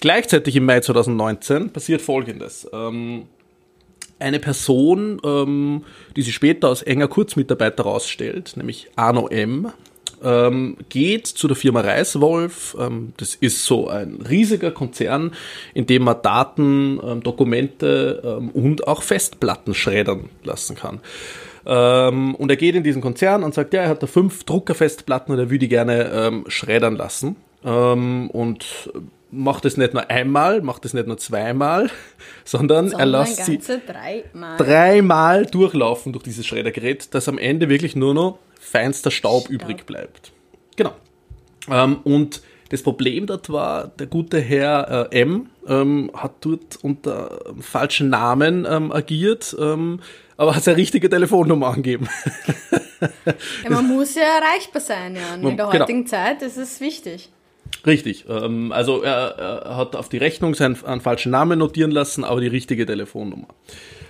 Gleichzeitig 0.00 0.54
im 0.56 0.64
Mai 0.64 0.80
2019 0.80 1.70
passiert 1.70 2.02
Folgendes. 2.02 2.68
Ähm, 2.72 3.26
eine 4.18 4.38
Person, 4.38 5.20
ähm, 5.24 5.84
die 6.14 6.22
sich 6.22 6.34
später 6.34 6.68
als 6.68 6.82
enger 6.82 7.08
Kurzmitarbeiter 7.08 7.84
herausstellt, 7.84 8.56
nämlich 8.56 8.88
Arno 8.96 9.28
M., 9.28 9.72
ähm, 10.22 10.76
geht 10.88 11.26
zu 11.26 11.48
der 11.48 11.56
Firma 11.56 11.80
Reiswolf. 11.80 12.76
Ähm, 12.78 13.12
das 13.16 13.34
ist 13.34 13.64
so 13.64 13.88
ein 13.88 14.24
riesiger 14.28 14.70
Konzern, 14.70 15.32
in 15.74 15.86
dem 15.86 16.04
man 16.04 16.22
Daten, 16.22 17.00
ähm, 17.02 17.22
Dokumente 17.22 18.22
ähm, 18.24 18.50
und 18.50 18.86
auch 18.86 19.02
Festplatten 19.02 19.74
schreddern 19.74 20.28
lassen 20.44 20.76
kann. 20.76 21.00
Ähm, 21.66 22.34
und 22.34 22.50
er 22.50 22.56
geht 22.56 22.74
in 22.74 22.82
diesen 22.82 23.02
Konzern 23.02 23.42
und 23.42 23.54
sagt, 23.54 23.74
ja, 23.74 23.82
er 23.82 23.88
hat 23.88 24.02
da 24.02 24.06
fünf 24.06 24.44
Druckerfestplatten 24.44 25.32
und 25.32 25.40
er 25.40 25.50
würde 25.50 25.60
die 25.60 25.68
gerne 25.68 26.10
ähm, 26.12 26.44
schreddern 26.48 26.96
lassen. 26.96 27.36
und 27.62 28.90
macht 29.30 29.64
es 29.64 29.76
nicht 29.76 29.92
nur 29.92 30.08
einmal, 30.10 30.62
macht 30.62 30.84
es 30.84 30.94
nicht 30.94 31.06
nur 31.06 31.18
zweimal, 31.18 31.90
sondern, 32.44 32.90
sondern 32.90 33.14
er 33.14 33.18
lässt 33.20 33.44
sie 33.44 33.58
dreimal. 33.58 34.56
dreimal 34.56 35.46
durchlaufen 35.46 36.12
durch 36.12 36.24
dieses 36.24 36.46
Schreddergerät, 36.46 37.14
dass 37.14 37.28
am 37.28 37.38
Ende 37.38 37.68
wirklich 37.68 37.96
nur 37.96 38.14
noch 38.14 38.38
feinster 38.60 39.10
Staub, 39.10 39.44
Staub. 39.44 39.52
übrig 39.52 39.86
bleibt. 39.86 40.32
Genau. 40.76 40.92
Ähm, 41.70 41.98
und 42.04 42.42
das 42.70 42.82
Problem 42.82 43.26
dort 43.26 43.50
war, 43.50 43.88
der 43.88 44.06
gute 44.06 44.40
Herr 44.40 45.08
äh, 45.12 45.20
M 45.20 45.48
ähm, 45.68 46.10
hat 46.14 46.32
dort 46.40 46.78
unter 46.82 47.38
falschen 47.60 48.10
Namen 48.10 48.66
ähm, 48.68 48.92
agiert, 48.92 49.56
ähm, 49.58 50.00
aber 50.36 50.54
hat 50.54 50.64
seine 50.64 50.76
richtige 50.76 51.08
Telefonnummer 51.08 51.68
angegeben. 51.68 52.08
ja, 53.64 53.70
man 53.70 53.86
muss 53.96 54.14
ja 54.14 54.22
erreichbar 54.22 54.82
sein, 54.82 55.16
ja. 55.16 55.34
Und 55.34 55.50
in 55.50 55.56
der 55.56 55.66
genau. 55.66 55.72
heutigen 55.72 56.04
genau. 56.04 56.10
Zeit 56.10 56.42
ist 56.42 56.56
es 56.56 56.80
wichtig. 56.80 57.30
Richtig. 57.86 58.24
Ähm, 58.28 58.72
also 58.72 59.02
er, 59.02 59.62
er, 59.64 59.76
hat 59.76 59.94
auf 59.94 60.08
die 60.08 60.18
Rechnung 60.18 60.54
seinen, 60.54 60.82
einen 60.84 61.00
falschen 61.00 61.30
Namen 61.30 61.58
notieren 61.60 61.92
lassen, 61.92 62.24
aber 62.24 62.40
die 62.40 62.48
richtige 62.48 62.84
Telefonnummer. 62.84 63.48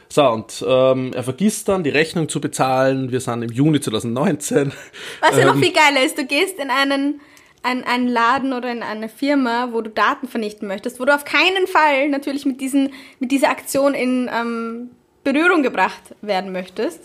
So, 0.09 0.27
und 0.29 0.65
ähm, 0.67 1.13
er 1.15 1.23
vergisst 1.25 1.69
dann, 1.69 1.83
die 1.83 1.91
Rechnung 1.91 2.29
zu 2.29 2.41
bezahlen. 2.41 3.11
Wir 3.13 3.21
sind 3.21 3.43
im 3.43 3.51
Juni 3.51 3.81
2019. 3.81 4.73
Was 5.21 5.37
ja 5.37 5.43
ähm, 5.43 5.47
noch 5.49 5.57
viel 5.57 5.73
geiler 5.73 6.05
ist, 6.05 6.17
du 6.17 6.25
gehst 6.25 6.59
in 6.59 6.71
einen, 6.71 7.21
einen, 7.63 7.85
einen 7.85 8.09
Laden 8.09 8.53
oder 8.53 8.71
in 8.71 8.83
eine 8.83 9.09
Firma, 9.09 9.71
wo 9.73 9.81
du 9.83 9.91
Daten 9.91 10.29
vernichten 10.29 10.69
möchtest, 10.69 11.01
wo 11.01 11.05
du 11.05 11.15
auf 11.15 11.25
keinen 11.25 11.67
Fall 11.67 12.09
natürlich 12.09 12.47
mit, 12.47 12.61
diesen, 12.61 12.93
mit 13.19 13.31
dieser 13.31 13.51
Aktion 13.51 13.95
in 13.95 14.31
ähm, 14.33 14.91
Berührung 15.25 15.63
gebracht 15.63 16.15
werden 16.23 16.53
möchtest. 16.53 17.01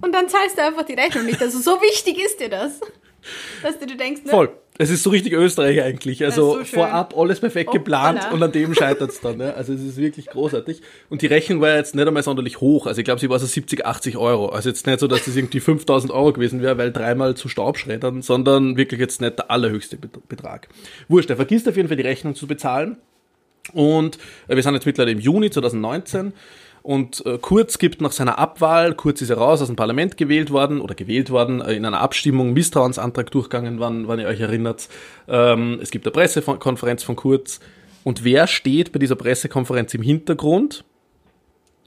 Und 0.00 0.12
dann 0.12 0.28
zahlst 0.28 0.58
du 0.58 0.62
einfach 0.62 0.84
die 0.84 0.94
Rechnung 0.94 1.26
nicht. 1.26 1.40
Also 1.40 1.58
so 1.60 1.80
wichtig 1.82 2.18
ist 2.24 2.40
dir 2.40 2.48
das, 2.48 2.80
dass 3.62 3.78
du 3.78 3.86
dir 3.86 3.96
denkst, 3.96 4.22
ne? 4.24 4.30
Voll. 4.30 4.50
Es 4.78 4.90
ist 4.90 5.02
so 5.02 5.10
richtig 5.10 5.32
Österreich 5.32 5.82
eigentlich. 5.82 6.24
Also 6.24 6.58
so 6.58 6.64
vorab 6.64 7.16
alles 7.16 7.40
perfekt 7.40 7.70
oh, 7.70 7.72
geplant 7.72 8.20
voilà. 8.20 8.32
und 8.32 8.42
an 8.42 8.52
dem 8.52 8.74
scheitert 8.74 9.10
es 9.10 9.20
dann. 9.20 9.38
Ne? 9.38 9.54
Also 9.54 9.72
es 9.72 9.80
ist 9.80 9.96
wirklich 9.96 10.26
großartig. 10.26 10.82
Und 11.08 11.22
die 11.22 11.26
Rechnung 11.26 11.60
war 11.60 11.76
jetzt 11.76 11.94
nicht 11.94 12.06
einmal 12.06 12.22
sonderlich 12.22 12.60
hoch. 12.60 12.86
Also 12.86 13.00
ich 13.00 13.04
glaube, 13.04 13.20
sie 13.20 13.30
war 13.30 13.38
so 13.38 13.46
70, 13.46 13.86
80 13.86 14.16
Euro. 14.16 14.48
Also 14.48 14.68
jetzt 14.68 14.86
nicht 14.86 15.00
so, 15.00 15.06
dass 15.06 15.24
das 15.24 15.36
irgendwie 15.36 15.60
5000 15.60 16.12
Euro 16.12 16.32
gewesen 16.32 16.62
wäre, 16.62 16.76
weil 16.78 16.92
dreimal 16.92 17.34
zu 17.36 17.48
Staubschreddern, 17.48 18.22
sondern 18.22 18.76
wirklich 18.76 19.00
jetzt 19.00 19.20
nicht 19.20 19.38
der 19.38 19.50
allerhöchste 19.50 19.96
Betrag. 19.96 20.68
Wurscht, 21.08 21.30
er 21.30 21.36
vergisst 21.36 21.68
auf 21.68 21.76
jeden 21.76 21.88
Fall 21.88 21.96
die 21.96 22.02
Rechnung 22.02 22.34
zu 22.34 22.46
bezahlen. 22.46 22.98
Und 23.72 24.18
äh, 24.48 24.56
wir 24.56 24.62
sind 24.62 24.74
jetzt 24.74 24.86
mittlerweile 24.86 25.12
im 25.12 25.20
Juni 25.20 25.50
2019. 25.50 26.32
Und 26.86 27.26
äh, 27.26 27.38
Kurz 27.42 27.78
gibt 27.78 28.00
nach 28.00 28.12
seiner 28.12 28.38
Abwahl, 28.38 28.94
Kurz 28.94 29.20
ist 29.20 29.30
ja 29.30 29.34
raus 29.34 29.60
aus 29.60 29.66
dem 29.66 29.74
Parlament 29.74 30.16
gewählt 30.16 30.52
worden 30.52 30.80
oder 30.80 30.94
gewählt 30.94 31.30
worden, 31.30 31.60
äh, 31.60 31.72
in 31.72 31.84
einer 31.84 31.98
Abstimmung 31.98 32.52
Misstrauensantrag 32.52 33.28
durchgegangen, 33.32 33.80
wann, 33.80 34.06
wann 34.06 34.20
ihr 34.20 34.28
euch 34.28 34.38
erinnert. 34.38 34.88
Ähm, 35.26 35.80
es 35.82 35.90
gibt 35.90 36.06
eine 36.06 36.12
Pressekonferenz 36.12 37.02
von 37.02 37.16
Kurz. 37.16 37.58
Und 38.04 38.22
wer 38.22 38.46
steht 38.46 38.92
bei 38.92 39.00
dieser 39.00 39.16
Pressekonferenz 39.16 39.94
im 39.94 40.02
Hintergrund? 40.02 40.84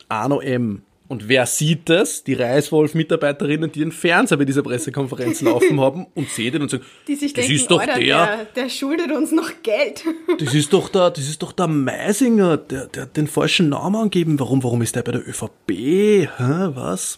Arno 0.10 0.42
M. 0.42 0.82
Und 1.10 1.28
wer 1.28 1.48
sieht 1.48 1.89
das? 1.89 2.24
Die 2.24 2.36
Reiswolf-Mitarbeiterinnen, 2.36 3.72
die 3.72 3.80
den 3.80 3.91
Fernseher 3.91 4.38
bei 4.38 4.45
dieser 4.45 4.62
Pressekonferenz 4.62 5.41
laufen 5.41 5.82
haben 5.82 6.06
und 6.13 6.30
sehen 6.30 6.54
den 6.54 6.62
und 6.62 6.69
sagen, 6.69 6.84
die 7.08 7.15
sich 7.15 7.34
das 7.34 7.48
denken, 7.48 7.62
ist 7.62 7.72
doch 7.72 7.84
der, 7.84 7.98
der, 7.98 8.45
der, 8.56 8.69
schuldet 8.69 9.12
uns 9.12 9.32
noch 9.32 9.52
Geld. 9.63 10.06
Das 10.39 10.54
ist 10.54 10.72
doch 10.72 10.88
der, 10.88 11.10
das 11.10 11.28
ist 11.28 11.41
doch 11.41 11.52
der 11.52 11.67
Meisinger, 11.67 12.58
der, 12.58 12.86
der 12.86 13.04
hat 13.04 13.17
den 13.17 13.26
falschen 13.26 13.69
Namen 13.69 13.95
angeben. 13.95 14.39
Warum, 14.39 14.63
warum 14.63 14.84
ist 14.84 14.95
der 14.95 15.02
bei 15.02 15.13
der 15.13 15.28
ÖVP? 15.28 15.50
Hä, 15.67 16.69
was? 16.76 17.17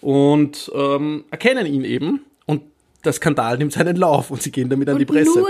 Und 0.00 0.70
ähm, 0.72 1.24
erkennen 1.32 1.66
ihn 1.66 1.82
eben 1.82 2.20
und 2.46 2.62
der 3.04 3.14
Skandal 3.14 3.58
nimmt 3.58 3.72
seinen 3.72 3.96
Lauf 3.96 4.30
und 4.30 4.42
sie 4.42 4.52
gehen 4.52 4.68
damit 4.68 4.88
an 4.88 4.94
und 4.94 5.00
die 5.00 5.06
Presse. 5.06 5.40
Nur 5.40 5.48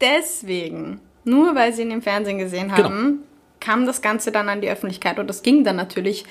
deswegen, 0.00 1.00
nur 1.24 1.54
weil 1.54 1.74
sie 1.74 1.82
ihn 1.82 1.90
im 1.90 2.00
Fernsehen 2.00 2.38
gesehen 2.38 2.68
genau. 2.68 2.84
haben, 2.84 3.06
genau. 3.06 3.22
kam 3.60 3.84
das 3.84 4.00
Ganze 4.00 4.32
dann 4.32 4.48
an 4.48 4.62
die 4.62 4.70
Öffentlichkeit 4.70 5.18
und 5.18 5.26
das 5.28 5.42
ging 5.42 5.62
dann 5.62 5.76
natürlich 5.76 6.24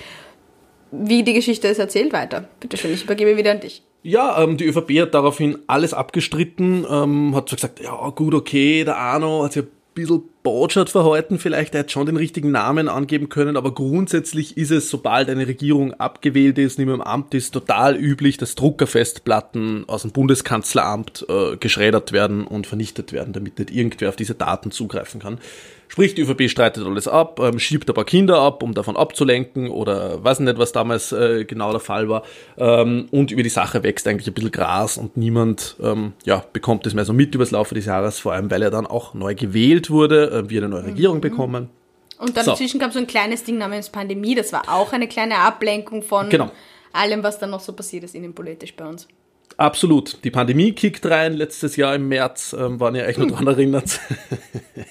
wie 0.91 1.23
die 1.23 1.33
Geschichte 1.33 1.67
es 1.67 1.79
erzählt 1.79 2.13
weiter. 2.13 2.47
Bitte 2.59 2.77
schön, 2.77 2.93
ich 2.93 3.03
übergebe 3.03 3.37
wieder 3.37 3.51
an 3.51 3.59
dich. 3.59 3.83
Ja, 4.03 4.41
ähm, 4.41 4.57
die 4.57 4.65
ÖVP 4.65 5.01
hat 5.01 5.13
daraufhin 5.13 5.57
alles 5.67 5.93
abgestritten, 5.93 6.85
ähm, 6.89 7.35
hat 7.35 7.49
zwar 7.49 7.57
gesagt, 7.57 7.79
ja 7.81 8.09
gut, 8.09 8.33
okay, 8.33 8.83
der 8.83 8.97
Arno 8.97 9.43
hat 9.43 9.53
sich 9.53 9.63
ein 9.63 9.69
bisschen 9.95 10.23
botschert 10.43 10.89
verhalten, 10.89 11.39
vielleicht 11.39 11.73
er 11.73 11.81
hätte 11.81 11.91
schon 11.91 12.05
den 12.05 12.15
richtigen 12.15 12.51
Namen 12.51 12.87
angeben 12.87 13.27
können, 13.27 13.57
aber 13.57 13.73
grundsätzlich 13.73 14.55
ist 14.55 14.71
es, 14.71 14.89
sobald 14.89 15.29
eine 15.29 15.47
Regierung 15.47 15.93
abgewählt 15.95 16.57
ist, 16.57 16.77
nicht 16.77 16.85
mehr 16.85 16.95
im 16.95 17.01
Amt 17.01 17.33
ist, 17.33 17.51
total 17.51 17.97
üblich, 17.97 18.37
dass 18.37 18.55
Druckerfestplatten 18.55 19.89
aus 19.89 20.03
dem 20.03 20.11
Bundeskanzleramt 20.11 21.25
äh, 21.27 21.57
geschreddert 21.57 22.13
werden 22.13 22.47
und 22.47 22.65
vernichtet 22.65 23.11
werden, 23.11 23.33
damit 23.33 23.59
nicht 23.59 23.71
irgendwer 23.71 24.09
auf 24.09 24.15
diese 24.15 24.35
Daten 24.35 24.71
zugreifen 24.71 25.19
kann. 25.19 25.39
Sprich, 25.89 26.15
die 26.15 26.21
ÖVP 26.21 26.49
streitet 26.49 26.85
alles 26.85 27.07
ab, 27.07 27.39
ähm, 27.41 27.59
schiebt 27.59 27.89
ein 27.89 27.93
paar 27.93 28.05
Kinder 28.05 28.39
ab, 28.39 28.61
um 28.61 28.73
davon 28.73 28.97
abzulenken 28.97 29.69
oder 29.69 30.23
weiß 30.23 30.41
nicht, 30.41 30.57
was 30.57 30.71
damals 30.71 31.11
äh, 31.11 31.45
genau 31.45 31.71
der 31.71 31.79
Fall 31.79 32.09
war. 32.09 32.23
Ähm, 32.57 33.07
und 33.11 33.31
über 33.31 33.43
die 33.43 33.49
Sache 33.49 33.83
wächst 33.83 34.07
eigentlich 34.07 34.27
ein 34.27 34.33
bisschen 34.33 34.51
Gras 34.51 34.97
und 34.97 35.15
niemand 35.15 35.75
ähm, 35.81 36.13
ja, 36.25 36.43
bekommt 36.51 36.85
es 36.85 36.93
mehr 36.93 37.05
so 37.05 37.13
mit 37.13 37.33
übers 37.33 37.51
Laufe 37.51 37.75
des 37.75 37.85
Jahres, 37.85 38.19
vor 38.19 38.33
allem 38.33 38.51
weil 38.51 38.61
er 38.61 38.71
dann 38.71 38.85
auch 38.85 39.13
neu 39.13 39.33
gewählt 39.35 39.89
wurde, 39.89 40.31
äh, 40.31 40.49
wir 40.49 40.61
eine 40.61 40.69
neue 40.69 40.85
Regierung 40.85 41.17
mhm. 41.17 41.21
bekommen. 41.21 41.69
Und 42.19 42.35
dann 42.35 42.45
so. 42.45 42.51
dazwischen 42.51 42.79
kam 42.79 42.91
so 42.91 42.99
ein 42.99 43.07
kleines 43.07 43.43
Ding 43.43 43.57
namens 43.57 43.89
Pandemie, 43.89 44.35
das 44.35 44.51
war 44.51 44.63
auch 44.67 44.91
eine 44.91 45.07
kleine 45.07 45.37
Ablenkung 45.37 46.01
von 46.01 46.29
genau. 46.29 46.51
allem, 46.91 47.23
was 47.23 47.39
dann 47.39 47.51
noch 47.51 47.59
so 47.59 47.73
passiert 47.73 48.03
ist 48.03 48.15
innenpolitisch 48.15 48.75
bei 48.75 48.85
uns. 48.85 49.07
Absolut. 49.57 50.23
Die 50.23 50.29
Pandemie 50.29 50.71
kickt 50.71 51.03
rein 51.07 51.33
letztes 51.33 51.77
Jahr 51.77 51.95
im 51.95 52.07
März, 52.07 52.55
ähm, 52.57 52.79
waren 52.79 52.93
ja 52.93 53.05
echt 53.05 53.17
nur 53.17 53.27
hm. 53.27 53.35
dran 53.35 53.47
erinnert. 53.47 53.99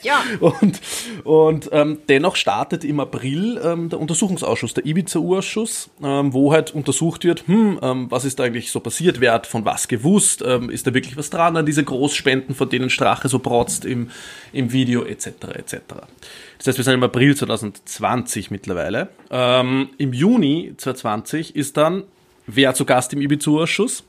Ja. 0.03 0.23
Und, 0.41 0.81
und 1.25 1.69
ähm, 1.73 1.99
dennoch 2.09 2.37
startet 2.37 2.85
im 2.85 3.01
April 3.01 3.61
ähm, 3.63 3.89
der 3.89 4.01
Untersuchungsausschuss, 4.01 4.75
der 4.75 4.85
Ibiza-U-Ausschuss, 4.85 5.91
ähm, 6.03 6.33
wo 6.33 6.53
halt 6.53 6.75
untersucht 6.75 7.25
wird, 7.25 7.47
hm, 7.47 7.79
ähm, 7.83 8.11
was 8.11 8.25
ist 8.25 8.39
da 8.39 8.45
eigentlich 8.45 8.71
so 8.71 8.81
passiert, 8.81 9.21
wer 9.21 9.33
hat 9.33 9.47
von 9.47 9.65
was 9.65 9.89
gewusst, 9.89 10.43
ähm, 10.47 10.71
ist 10.71 10.87
da 10.87 10.95
wirklich 10.95 11.17
was 11.17 11.31
dran 11.31 11.57
an 11.57 11.67
diese 11.67 11.85
Großspenden, 11.85 12.55
von 12.55 12.69
denen 12.69 12.91
Strache 12.91 13.29
so 13.29 13.39
protzt 13.39 13.85
im, 13.85 14.11
im 14.53 14.73
Video, 14.73 15.05
etc., 15.05 15.27
etc. 15.55 15.77
Das 16.59 16.67
heißt, 16.67 16.79
wir 16.79 16.85
sind 16.85 16.95
im 16.95 17.03
April 17.03 17.37
2020 17.37 18.51
mittlerweile. 18.51 19.09
Im 19.31 20.13
Juni 20.13 20.73
2020 20.77 21.55
ist 21.55 21.77
dann 21.77 22.05
wer 22.47 22.75
zu 22.75 22.85
Gast 22.85 23.13
im 23.13 23.21
Ibiza-Ausschuss? 23.21 24.05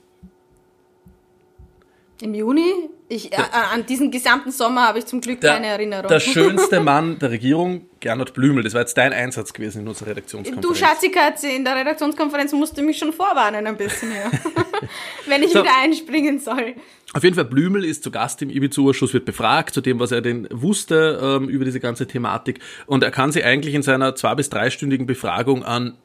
Im 2.21 2.33
Juni? 2.33 2.89
Ich, 3.09 3.31
äh, 3.31 3.37
an 3.73 3.85
diesen 3.85 4.11
gesamten 4.11 4.51
Sommer 4.51 4.87
habe 4.87 4.99
ich 4.99 5.05
zum 5.05 5.21
Glück 5.21 5.39
Der, 5.39 5.53
keine 5.53 5.67
Erinnerung. 5.67 6.07
der 6.09 6.19
schönste 6.19 6.79
Mann 6.81 7.17
der 7.19 7.29
Regierung, 7.31 7.85
Gernot 8.01 8.33
Blümel. 8.33 8.63
Das 8.63 8.73
war 8.73 8.81
jetzt 8.81 8.97
dein 8.97 9.13
Einsatz 9.13 9.53
gewesen 9.53 9.83
in 9.83 9.87
unserer 9.87 10.05
Du 10.07 10.11
Redaktionskonferenz. 10.11 10.77
Schatzikatze, 10.77 11.47
in 11.47 11.63
der 11.63 11.75
Redaktionskonferenz 11.77 12.51
musst 12.53 12.77
du 12.77 12.81
mich 12.81 12.97
schon 12.97 13.13
vorwarnen 13.13 13.65
ein 13.67 13.77
bisschen, 13.77 14.11
ja. 14.11 14.29
Wenn 15.27 15.41
ich 15.43 15.51
So. 15.53 15.61
wieder 15.61 15.71
einspringen 15.81 16.39
soll. 16.39 16.73
Auf 17.13 17.23
jeden 17.23 17.35
Fall, 17.35 17.45
Blümel 17.45 17.85
ist 17.85 18.03
zu 18.03 18.11
Gast 18.11 18.41
im 18.41 18.49
Ibiza-Ausschuss, 18.49 19.13
wird 19.13 19.23
befragt 19.25 19.73
zu 19.73 19.79
dem, 19.81 19.99
was 19.99 20.11
er 20.11 20.21
denn 20.21 20.47
wusste 20.51 21.19
ähm, 21.21 21.47
über 21.47 21.63
diese 21.63 21.79
ganze 21.79 22.07
Thematik. 22.07 22.59
Und 22.87 23.03
er 23.03 23.11
kann 23.11 23.31
sich 23.31 23.45
eigentlich 23.45 23.73
in 23.75 23.83
seiner 23.83 24.15
zwei- 24.15 24.35
bis 24.35 24.49
dreistündigen 24.49 25.05
Befragung 25.05 25.63
an 25.63 25.95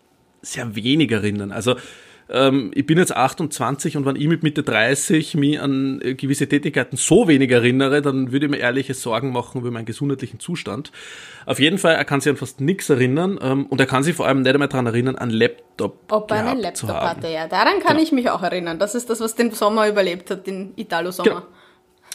sehr 0.42 0.76
wenig 0.76 1.10
erinnern. 1.10 1.50
Also 1.52 1.76
ähm, 2.32 2.70
ich 2.74 2.86
bin 2.86 2.98
jetzt 2.98 3.14
28 3.14 3.96
und 3.96 4.06
wenn 4.06 4.16
ich 4.16 4.26
mit 4.26 4.42
Mitte 4.42 4.62
30 4.62 5.34
mich 5.34 5.60
an 5.60 6.00
äh, 6.02 6.14
gewisse 6.14 6.48
Tätigkeiten 6.48 6.96
so 6.96 7.28
wenig 7.28 7.50
erinnere, 7.50 8.02
dann 8.02 8.32
würde 8.32 8.46
ich 8.46 8.50
mir 8.50 8.58
ehrliche 8.58 8.94
Sorgen 8.94 9.32
machen 9.32 9.60
über 9.60 9.70
meinen 9.70 9.84
gesundheitlichen 9.84 10.40
Zustand. 10.40 10.90
Auf 11.46 11.60
jeden 11.60 11.78
Fall, 11.78 11.94
er 11.94 12.04
kann 12.04 12.20
sich 12.20 12.30
an 12.30 12.36
fast 12.36 12.60
nichts 12.60 12.88
erinnern 12.90 13.38
ähm, 13.42 13.66
und 13.66 13.80
er 13.80 13.86
kann 13.86 14.02
sich 14.02 14.16
vor 14.16 14.26
allem 14.26 14.42
nicht 14.42 14.52
einmal 14.54 14.68
daran 14.68 14.86
erinnern, 14.86 15.16
einen 15.16 15.30
Laptop 15.32 16.10
Ob 16.10 16.30
er 16.30 16.46
einen 16.46 16.60
Laptop 16.60 16.90
hatte, 16.90 17.28
ja. 17.28 17.46
Daran 17.48 17.80
kann 17.80 17.92
Genau. 17.96 18.02
ich 18.02 18.12
mich 18.12 18.30
auch 18.30 18.42
erinnern. 18.42 18.78
Das 18.78 18.94
ist 18.94 19.10
das, 19.10 19.20
was 19.20 19.34
den 19.34 19.50
Sommer 19.52 19.88
überlebt 19.88 20.30
hat, 20.30 20.46
den 20.46 20.72
Italo-Sommer. 20.76 21.28
Genau. 21.30 21.42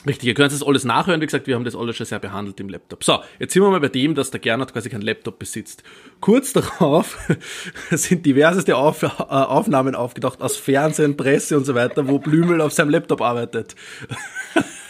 Richtig, 0.07 0.27
ihr 0.27 0.33
könnt 0.33 0.51
das 0.51 0.63
alles 0.63 0.85
nachhören. 0.85 1.19
Wie 1.21 1.25
gesagt, 1.25 1.47
wir 1.47 1.55
haben 1.55 1.65
das 1.65 1.75
alles 1.75 1.97
schon 1.97 2.05
sehr 2.05 2.19
behandelt 2.19 2.59
im 2.59 2.69
Laptop. 2.69 3.03
So, 3.03 3.19
jetzt 3.39 3.53
sind 3.53 3.61
wir 3.61 3.69
mal 3.69 3.79
bei 3.79 3.89
dem, 3.89 4.15
dass 4.15 4.31
der 4.31 4.39
Gernot 4.39 4.71
quasi 4.71 4.89
keinen 4.89 5.01
Laptop 5.01 5.37
besitzt. 5.39 5.83
Kurz 6.21 6.53
darauf 6.53 7.17
sind 7.91 8.25
diverseste 8.25 8.77
Auf 8.77 9.03
äh, 9.03 9.07
Aufnahmen 9.07 9.95
aufgedacht 9.95 10.41
aus 10.41 10.55
Fernsehen, 10.55 11.17
Presse 11.17 11.57
und 11.57 11.65
so 11.65 11.75
weiter, 11.75 12.07
wo 12.07 12.19
Blümel 12.19 12.61
auf 12.61 12.71
seinem 12.71 12.89
Laptop 12.89 13.21
arbeitet. 13.21 13.75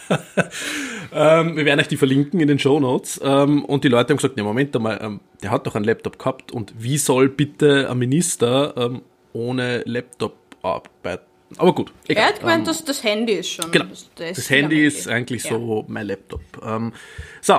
ähm, 1.12 1.56
wir 1.56 1.64
werden 1.64 1.80
euch 1.80 1.88
die 1.88 1.96
verlinken 1.96 2.38
in 2.40 2.48
den 2.48 2.58
Show 2.58 2.78
Notes. 2.78 3.20
Ähm, 3.22 3.64
und 3.64 3.84
die 3.84 3.88
Leute 3.88 4.10
haben 4.10 4.18
gesagt, 4.18 4.36
ne, 4.36 4.42
Moment 4.44 4.76
einmal, 4.76 4.98
ähm, 5.02 5.20
der 5.42 5.50
hat 5.50 5.66
doch 5.66 5.74
einen 5.74 5.84
Laptop 5.84 6.18
gehabt 6.18 6.52
und 6.52 6.74
wie 6.78 6.98
soll 6.98 7.28
bitte 7.28 7.90
ein 7.90 7.98
Minister 7.98 8.74
ähm, 8.76 9.02
ohne 9.32 9.82
Laptop 9.84 10.36
arbeiten? 10.62 11.27
Aber 11.56 11.74
gut, 11.74 11.92
Er 12.06 12.10
egal. 12.12 12.24
hat 12.26 12.40
gemeint, 12.40 12.66
dass 12.66 12.84
das 12.84 13.02
Handy 13.02 13.32
ist 13.32 13.48
schon. 13.50 13.70
Genau. 13.70 13.86
Das, 13.86 14.08
Das, 14.16 14.36
das 14.36 14.50
Handy 14.50 14.80
ja 14.82 14.86
ist 14.88 15.08
eigentlich 15.08 15.44
Ja. 15.44 15.50
so 15.52 15.84
mein 15.88 16.06
Laptop. 16.06 16.42
Ähm, 16.64 16.92
so, 17.40 17.54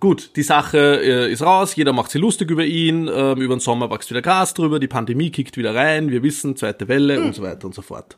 gut, 0.00 0.30
die 0.36 0.42
Sache 0.42 1.00
äh, 1.02 1.32
ist 1.32 1.42
raus, 1.42 1.76
jeder 1.76 1.92
macht 1.92 2.10
sich 2.10 2.20
lustig 2.20 2.50
über 2.50 2.64
ihn, 2.64 3.08
ähm, 3.12 3.40
über 3.40 3.54
den 3.54 3.60
Sommer 3.60 3.90
wächst 3.90 4.08
wieder 4.10 4.22
Gras 4.22 4.54
drüber, 4.54 4.78
die 4.80 4.88
Pandemie 4.88 5.30
kickt 5.30 5.56
wieder 5.56 5.74
rein, 5.74 6.10
wir 6.10 6.22
wissen, 6.22 6.56
zweite 6.56 6.88
Welle 6.88 7.20
und 7.20 7.34
so 7.34 7.42
weiter 7.42 7.66
und 7.66 7.74
so 7.74 7.82
fort. 7.82 8.16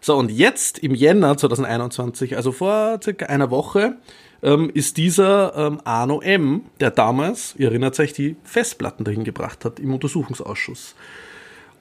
So, 0.00 0.16
und 0.16 0.30
jetzt 0.32 0.78
im 0.80 0.94
Jänner 0.94 1.36
2021, 1.36 2.36
also 2.36 2.50
vor 2.50 2.98
circa 3.02 3.26
einer 3.26 3.50
Woche, 3.50 3.96
ähm, 4.42 4.70
ist 4.74 4.96
dieser 4.96 5.54
ähm, 5.56 5.80
Arno 5.84 6.20
M., 6.20 6.62
der 6.80 6.90
damals, 6.90 7.54
ihr 7.56 7.68
erinnert 7.68 8.00
euch, 8.00 8.12
die 8.12 8.34
Festplatten 8.42 9.04
dahin 9.04 9.22
gebracht 9.22 9.64
hat 9.64 9.78
im 9.78 9.94
Untersuchungsausschuss. 9.94 10.96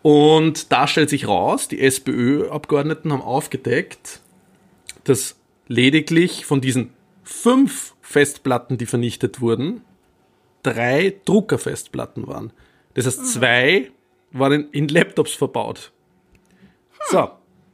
Und 0.01 0.71
da 0.71 0.87
stellt 0.87 1.09
sich 1.09 1.27
raus, 1.27 1.67
die 1.67 1.79
SPÖ-Abgeordneten 1.79 3.11
haben 3.11 3.21
aufgedeckt, 3.21 4.21
dass 5.03 5.35
lediglich 5.67 6.45
von 6.45 6.61
diesen 6.61 6.91
fünf 7.23 7.93
Festplatten, 8.01 8.77
die 8.77 8.85
vernichtet 8.85 9.41
wurden, 9.41 9.81
drei 10.63 11.15
Druckerfestplatten 11.25 12.27
waren. 12.27 12.51
Das 12.93 13.05
heißt, 13.05 13.25
zwei 13.33 13.91
waren 14.31 14.69
in, 14.71 14.87
Laptops 14.87 15.33
verbaut. 15.33 15.91
So. 17.09 17.29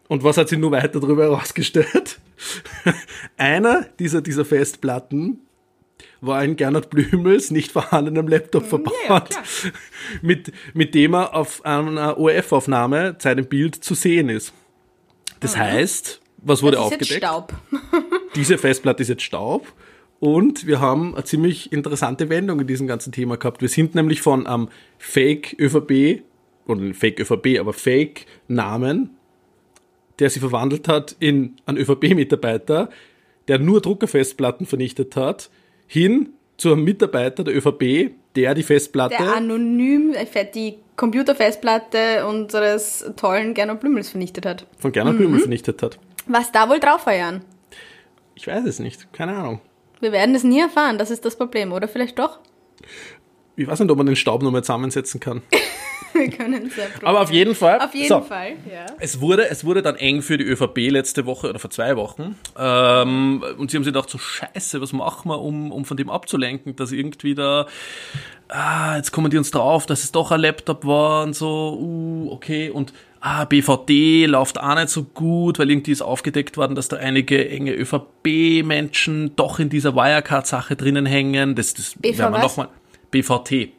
Und 0.08 0.24
was 0.24 0.38
hat 0.38 0.48
sich 0.48 0.58
nur 0.58 0.72
weiter 0.72 1.00
darüber 1.00 1.24
herausgestellt? 1.24 2.20
Einer 3.38 3.88
dieser, 4.00 4.22
dieser 4.22 4.46
Festplatten 4.46 5.42
war 6.22 6.44
in 6.44 6.56
Gernot 6.56 6.90
Blümels 6.90 7.52
nicht 7.52 7.72
vorhandenem 7.72 8.28
Laptop 8.28 8.66
verbaut, 8.66 8.94
ja, 9.08 9.24
mit, 10.22 10.52
mit 10.74 10.96
dem 10.96 11.14
er 11.14 11.36
auf 11.36 11.66
einer 11.66 12.18
ORF-Aufnahme 12.18 13.18
Zeit 13.18 13.38
im 13.38 13.48
Bild 13.48 13.76
zu 13.76 13.94
sehen 13.94 14.30
ist. 14.30 14.54
Das 15.40 15.56
heißt, 15.56 16.22
was 16.38 16.64
wurde 16.64 16.78
Das 16.78 16.86
ist 16.86 16.92
jetzt 16.92 17.24
aufgedeckt? 17.24 17.24
Staub. 17.24 17.54
Diese 18.36 18.58
Festplatte 18.58 19.04
ist 19.04 19.10
jetzt 19.10 19.24
Staub. 19.24 19.74
Und 20.20 20.66
wir 20.66 20.80
haben 20.80 21.14
eine 21.14 21.24
ziemlich 21.26 21.72
interessante 21.72 22.30
Wendung 22.30 22.60
in 22.60 22.68
diesem 22.68 22.88
ganzen 22.88 23.12
Thema 23.12 23.38
gehabt. 23.38 23.62
Wir 23.62 23.70
sind 23.70 23.94
nämlich 23.94 24.22
von 24.22 24.48
einem 24.48 24.70
Fake-ÖVP, 24.98 26.24
oder 26.66 26.94
Fake 26.94 27.20
ÖVP, 27.20 27.60
aber 27.60 27.74
Fake-Namen, 27.74 29.12
der 30.20 30.30
sich 30.30 30.40
verwandelt 30.40 30.88
hat 30.88 31.16
in 31.20 31.56
einen 31.66 31.78
ÖVP-Mitarbeiter, 31.78 32.90
der 33.48 33.60
nur 33.60 33.82
Druckerfestplatten 33.82 34.66
vernichtet 34.66 35.16
hat, 35.16 35.50
hin 35.88 36.30
zu 36.58 36.72
einem 36.74 36.84
Mitarbeiter 36.84 37.44
der 37.44 37.56
ÖVP, 37.56 38.12
der 38.36 38.54
die 38.54 38.64
Festplatte 38.64 39.16
Der 39.20 39.36
anonym 39.36 40.14
die 40.54 40.76
Computerfestplatte 40.96 42.26
unseres 42.28 43.06
tollen 43.16 43.54
Gernot 43.54 43.80
Blümels 43.80 44.10
vernichtet 44.10 44.46
hat. 44.46 44.66
von 44.80 44.92
Gernot 44.92 45.14
Mhm. 45.14 45.18
Blümel 45.18 45.40
vernichtet 45.40 45.82
hat. 45.84 46.00
Was 46.28 46.52
da 46.52 46.70
wohl 46.70 46.80
drauf 46.80 47.06
war, 47.06 47.16
Jan? 47.16 47.42
Ich 48.36 48.48
weiß 48.48 48.66
es 48.66 48.80
nicht, 48.80 49.12
keine 49.14 49.36
Ahnung. 49.36 49.62
Wir 50.00 50.12
werden 50.12 50.36
es 50.36 50.44
nie 50.44 50.60
erfahren, 50.60 50.98
das 50.98 51.10
ist 51.12 51.26
das 51.26 51.36
Problem, 51.38 51.72
oder 51.72 51.88
vielleicht 51.88 52.20
doch? 52.20 52.40
Ich 53.58 53.68
weiß 53.68 53.80
nicht, 53.80 53.90
ob 53.90 53.98
man 53.98 54.06
den 54.06 54.16
Staub 54.16 54.44
nochmal 54.44 54.64
zusammensetzen 54.64 55.20
kann. 55.20 55.42
Wir 56.14 56.30
können 56.30 56.68
es 56.68 56.76
ja 56.76 56.86
probieren. 56.86 57.06
Aber 57.06 57.22
auf 57.22 57.32
jeden 57.32 57.56
Fall. 57.56 57.80
Auf 57.80 57.94
jeden 57.94 58.08
so. 58.08 58.22
Fall, 58.22 58.54
ja. 58.72 58.86
Es 59.00 59.20
wurde, 59.20 59.50
es 59.50 59.66
wurde 59.66 59.82
dann 59.82 59.96
eng 59.96 60.22
für 60.22 60.38
die 60.38 60.46
ÖVP 60.46 60.90
letzte 60.90 61.26
Woche 61.26 61.50
oder 61.50 61.60
vor 61.60 61.72
zwei 61.72 61.96
Wochen. 61.96 62.36
Ähm, 62.58 63.44
und 63.58 63.70
sie 63.70 63.78
haben 63.78 63.84
sich 63.84 63.94
gedacht, 63.94 64.10
so 64.10 64.20
scheiße, 64.20 64.80
was 64.80 64.94
machen 64.94 65.30
wir, 65.30 65.42
um, 65.42 65.72
um 65.72 65.86
von 65.86 65.98
dem 65.98 66.10
abzulenken, 66.10 66.76
dass 66.76 66.92
irgendwie 66.92 67.34
da, 67.34 67.68
ah, 68.48 68.96
jetzt 68.96 69.12
kommen 69.12 69.32
die 69.32 69.38
uns 69.38 69.52
drauf, 69.52 69.88
dass 69.88 70.04
es 70.04 70.12
doch 70.12 70.32
ein 70.32 70.40
Laptop 70.40 70.86
war 70.86 71.24
und 71.24 71.36
so, 71.36 71.78
uh, 71.80 72.32
okay. 72.32 72.70
Und 72.70 72.94
ah, 73.22 73.46
BVD 73.46 74.28
läuft 74.28 74.60
auch 74.60 74.76
nicht 74.76 74.90
so 74.90 75.04
gut, 75.04 75.60
weil 75.60 75.70
irgendwie 75.70 75.92
ist 75.92 76.02
aufgedeckt 76.02 76.58
worden, 76.58 76.76
dass 76.76 76.88
da 76.88 76.98
einige 76.98 77.50
enge 77.50 77.74
ÖVP-Menschen 77.74 79.36
doch 79.36 79.60
in 79.60 79.70
dieser 79.70 79.96
Wirecard-Sache 79.96 80.76
drinnen 80.76 81.06
hängen. 81.06 81.56
Das, 81.56 81.74
das 81.74 81.96
BV 81.96 82.20
werden 82.20 82.34
wir 82.34 82.40
nochmal. 82.40 82.70
BVT. 83.12 83.70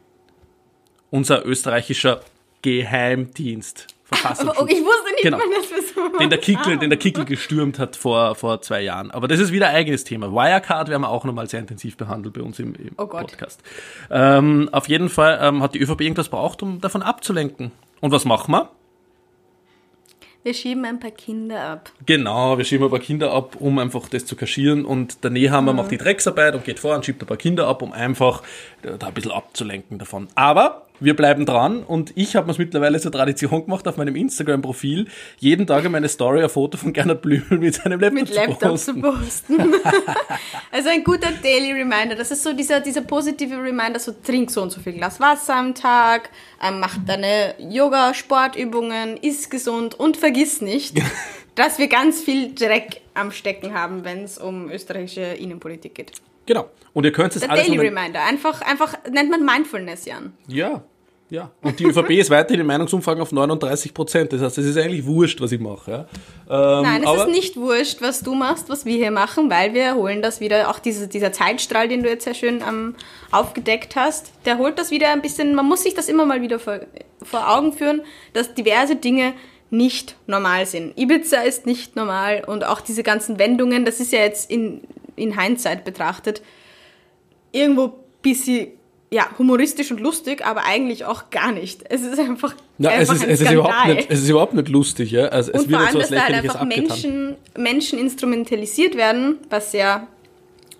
Unser 1.10 1.44
österreichischer 1.46 2.20
Geheimdienst. 2.62 3.86
Verfassungsschutz. 4.04 4.58
Aber 4.58 4.70
ich 4.70 4.78
wusste 4.82 5.10
nicht, 5.12 5.22
Genau. 5.22 5.38
wann 5.40 5.50
das 5.54 5.66
für 5.66 5.82
so 5.82 6.18
Den 6.18 6.30
der 6.30 6.38
Kickel, 6.38 6.78
den 6.78 6.88
der 6.90 6.98
Kickel 6.98 7.24
gestürmt 7.26 7.78
hat 7.78 7.94
vor, 7.96 8.34
vor 8.34 8.62
zwei 8.62 8.80
Jahren. 8.80 9.10
Aber 9.10 9.28
das 9.28 9.38
ist 9.38 9.52
wieder 9.52 9.68
ein 9.68 9.74
eigenes 9.76 10.04
Thema. 10.04 10.32
Wirecard 10.32 10.88
werden 10.88 11.02
wir 11.02 11.10
auch 11.10 11.24
nochmal 11.24 11.46
sehr 11.48 11.60
intensiv 11.60 11.96
behandelt 11.98 12.34
bei 12.34 12.40
uns 12.40 12.58
im, 12.58 12.74
im 12.74 12.90
Oh. 12.96 13.06
Podcast. 13.06 13.62
Ähm, 14.10 14.68
auf 14.72 14.88
jeden 14.88 15.08
Fall 15.10 15.38
ähm, 15.42 15.62
hat 15.62 15.74
die 15.74 15.80
ÖVP 15.80 16.00
irgendwas 16.00 16.30
braucht, 16.30 16.62
um 16.62 16.80
davon 16.80 17.02
abzulenken. 17.02 17.70
Und 18.00 18.10
was 18.12 18.24
machen 18.24 18.52
wir? 18.52 18.70
Wir 20.44 20.54
schieben 20.54 20.84
ein 20.84 21.00
paar 21.00 21.10
Kinder 21.10 21.60
ab. 21.60 21.90
Genau, 22.06 22.56
wir 22.56 22.64
schieben 22.64 22.84
ein 22.86 22.90
paar 22.90 23.00
Kinder 23.00 23.32
ab, 23.32 23.56
um 23.58 23.78
einfach 23.78 24.08
das 24.08 24.24
zu 24.24 24.36
kaschieren. 24.36 24.84
Und 24.86 25.22
der 25.24 25.30
Nehammer 25.32 25.72
macht 25.74 25.90
die 25.90 25.98
Drecksarbeit 25.98 26.54
und 26.54 26.64
geht 26.64 26.78
vor 26.78 26.94
und 26.94 27.04
schiebt 27.04 27.20
ein 27.22 27.26
paar 27.26 27.36
Kinder 27.36 27.66
ab, 27.66 27.82
um 27.82 27.92
einfach 27.92 28.42
da 28.82 29.08
ein 29.08 29.14
bisschen 29.14 29.32
abzulenken 29.32 29.98
davon. 29.98 30.28
Aber 30.34 30.88
wir 31.00 31.14
bleiben 31.14 31.46
dran 31.46 31.84
und 31.84 32.12
ich 32.16 32.34
habe 32.34 32.46
mir 32.46 32.52
es 32.52 32.58
mittlerweile 32.58 33.00
zur 33.00 33.12
Tradition 33.12 33.64
gemacht, 33.64 33.86
auf 33.86 33.96
meinem 33.96 34.16
Instagram-Profil 34.16 35.06
jeden 35.38 35.66
Tag 35.66 35.84
in 35.84 35.92
meine 35.92 36.08
Story 36.08 36.42
ein 36.42 36.48
Foto 36.48 36.76
von 36.76 36.92
Gernot 36.92 37.22
Blümel 37.22 37.58
mit 37.58 37.74
seinem 37.74 38.00
Laptop, 38.00 38.20
Mit 38.20 38.28
zu 38.28 38.34
Laptop 38.34 38.70
posten. 38.70 38.94
zu 38.94 39.00
posten. 39.00 39.54
also 40.72 40.88
ein 40.88 41.04
guter 41.04 41.30
Daily 41.42 41.72
Reminder. 41.72 42.16
Das 42.16 42.30
ist 42.30 42.42
so 42.42 42.52
dieser, 42.52 42.80
dieser 42.80 43.02
positive 43.02 43.56
Reminder, 43.56 44.00
so 44.00 44.12
trink 44.12 44.50
so 44.50 44.62
und 44.62 44.70
so 44.70 44.80
viel 44.80 44.94
Glas 44.94 45.20
Wasser 45.20 45.56
am 45.56 45.74
Tag, 45.74 46.30
ähm, 46.62 46.80
mach 46.80 46.96
deine 47.06 47.54
Yoga-Sportübungen, 47.58 49.18
iss 49.18 49.50
gesund 49.50 49.94
und 49.94 50.16
vergiss 50.16 50.60
nicht, 50.60 51.00
dass 51.54 51.78
wir 51.78 51.88
ganz 51.88 52.22
viel 52.22 52.54
Dreck 52.54 53.02
am 53.14 53.30
Stecken 53.30 53.72
haben, 53.72 54.04
wenn 54.04 54.24
es 54.24 54.38
um 54.38 54.70
österreichische 54.70 55.20
Innenpolitik 55.20 55.94
geht. 55.94 56.12
Genau. 56.48 56.70
Und 56.94 57.04
ihr 57.04 57.12
könnt 57.12 57.36
es 57.36 57.46
alles 57.46 57.66
Daily 57.66 57.78
Reminder. 57.78 58.24
Einfach, 58.24 58.62
einfach 58.62 58.94
nennt 59.10 59.30
man 59.30 59.44
Mindfulness, 59.44 60.06
Jan. 60.06 60.32
Ja. 60.48 60.82
Ja, 61.30 61.50
und 61.60 61.78
die 61.78 61.84
ÖVP 61.84 62.12
ist 62.12 62.30
weiterhin 62.30 62.60
in 62.60 62.66
Meinungsumfragen 62.66 63.20
auf 63.20 63.32
39 63.32 63.92
Prozent. 63.92 64.32
Das 64.32 64.40
heißt, 64.40 64.56
es 64.56 64.64
ist 64.64 64.78
eigentlich 64.78 65.04
wurscht, 65.04 65.42
was 65.42 65.52
ich 65.52 65.60
mache. 65.60 66.06
Ja. 66.48 66.78
Ähm, 66.78 66.84
Nein, 66.84 67.04
es 67.04 67.20
ist 67.20 67.28
nicht 67.28 67.56
wurscht, 67.58 68.00
was 68.00 68.22
du 68.22 68.34
machst, 68.34 68.70
was 68.70 68.86
wir 68.86 68.96
hier 68.96 69.10
machen, 69.10 69.50
weil 69.50 69.74
wir 69.74 69.94
holen 69.94 70.22
das 70.22 70.40
wieder, 70.40 70.70
auch 70.70 70.78
diese, 70.78 71.06
dieser 71.06 71.30
Zeitstrahl, 71.30 71.86
den 71.86 72.02
du 72.02 72.08
jetzt 72.08 72.24
sehr 72.24 72.32
schön 72.32 72.64
ähm, 72.66 72.94
aufgedeckt 73.30 73.94
hast, 73.94 74.32
der 74.46 74.56
holt 74.56 74.78
das 74.78 74.90
wieder 74.90 75.10
ein 75.10 75.20
bisschen, 75.20 75.54
man 75.54 75.66
muss 75.66 75.82
sich 75.82 75.92
das 75.92 76.08
immer 76.08 76.24
mal 76.24 76.40
wieder 76.40 76.58
vor, 76.58 76.80
vor 77.22 77.54
Augen 77.54 77.74
führen, 77.74 78.00
dass 78.32 78.54
diverse 78.54 78.96
Dinge 78.96 79.34
nicht 79.68 80.16
normal 80.26 80.64
sind. 80.64 80.98
Ibiza 80.98 81.42
ist 81.42 81.66
nicht 81.66 81.94
normal 81.94 82.42
und 82.46 82.64
auch 82.64 82.80
diese 82.80 83.02
ganzen 83.02 83.38
Wendungen, 83.38 83.84
das 83.84 84.00
ist 84.00 84.14
ja 84.14 84.20
jetzt 84.20 84.50
in, 84.50 84.80
in 85.18 85.38
Hindsight 85.38 85.84
betrachtet, 85.84 86.42
irgendwo 87.52 87.94
bisschen 88.22 88.68
ja, 89.10 89.26
humoristisch 89.38 89.90
und 89.90 90.00
lustig, 90.00 90.44
aber 90.44 90.64
eigentlich 90.64 91.04
auch 91.06 91.30
gar 91.30 91.52
nicht. 91.52 91.82
Es 91.88 92.02
ist 92.02 92.18
einfach, 92.18 92.54
ja, 92.78 92.90
einfach 92.90 93.14
es 93.14 93.20
ist, 93.20 93.24
ein 93.24 93.30
es 93.30 93.40
ist 93.40 93.52
überhaupt 93.52 93.86
nicht, 93.88 94.10
es 94.10 94.20
ist 94.20 94.28
überhaupt 94.28 94.54
nicht 94.54 94.68
lustig, 94.68 95.10
ja. 95.10 95.28
Also 95.28 95.52
es 95.52 95.62
und 95.62 95.70
wird 95.70 95.80
vor 95.80 95.88
allem, 95.88 95.98
dass 95.98 96.10
da 96.10 96.24
halt 96.24 96.34
einfach 96.34 96.64
Menschen, 96.64 97.36
Menschen 97.56 97.98
instrumentalisiert 97.98 98.96
werden, 98.96 99.38
was 99.48 99.72
ja 99.72 100.06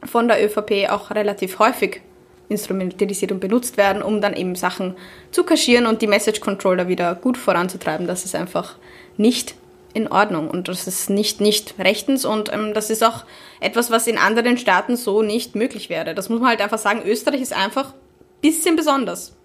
von 0.05 0.29
der 0.29 0.44
ÖVP 0.44 0.90
auch 0.90 1.11
relativ 1.11 1.59
häufig 1.59 2.03
instrumentalisiert 2.51 3.33
und 3.33 3.40
benutzt 3.40 3.77
werden, 3.77 4.03
um 4.03 4.20
dann 4.20 4.35
eben 4.35 4.55
Sachen 4.55 4.94
zu 5.31 5.44
kaschieren 5.44 5.87
und 5.87 6.03
die 6.03 6.07
Message 6.07 6.40
Controller 6.40 6.88
wieder 6.88 7.14
gut 7.14 7.37
voranzutreiben. 7.37 8.07
Das 8.07 8.24
ist 8.24 8.35
einfach 8.35 8.77
nicht 9.16 9.55
in 9.98 10.08
Ordnung 10.08 10.48
und 10.48 10.68
das 10.68 10.87
ist 10.87 11.11
nicht, 11.11 11.40
nicht 11.40 11.74
rechtens 11.78 12.24
und 12.24 12.52
ähm, 12.52 12.72
das 12.72 12.88
ist 12.88 13.04
auch 13.04 13.24
etwas, 13.61 13.90
was 13.90 14.06
in 14.06 14.16
anderen 14.16 14.56
Staaten 14.56 14.96
so 14.96 15.22
nicht 15.22 15.54
möglich 15.54 15.90
wäre. 15.90 16.14
Das 16.14 16.28
muss 16.28 16.40
man 16.40 16.48
halt 16.48 16.61
einfach 16.61 16.78
sagen. 16.78 17.02
Österreich 17.04 17.42
ist 17.42 17.52
einfach 17.52 17.92
bisschen 18.40 18.76
besonders. 18.76 19.37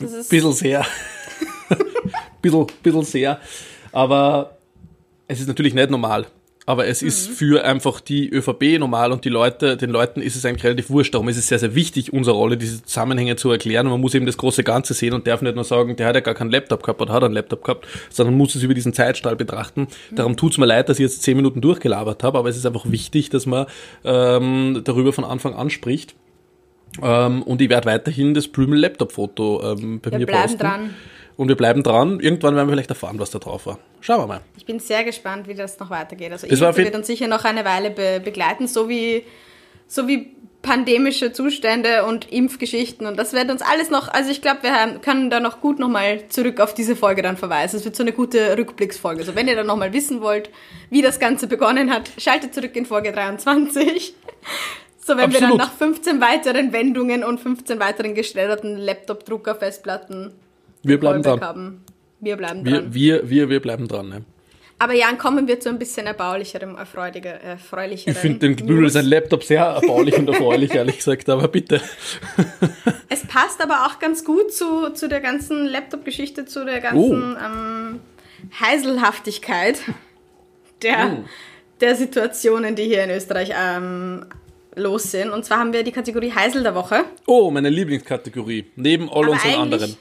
Das 0.00 0.12
ist 0.12 0.30
bisschen 0.30 0.52
sehr. 0.52 0.84
bisschen, 2.42 2.66
bisschen 2.82 3.04
sehr. 3.04 3.40
Aber 3.92 4.58
es 5.28 5.40
ist 5.40 5.48
natürlich 5.48 5.74
nicht 5.74 5.90
normal. 5.90 6.26
Aber 6.66 6.88
es 6.88 7.00
ist 7.00 7.30
mhm. 7.30 7.34
für 7.34 7.64
einfach 7.64 8.00
die 8.00 8.28
ÖVP 8.28 8.78
normal 8.80 9.12
und 9.12 9.24
die 9.24 9.28
Leute, 9.28 9.76
den 9.76 9.90
Leuten 9.90 10.20
ist 10.20 10.34
es 10.34 10.44
eigentlich 10.44 10.64
relativ 10.64 10.90
wurscht. 10.90 11.14
Darum 11.14 11.28
ist 11.28 11.36
es 11.36 11.46
sehr, 11.46 11.60
sehr 11.60 11.76
wichtig, 11.76 12.12
unsere 12.12 12.36
Rolle, 12.36 12.56
diese 12.56 12.82
Zusammenhänge 12.82 13.36
zu 13.36 13.52
erklären. 13.52 13.86
Und 13.86 13.92
man 13.92 14.00
muss 14.00 14.14
eben 14.16 14.26
das 14.26 14.36
große 14.36 14.64
Ganze 14.64 14.92
sehen 14.92 15.14
und 15.14 15.28
darf 15.28 15.42
nicht 15.42 15.54
nur 15.54 15.62
sagen, 15.62 15.94
der 15.94 16.08
hat 16.08 16.16
ja 16.16 16.20
gar 16.20 16.34
keinen 16.34 16.50
Laptop 16.50 16.82
gehabt 16.82 17.00
oder 17.00 17.12
hat 17.12 17.22
einen 17.22 17.34
Laptop 17.34 17.62
gehabt, 17.62 17.86
sondern 18.10 18.36
muss 18.36 18.56
es 18.56 18.64
über 18.64 18.74
diesen 18.74 18.92
Zeitstrahl 18.92 19.36
betrachten. 19.36 19.82
Mhm. 20.10 20.16
Darum 20.16 20.36
tut 20.36 20.52
es 20.52 20.58
mir 20.58 20.66
leid, 20.66 20.88
dass 20.88 20.98
ich 20.98 21.04
jetzt 21.04 21.22
zehn 21.22 21.36
Minuten 21.36 21.60
durchgelabert 21.60 22.24
habe, 22.24 22.36
aber 22.36 22.48
es 22.48 22.56
ist 22.56 22.66
einfach 22.66 22.90
wichtig, 22.90 23.30
dass 23.30 23.46
man 23.46 23.66
ähm, 24.04 24.80
darüber 24.82 25.12
von 25.12 25.24
Anfang 25.24 25.54
an 25.54 25.70
spricht. 25.70 26.16
Ähm, 27.00 27.42
und 27.42 27.60
ich 27.60 27.68
werde 27.68 27.86
weiterhin 27.86 28.34
das 28.34 28.48
Blümel-Laptop-Foto 28.48 29.72
ähm, 29.72 30.00
bei 30.00 30.10
wir 30.10 30.18
mir 30.18 30.26
bleiben 30.26 30.58
dran. 30.58 30.90
Und 31.36 31.48
wir 31.48 31.56
bleiben 31.56 31.82
dran. 31.82 32.20
Irgendwann 32.20 32.56
werden 32.56 32.68
wir 32.68 32.72
vielleicht 32.72 32.90
erfahren, 32.90 33.18
was 33.18 33.30
da 33.30 33.38
drauf 33.38 33.66
war. 33.66 33.78
Schauen 34.00 34.20
wir 34.22 34.26
mal. 34.26 34.40
Ich 34.56 34.64
bin 34.64 34.80
sehr 34.80 35.04
gespannt, 35.04 35.48
wie 35.48 35.54
das 35.54 35.78
noch 35.78 35.90
weitergeht. 35.90 36.32
Also 36.32 36.46
das 36.46 36.76
wird 36.76 36.94
uns 36.94 37.06
sicher 37.06 37.28
noch 37.28 37.44
eine 37.44 37.64
Weile 37.64 37.90
be 37.90 38.20
begleiten, 38.24 38.66
so 38.66 38.88
wie, 38.88 39.24
so 39.86 40.08
wie 40.08 40.36
pandemische 40.66 41.32
Zustände 41.32 42.04
und 42.04 42.30
Impfgeschichten 42.32 43.06
und 43.06 43.16
das 43.16 43.32
wird 43.32 43.50
uns 43.52 43.62
alles 43.62 43.88
noch, 43.88 44.08
also 44.08 44.30
ich 44.32 44.42
glaube, 44.42 44.64
wir 44.64 44.98
können 44.98 45.30
da 45.30 45.38
noch 45.38 45.60
gut 45.60 45.78
nochmal 45.78 46.26
zurück 46.28 46.58
auf 46.58 46.74
diese 46.74 46.96
Folge 46.96 47.22
dann 47.22 47.36
verweisen. 47.36 47.76
Es 47.76 47.84
wird 47.84 47.94
so 47.94 48.02
eine 48.02 48.12
gute 48.12 48.58
Rückblicksfolge. 48.58 49.20
Also 49.20 49.36
wenn 49.36 49.46
ihr 49.46 49.54
dann 49.54 49.68
nochmal 49.68 49.92
wissen 49.92 50.20
wollt, 50.22 50.50
wie 50.90 51.02
das 51.02 51.20
Ganze 51.20 51.46
begonnen 51.46 51.92
hat, 51.92 52.10
schaltet 52.18 52.52
zurück 52.52 52.74
in 52.74 52.84
Folge 52.84 53.12
23. 53.12 54.14
So, 54.98 55.16
wenn 55.16 55.26
Absolut. 55.26 55.40
wir 55.40 55.48
dann 55.50 55.56
nach 55.58 55.72
15 55.72 56.20
weiteren 56.20 56.72
Wendungen 56.72 57.22
und 57.22 57.38
15 57.38 57.78
weiteren 57.78 58.16
geschredderten 58.16 58.76
Laptop-Drucker, 58.76 59.54
Festplatten 59.54 60.32
wir 60.88 61.00
bleiben 61.00 61.22
dran. 61.22 61.40
haben. 61.40 61.84
Wir 62.20 62.36
bleiben 62.36 62.64
dran. 62.64 62.94
Wir, 62.94 63.20
wir, 63.20 63.30
wir, 63.30 63.48
wir 63.50 63.60
bleiben 63.60 63.88
dran, 63.88 64.08
ne? 64.08 64.24
Aber 64.78 64.92
Jan, 64.92 65.16
kommen 65.16 65.48
wir 65.48 65.58
zu 65.58 65.70
ein 65.70 65.78
bisschen 65.78 66.06
erbaulicherem, 66.06 66.76
erfreulicher, 66.76 67.40
erfreulicherem. 67.40 68.12
Ich 68.12 68.18
finde 68.18 68.40
den 68.40 68.56
Knüppel 68.56 68.90
sein 68.90 69.06
Laptop 69.06 69.42
sehr 69.42 69.62
erbaulich 69.62 70.18
und 70.18 70.28
erfreulich, 70.28 70.74
ehrlich 70.74 70.98
gesagt, 70.98 71.28
aber 71.28 71.48
bitte. 71.48 71.80
Es 73.08 73.26
passt 73.26 73.62
aber 73.62 73.86
auch 73.86 73.98
ganz 73.98 74.24
gut 74.24 74.52
zu, 74.52 74.90
zu 74.90 75.08
der 75.08 75.20
ganzen 75.20 75.66
Laptop-Geschichte, 75.66 76.44
zu 76.44 76.66
der 76.66 76.80
ganzen 76.80 77.36
oh. 77.36 77.38
ähm, 77.38 78.00
Heiselhaftigkeit 78.60 79.78
der, 80.82 81.18
oh. 81.20 81.24
der 81.80 81.94
Situationen, 81.94 82.74
die 82.74 82.84
hier 82.84 83.04
in 83.04 83.10
Österreich 83.10 83.52
ähm, 83.58 84.26
los 84.74 85.10
sind. 85.10 85.30
Und 85.30 85.44
zwar 85.44 85.58
haben 85.58 85.72
wir 85.72 85.82
die 85.82 85.92
Kategorie 85.92 86.32
Heisel 86.32 86.62
der 86.62 86.74
Woche. 86.74 87.04
Oh, 87.26 87.50
meine 87.50 87.70
Lieblingskategorie. 87.70 88.66
Neben 88.76 89.08
all 89.10 89.28
unseren 89.28 89.54
anderen. 89.54 89.96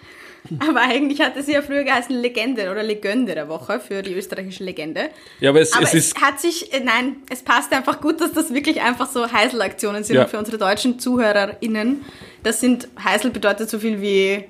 Aber 0.59 0.81
eigentlich 0.81 1.21
hatte 1.21 1.41
sie 1.43 1.53
ja 1.53 1.61
früher 1.61 1.83
geheißen 1.83 2.15
Legende 2.15 2.69
oder 2.71 2.83
Legende 2.83 3.35
der 3.35 3.49
Woche 3.49 3.79
für 3.79 4.01
die 4.01 4.13
österreichische 4.13 4.63
Legende. 4.63 5.09
Ja, 5.39 5.49
aber 5.49 5.61
es, 5.61 5.73
aber 5.73 5.83
es, 5.83 5.93
es 5.93 6.07
ist. 6.07 6.21
hat 6.21 6.39
sich, 6.39 6.73
äh, 6.73 6.81
nein, 6.81 7.17
es 7.29 7.41
passt 7.41 7.73
einfach 7.73 8.01
gut, 8.01 8.21
dass 8.21 8.33
das 8.33 8.53
wirklich 8.53 8.81
einfach 8.81 9.09
so 9.09 9.31
Heisel-Aktionen 9.31 10.03
sind 10.03 10.17
ja. 10.17 10.27
für 10.27 10.37
unsere 10.37 10.57
deutschen 10.57 10.99
ZuhörerInnen. 10.99 12.05
Das 12.43 12.59
sind, 12.61 12.87
Heisel 13.03 13.31
bedeutet 13.31 13.69
so 13.69 13.79
viel 13.79 14.01
wie, 14.01 14.45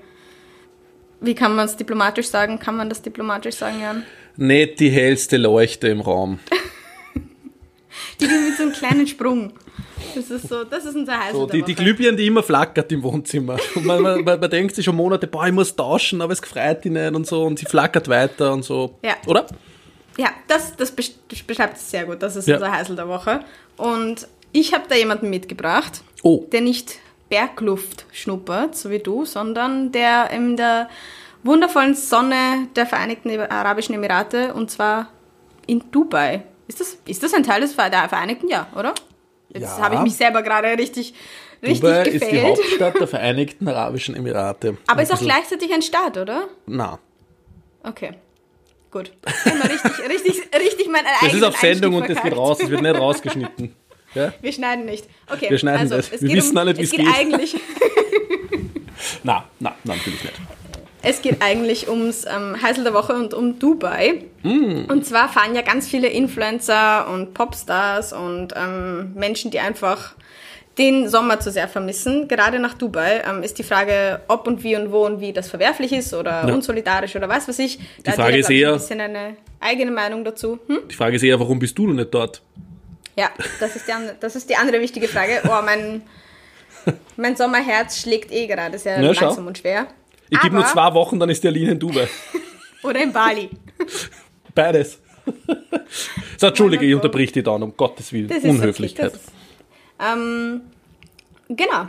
wie 1.21 1.35
kann 1.35 1.55
man 1.55 1.65
es 1.65 1.77
diplomatisch 1.77 2.27
sagen? 2.27 2.59
Kann 2.59 2.75
man 2.75 2.89
das 2.89 3.01
diplomatisch 3.01 3.55
sagen, 3.55 3.79
Jan? 3.81 4.03
Nicht 4.37 4.79
die 4.79 4.89
hellste 4.89 5.37
Leuchte 5.37 5.87
im 5.87 6.01
Raum. 6.01 6.39
die 8.19 8.25
mit 8.25 8.57
so 8.57 8.63
einem 8.63 8.73
kleinen 8.73 9.07
Sprung. 9.07 9.53
Das 10.15 10.31
ist 10.31 10.47
so, 10.47 10.63
das 10.63 10.85
ist 10.85 10.95
unser 10.95 11.19
Heißel 11.19 11.35
so, 11.35 11.45
die, 11.45 11.61
die 11.61 11.75
Glühbirne, 11.75 12.17
die 12.17 12.27
immer 12.27 12.43
flackert 12.43 12.91
im 12.91 13.03
Wohnzimmer. 13.03 13.57
Und 13.75 13.85
man, 13.85 14.01
man, 14.01 14.23
man, 14.23 14.39
man 14.39 14.49
denkt 14.49 14.75
sich 14.75 14.85
schon 14.85 14.95
Monate, 14.95 15.27
boah, 15.27 15.45
ich 15.45 15.53
muss 15.53 15.75
tauschen, 15.75 16.21
aber 16.21 16.33
es 16.33 16.41
gefreut 16.41 16.83
die 16.83 16.89
nicht 16.89 17.13
und 17.13 17.27
so 17.27 17.43
und 17.43 17.59
sie 17.59 17.65
flackert 17.65 18.07
weiter 18.07 18.53
und 18.53 18.63
so. 18.63 18.97
Ja. 19.03 19.15
Oder? 19.27 19.45
Ja, 20.17 20.29
das, 20.47 20.75
das 20.75 20.91
beschreibt 20.91 21.77
es 21.77 21.91
sehr 21.91 22.05
gut. 22.05 22.21
Das 22.23 22.35
ist 22.35 22.47
ja. 22.47 22.55
unser 22.55 22.71
Heißel 22.71 22.95
der 22.95 23.07
Woche. 23.07 23.41
Und 23.77 24.27
ich 24.51 24.73
habe 24.73 24.85
da 24.87 24.95
jemanden 24.95 25.29
mitgebracht, 25.29 26.01
oh. 26.23 26.45
der 26.51 26.61
nicht 26.61 26.99
Bergluft 27.29 28.05
schnuppert, 28.11 28.75
so 28.77 28.89
wie 28.89 28.99
du, 28.99 29.25
sondern 29.25 29.91
der 29.91 30.29
in 30.31 30.55
der 30.55 30.89
wundervollen 31.43 31.95
Sonne 31.95 32.67
der 32.75 32.85
Vereinigten 32.85 33.29
Arabischen 33.39 33.95
Emirate 33.95 34.53
und 34.53 34.71
zwar 34.71 35.09
in 35.67 35.83
Dubai. 35.91 36.43
Ist 36.67 36.79
das, 36.79 36.97
ist 37.05 37.21
das 37.21 37.33
ein 37.33 37.43
Teil 37.43 37.61
des 37.61 37.73
Vereinigten? 37.73 38.47
Ja, 38.47 38.67
oder? 38.75 38.93
Jetzt 39.55 39.77
ja. 39.77 39.83
habe 39.83 39.95
ich 39.95 40.01
mich 40.01 40.15
selber 40.15 40.43
gerade 40.43 40.67
richtig, 40.77 41.13
richtig 41.63 41.79
Dubai 41.79 42.03
gefällt. 42.03 42.21
ist 42.21 42.31
die 42.31 42.41
Hauptstadt 42.41 42.99
der 42.99 43.07
Vereinigten 43.07 43.67
Arabischen 43.69 44.13
Emirate. 44.15 44.77
Aber 44.87 45.01
ist 45.01 45.13
auch 45.13 45.19
gleichzeitig 45.19 45.73
ein 45.73 45.81
Staat, 45.81 46.17
oder? 46.17 46.49
Na. 46.65 46.99
Okay. 47.81 48.15
Gut. 48.91 49.13
Richtig, 49.25 50.09
richtig, 50.09 50.41
richtig 50.53 50.87
mein 50.91 51.05
Das 51.21 51.33
ist 51.33 51.43
auf 51.43 51.55
Sendung 51.55 51.95
und 51.95 52.09
das 52.09 52.21
geht 52.21 52.35
raus, 52.35 52.57
das 52.57 52.69
wird 52.69 52.81
nicht 52.81 52.95
rausgeschnitten. 52.95 53.75
Ja? 54.13 54.31
Wir 54.39 54.53
schneiden 54.53 54.85
nicht. 54.85 55.05
Okay. 55.29 55.49
Wir 55.49 55.59
schneiden 55.59 55.81
also, 55.91 55.97
das. 55.97 56.21
Wir 56.21 56.37
wissen 56.37 56.57
um, 56.57 56.65
nicht, 56.65 56.77
wie 56.77 56.83
es 56.83 56.91
geht. 56.91 57.01
geht. 57.01 57.13
eigentlich. 57.13 57.53
na, 59.23 59.43
na, 59.59 59.75
na, 59.83 59.93
natürlich 59.93 60.23
nicht. 60.23 60.35
Es 61.05 61.21
geht 61.21 61.43
eigentlich 61.43 61.87
ums 61.87 62.25
ähm, 62.25 62.59
Heisel 62.59 62.83
der 62.83 62.93
Woche 62.95 63.13
und 63.13 63.35
um 63.35 63.59
Dubai. 63.59 64.23
Mm. 64.41 64.85
Und 64.89 65.05
zwar 65.05 65.29
fahren 65.29 65.53
ja 65.53 65.61
ganz 65.61 65.87
viele 65.87 66.07
Influencer 66.07 67.07
und 67.07 67.35
Popstars 67.35 68.11
und 68.11 68.53
ähm, 68.55 69.13
Menschen, 69.13 69.51
die 69.51 69.59
einfach 69.59 70.15
den 70.79 71.07
Sommer 71.07 71.39
zu 71.39 71.51
sehr 71.51 71.67
vermissen. 71.67 72.27
Gerade 72.27 72.57
nach 72.57 72.73
Dubai 72.73 73.21
ähm, 73.29 73.43
ist 73.43 73.59
die 73.59 73.63
Frage, 73.63 74.21
ob 74.27 74.47
und 74.47 74.63
wie 74.63 74.75
und 74.75 74.91
wo 74.91 75.05
und 75.05 75.21
wie 75.21 75.31
das 75.31 75.47
verwerflich 75.47 75.93
ist 75.93 76.11
oder 76.15 76.47
ja. 76.47 76.53
unsolidarisch 76.53 77.15
oder 77.15 77.29
was 77.29 77.47
weiß 77.47 77.59
ich. 77.59 77.77
Da 78.03 78.11
die 78.11 78.17
Frage 78.17 78.37
ist 78.39 78.49
eher, 78.49 78.69
ein 78.69 78.79
bisschen 78.79 78.99
eine 78.99 79.37
eigene 79.59 79.91
Meinung 79.91 80.25
dazu. 80.25 80.57
Hm? 80.65 80.79
Die 80.89 80.95
Frage 80.95 81.17
ist 81.17 81.23
eher, 81.23 81.39
warum 81.39 81.59
bist 81.59 81.77
du 81.77 81.87
nicht 81.87 82.11
dort? 82.11 82.41
Ja, 83.15 83.29
das 83.59 83.75
ist 83.75 83.87
die, 83.87 83.91
das 84.19 84.35
ist 84.35 84.49
die 84.49 84.55
andere 84.55 84.81
wichtige 84.81 85.07
Frage. 85.07 85.41
Oh, 85.45 85.61
mein, 85.63 86.01
mein 87.15 87.35
Sommerherz 87.35 88.01
schlägt 88.01 88.31
eh 88.31 88.47
gerade 88.47 88.79
sehr 88.79 88.99
ja, 88.99 89.11
langsam 89.11 89.35
schau. 89.35 89.47
und 89.47 89.59
schwer. 89.59 89.85
Ich 90.29 90.39
gebe 90.39 90.55
nur 90.55 90.65
zwei 90.65 90.93
Wochen, 90.93 91.19
dann 91.19 91.29
ist 91.29 91.43
die 91.43 91.47
Aline 91.47 91.73
in 91.73 91.79
Dubai. 91.79 92.07
Oder 92.83 93.01
in 93.01 93.11
Bali. 93.11 93.49
Beides. 94.53 94.99
so, 96.37 96.47
Entschuldige, 96.47 96.85
ich 96.85 96.95
unterbrich 96.95 97.31
dich 97.31 97.43
dann, 97.43 97.63
um 97.63 97.75
Gottes 97.75 98.11
Willen. 98.13 98.27
Das 98.27 98.43
Unhöflichkeit. 98.43 99.13
Okay, 99.13 99.19
ähm, 99.99 100.61
genau. 101.49 101.87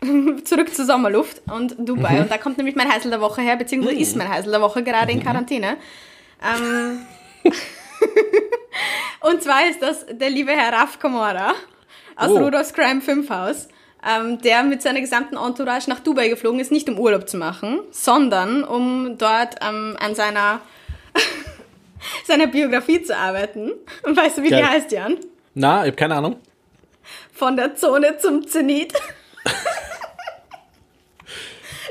Zurück 0.44 0.74
zur 0.74 0.84
Sommerluft 0.84 1.42
und 1.50 1.76
Dubai. 1.78 2.14
Mhm. 2.14 2.20
Und 2.22 2.30
da 2.30 2.38
kommt 2.38 2.56
nämlich 2.56 2.74
mein 2.74 2.90
Heißel 2.90 3.10
der 3.10 3.20
Woche 3.20 3.42
her, 3.42 3.56
beziehungsweise 3.56 3.96
mhm. 3.96 4.02
ist 4.02 4.16
mein 4.16 4.28
Heißel 4.28 4.50
der 4.50 4.60
Woche 4.60 4.82
gerade 4.82 5.12
in 5.12 5.18
mhm. 5.18 5.22
Quarantäne. 5.22 5.76
Ähm, 6.42 7.00
und 9.20 9.42
zwar 9.42 9.68
ist 9.68 9.82
das 9.82 10.06
der 10.10 10.30
liebe 10.30 10.52
Herr 10.52 10.72
Raf 10.72 10.98
Komora 10.98 11.54
aus 12.16 12.30
oh. 12.30 12.38
Rudolfs 12.38 12.72
Crime 12.72 13.00
5 13.00 13.28
Haus 13.30 13.68
ähm, 14.06 14.40
der 14.40 14.62
mit 14.62 14.82
seiner 14.82 15.00
gesamten 15.00 15.36
Entourage 15.36 15.88
nach 15.88 16.00
Dubai 16.00 16.28
geflogen 16.28 16.60
ist, 16.60 16.72
nicht 16.72 16.88
um 16.88 16.98
Urlaub 16.98 17.28
zu 17.28 17.36
machen, 17.36 17.80
sondern 17.90 18.64
um 18.64 19.18
dort 19.18 19.56
ähm, 19.60 19.96
an 20.00 20.14
seiner, 20.14 20.60
seiner 22.26 22.46
Biografie 22.46 23.02
zu 23.02 23.16
arbeiten. 23.16 23.72
Und 24.02 24.16
weißt 24.16 24.38
du, 24.38 24.42
wie 24.42 24.48
Geil. 24.50 24.62
die 24.62 24.66
heißt, 24.66 24.92
Jan? 24.92 25.18
Na, 25.54 25.82
ich 25.82 25.88
habe 25.88 25.96
keine 25.96 26.16
Ahnung. 26.16 26.36
Von 27.32 27.56
der 27.56 27.74
Zone 27.74 28.16
zum 28.18 28.46
Zenit. 28.46 28.92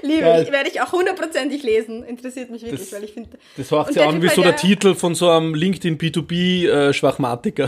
Liebe 0.02 0.44
ich, 0.44 0.52
werde 0.52 0.70
ich 0.70 0.80
auch 0.82 0.94
hundertprozentig 0.94 1.62
lesen. 1.62 2.04
Interessiert 2.06 2.50
mich 2.50 2.62
wirklich, 2.62 2.80
das, 2.80 2.94
weil 2.94 3.04
ich 3.04 3.14
finde. 3.14 3.38
Das 3.58 3.70
hört 3.70 3.92
sich 3.94 4.02
an 4.02 4.22
wie 4.22 4.30
so 4.30 4.42
der, 4.42 4.56
Titel 4.56 4.96
von 4.96 5.14
so 5.14 5.30
einem 5.30 5.54
LinkedIn 5.54 5.98
B2B-Schwachmatiker. 5.98 7.66
Äh, 7.66 7.68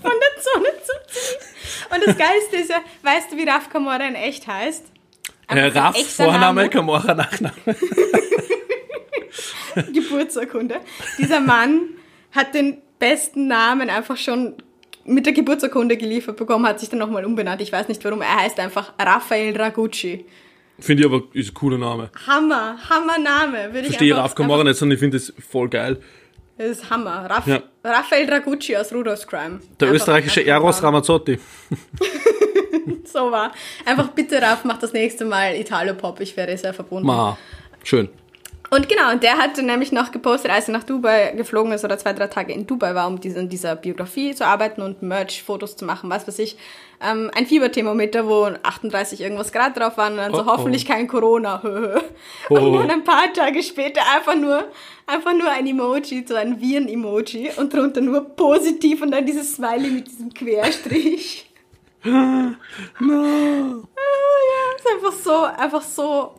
von 0.00 0.12
der 0.12 0.40
Zone 0.40 0.68
zum 0.84 0.96
Ziel. 1.08 1.45
Und 1.90 2.06
das 2.06 2.16
Geilste 2.16 2.56
ist 2.56 2.70
ja, 2.70 2.80
weißt 3.02 3.32
du, 3.32 3.36
wie 3.36 3.44
Raf 3.44 3.68
Kamora 3.68 4.06
in 4.06 4.14
echt 4.14 4.46
heißt? 4.46 4.84
Äh, 5.48 5.66
Raf, 5.68 5.96
Vorname, 5.96 6.68
Kamora, 6.68 7.14
Nachname. 7.14 7.54
Geburtsurkunde. 9.92 10.80
Dieser 11.18 11.40
Mann 11.40 11.80
hat 12.32 12.54
den 12.54 12.78
besten 12.98 13.46
Namen 13.46 13.90
einfach 13.90 14.16
schon 14.16 14.54
mit 15.04 15.26
der 15.26 15.32
Geburtsurkunde 15.32 15.96
geliefert 15.96 16.36
bekommen, 16.36 16.66
hat 16.66 16.80
sich 16.80 16.88
dann 16.88 16.98
nochmal 16.98 17.24
umbenannt. 17.24 17.60
Ich 17.60 17.72
weiß 17.72 17.88
nicht 17.88 18.04
warum. 18.04 18.22
Er 18.22 18.36
heißt 18.36 18.58
einfach 18.58 18.92
Raphael 18.98 19.56
Ragucci. 19.56 20.24
Finde 20.78 21.02
ich 21.02 21.08
aber, 21.08 21.22
ist 21.32 21.50
ein 21.50 21.54
cooler 21.54 21.78
Name. 21.78 22.10
Hammer, 22.26 22.76
Hammer 22.90 23.18
Name. 23.18 23.72
Würde 23.72 23.80
ich 23.80 23.86
Verstehe 23.86 24.16
Raf 24.16 24.34
Kamara 24.34 24.64
nicht, 24.64 24.76
sondern 24.76 24.94
ich 24.94 25.00
finde 25.00 25.16
das 25.18 25.32
voll 25.48 25.68
geil. 25.68 26.00
Das 26.58 26.68
ist 26.68 26.90
Hammer. 26.90 27.30
Raff, 27.30 27.46
ja. 27.46 27.62
Raphael 27.86 28.26
Dragucci 28.26 28.76
aus 28.76 28.92
Rudolf's 28.92 29.26
Crime. 29.26 29.60
Der 29.80 29.88
einfach, 29.88 30.00
österreichische 30.00 30.44
Eros 30.44 30.82
Ramazzotti. 30.82 31.38
so 33.04 33.30
war. 33.30 33.52
Einfach 33.84 34.08
bitte, 34.08 34.40
Raff, 34.42 34.64
mach 34.64 34.78
das 34.78 34.92
nächste 34.92 35.24
Mal 35.24 35.54
Italo-Pop. 35.56 36.20
Ich 36.20 36.36
wäre 36.36 36.56
sehr 36.58 36.74
verbunden. 36.74 37.06
Ma, 37.06 37.38
schön. 37.82 38.08
Und 38.70 38.88
genau, 38.88 39.12
und 39.12 39.22
der 39.22 39.38
hatte 39.38 39.62
nämlich 39.62 39.92
noch 39.92 40.10
gepostet, 40.10 40.50
als 40.50 40.68
er 40.68 40.72
nach 40.72 40.82
Dubai 40.82 41.32
geflogen 41.36 41.72
ist 41.72 41.84
oder 41.84 41.98
zwei, 41.98 42.12
drei 42.12 42.26
Tage 42.26 42.52
in 42.52 42.66
Dubai 42.66 42.94
war, 42.94 43.06
um 43.06 43.20
diese, 43.20 43.38
in 43.38 43.48
dieser 43.48 43.76
Biografie 43.76 44.34
zu 44.34 44.44
arbeiten 44.44 44.82
und 44.82 45.02
Merch-Fotos 45.02 45.76
zu 45.76 45.84
machen, 45.84 46.10
was 46.10 46.26
weiß 46.26 46.38
ich. 46.40 46.56
Ähm, 47.00 47.30
ein 47.34 47.46
Fieberthermometer, 47.46 48.26
wo 48.26 48.44
38 48.62 49.20
irgendwas 49.20 49.52
Grad 49.52 49.78
drauf 49.78 49.96
waren 49.98 50.14
und 50.14 50.18
dann 50.18 50.34
oh, 50.34 50.38
so 50.38 50.46
hoffentlich 50.46 50.84
oh. 50.86 50.92
kein 50.92 51.06
Corona. 51.06 51.62
oh. 52.50 52.54
Und 52.54 52.72
dann 52.72 52.90
ein 52.90 53.04
paar 53.04 53.32
Tage 53.32 53.62
später 53.62 54.00
einfach 54.14 54.34
nur, 54.34 54.64
einfach 55.06 55.32
nur 55.32 55.48
ein 55.50 55.66
Emoji, 55.66 56.24
so 56.26 56.34
ein 56.34 56.60
Viren-Emoji 56.60 57.52
und 57.56 57.72
drunter 57.72 58.00
nur 58.00 58.22
positiv 58.22 59.02
und 59.02 59.12
dann 59.12 59.24
dieses 59.24 59.54
Smiley 59.54 59.90
mit 59.90 60.08
diesem 60.08 60.32
Querstrich. 60.34 61.50
no. 62.04 62.54
Oh, 63.00 63.84
ja, 64.50 64.76
ist 64.76 64.86
einfach 64.94 65.12
so, 65.12 65.44
einfach 65.44 65.82
so, 65.82 66.34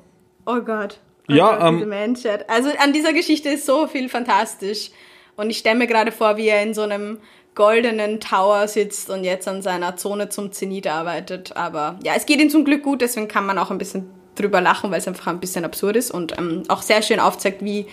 oh 0.45 0.59
Gott. 0.61 0.99
Ja, 1.27 1.67
ähm, 1.67 1.87
Menschheit. 1.89 2.49
Also 2.49 2.69
an 2.79 2.93
dieser 2.93 3.13
Geschichte 3.13 3.49
ist 3.49 3.65
so 3.65 3.87
viel 3.87 4.09
fantastisch. 4.09 4.91
Und 5.35 5.49
ich 5.49 5.59
stelle 5.59 5.77
mir 5.77 5.87
gerade 5.87 6.11
vor, 6.11 6.37
wie 6.37 6.47
er 6.47 6.63
in 6.63 6.73
so 6.73 6.81
einem 6.81 7.19
goldenen 7.53 8.19
Tower 8.19 8.67
sitzt 8.67 9.09
und 9.09 9.23
jetzt 9.23 9.47
an 9.47 9.61
seiner 9.61 9.97
Zone 9.97 10.29
zum 10.29 10.51
Zenit 10.51 10.87
arbeitet. 10.87 11.55
Aber 11.55 11.99
ja, 12.03 12.13
es 12.15 12.25
geht 12.25 12.39
ihm 12.39 12.49
zum 12.49 12.65
Glück 12.65 12.83
gut, 12.83 13.01
deswegen 13.01 13.27
kann 13.27 13.45
man 13.45 13.57
auch 13.57 13.71
ein 13.71 13.77
bisschen 13.77 14.09
drüber 14.35 14.61
lachen, 14.61 14.91
weil 14.91 14.99
es 14.99 15.07
einfach 15.07 15.27
ein 15.27 15.39
bisschen 15.39 15.65
absurd 15.65 15.95
ist 15.95 16.11
und 16.11 16.37
ähm, 16.37 16.63
auch 16.67 16.81
sehr 16.81 17.01
schön 17.01 17.19
aufzeigt, 17.19 17.63
wie 17.63 17.87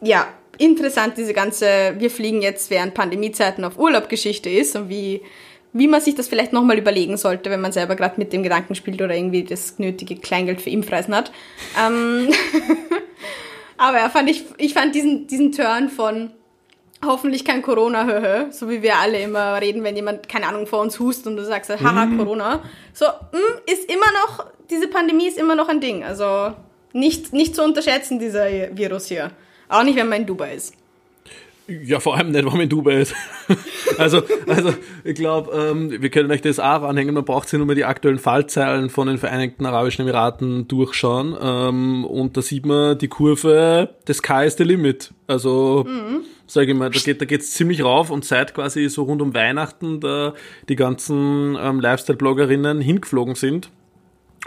ja, 0.00 0.26
interessant 0.58 1.16
diese 1.16 1.34
ganze 1.34 1.94
Wir 1.98 2.10
fliegen 2.10 2.42
jetzt 2.42 2.70
während 2.70 2.94
Pandemiezeiten 2.94 3.64
auf 3.64 3.78
Urlaub-Geschichte 3.78 4.50
ist 4.50 4.74
und 4.76 4.88
wie 4.88 5.22
wie 5.72 5.88
man 5.88 6.00
sich 6.00 6.14
das 6.14 6.28
vielleicht 6.28 6.52
nochmal 6.52 6.78
überlegen 6.78 7.16
sollte, 7.16 7.50
wenn 7.50 7.60
man 7.60 7.72
selber 7.72 7.94
gerade 7.94 8.14
mit 8.18 8.32
dem 8.32 8.42
Gedanken 8.42 8.74
spielt 8.74 9.00
oder 9.02 9.14
irgendwie 9.14 9.44
das 9.44 9.78
nötige 9.78 10.16
Kleingeld 10.16 10.60
für 10.60 10.70
Impfreisen 10.70 11.14
hat. 11.14 11.30
Ähm 11.80 12.28
Aber 13.76 13.98
ja, 13.98 14.08
fand 14.08 14.28
ich, 14.28 14.44
ich 14.58 14.74
fand 14.74 14.94
diesen, 14.94 15.28
diesen 15.28 15.52
Turn 15.52 15.88
von 15.88 16.30
hoffentlich 17.04 17.44
kein 17.44 17.62
Corona, 17.62 18.04
höhö, 18.04 18.50
so 18.50 18.68
wie 18.68 18.82
wir 18.82 18.96
alle 18.96 19.20
immer 19.20 19.60
reden, 19.60 19.84
wenn 19.84 19.94
jemand, 19.94 20.28
keine 20.28 20.48
Ahnung, 20.48 20.66
vor 20.66 20.80
uns 20.80 20.98
hust 20.98 21.26
und 21.28 21.36
du 21.36 21.44
sagst, 21.44 21.70
haha, 21.70 22.06
mhm. 22.06 22.18
Corona. 22.18 22.62
So, 22.92 23.06
mh, 23.06 23.12
hm, 23.32 23.60
ist 23.66 23.88
immer 23.88 24.10
noch, 24.24 24.46
diese 24.68 24.88
Pandemie 24.88 25.28
ist 25.28 25.38
immer 25.38 25.54
noch 25.54 25.68
ein 25.68 25.80
Ding. 25.80 26.02
Also 26.02 26.54
nicht, 26.92 27.32
nicht 27.32 27.54
zu 27.54 27.62
unterschätzen, 27.62 28.18
dieser 28.18 28.46
Virus 28.76 29.06
hier. 29.06 29.30
Auch 29.68 29.84
nicht, 29.84 29.96
wenn 29.96 30.08
man 30.08 30.22
in 30.22 30.26
Dubai 30.26 30.54
ist. 30.54 30.74
Ja, 31.68 32.00
vor 32.00 32.16
allem 32.16 32.30
nicht, 32.30 32.46
wenn 32.46 32.52
man 32.52 32.62
in 32.62 32.68
Dubai 32.70 33.02
ist. 33.02 33.14
also, 33.98 34.22
also 34.46 34.72
ich 35.04 35.14
glaube, 35.14 35.52
ähm, 35.52 35.90
wir 36.00 36.08
können 36.08 36.30
euch 36.30 36.40
das 36.40 36.58
auch 36.58 36.82
anhängen. 36.82 37.14
Man 37.14 37.26
braucht 37.26 37.46
sich 37.46 37.58
nur 37.58 37.66
mal 37.66 37.74
die 37.74 37.84
aktuellen 37.84 38.18
Fallzahlen 38.18 38.88
von 38.88 39.06
den 39.06 39.18
Vereinigten 39.18 39.66
Arabischen 39.66 40.02
Emiraten 40.02 40.66
durchschauen. 40.66 41.36
Ähm, 41.38 42.06
und 42.06 42.38
da 42.38 42.42
sieht 42.42 42.64
man 42.64 42.96
die 42.96 43.08
Kurve, 43.08 43.90
das 44.06 44.18
Sky 44.18 44.46
is 44.46 44.56
the 44.56 44.64
limit. 44.64 45.12
Also, 45.26 45.84
mhm. 45.86 46.22
sage 46.46 46.72
ich 46.72 46.78
mal, 46.78 46.88
da 46.88 47.00
geht 47.00 47.20
da 47.20 47.26
geht's 47.26 47.50
ziemlich 47.50 47.84
rauf 47.84 48.10
und 48.10 48.24
seit 48.24 48.54
quasi 48.54 48.88
so 48.88 49.02
rund 49.02 49.20
um 49.20 49.34
Weihnachten 49.34 50.00
da 50.00 50.32
die 50.70 50.76
ganzen 50.76 51.54
ähm, 51.60 51.80
Lifestyle-Bloggerinnen 51.80 52.80
hingeflogen 52.80 53.34
sind. 53.34 53.70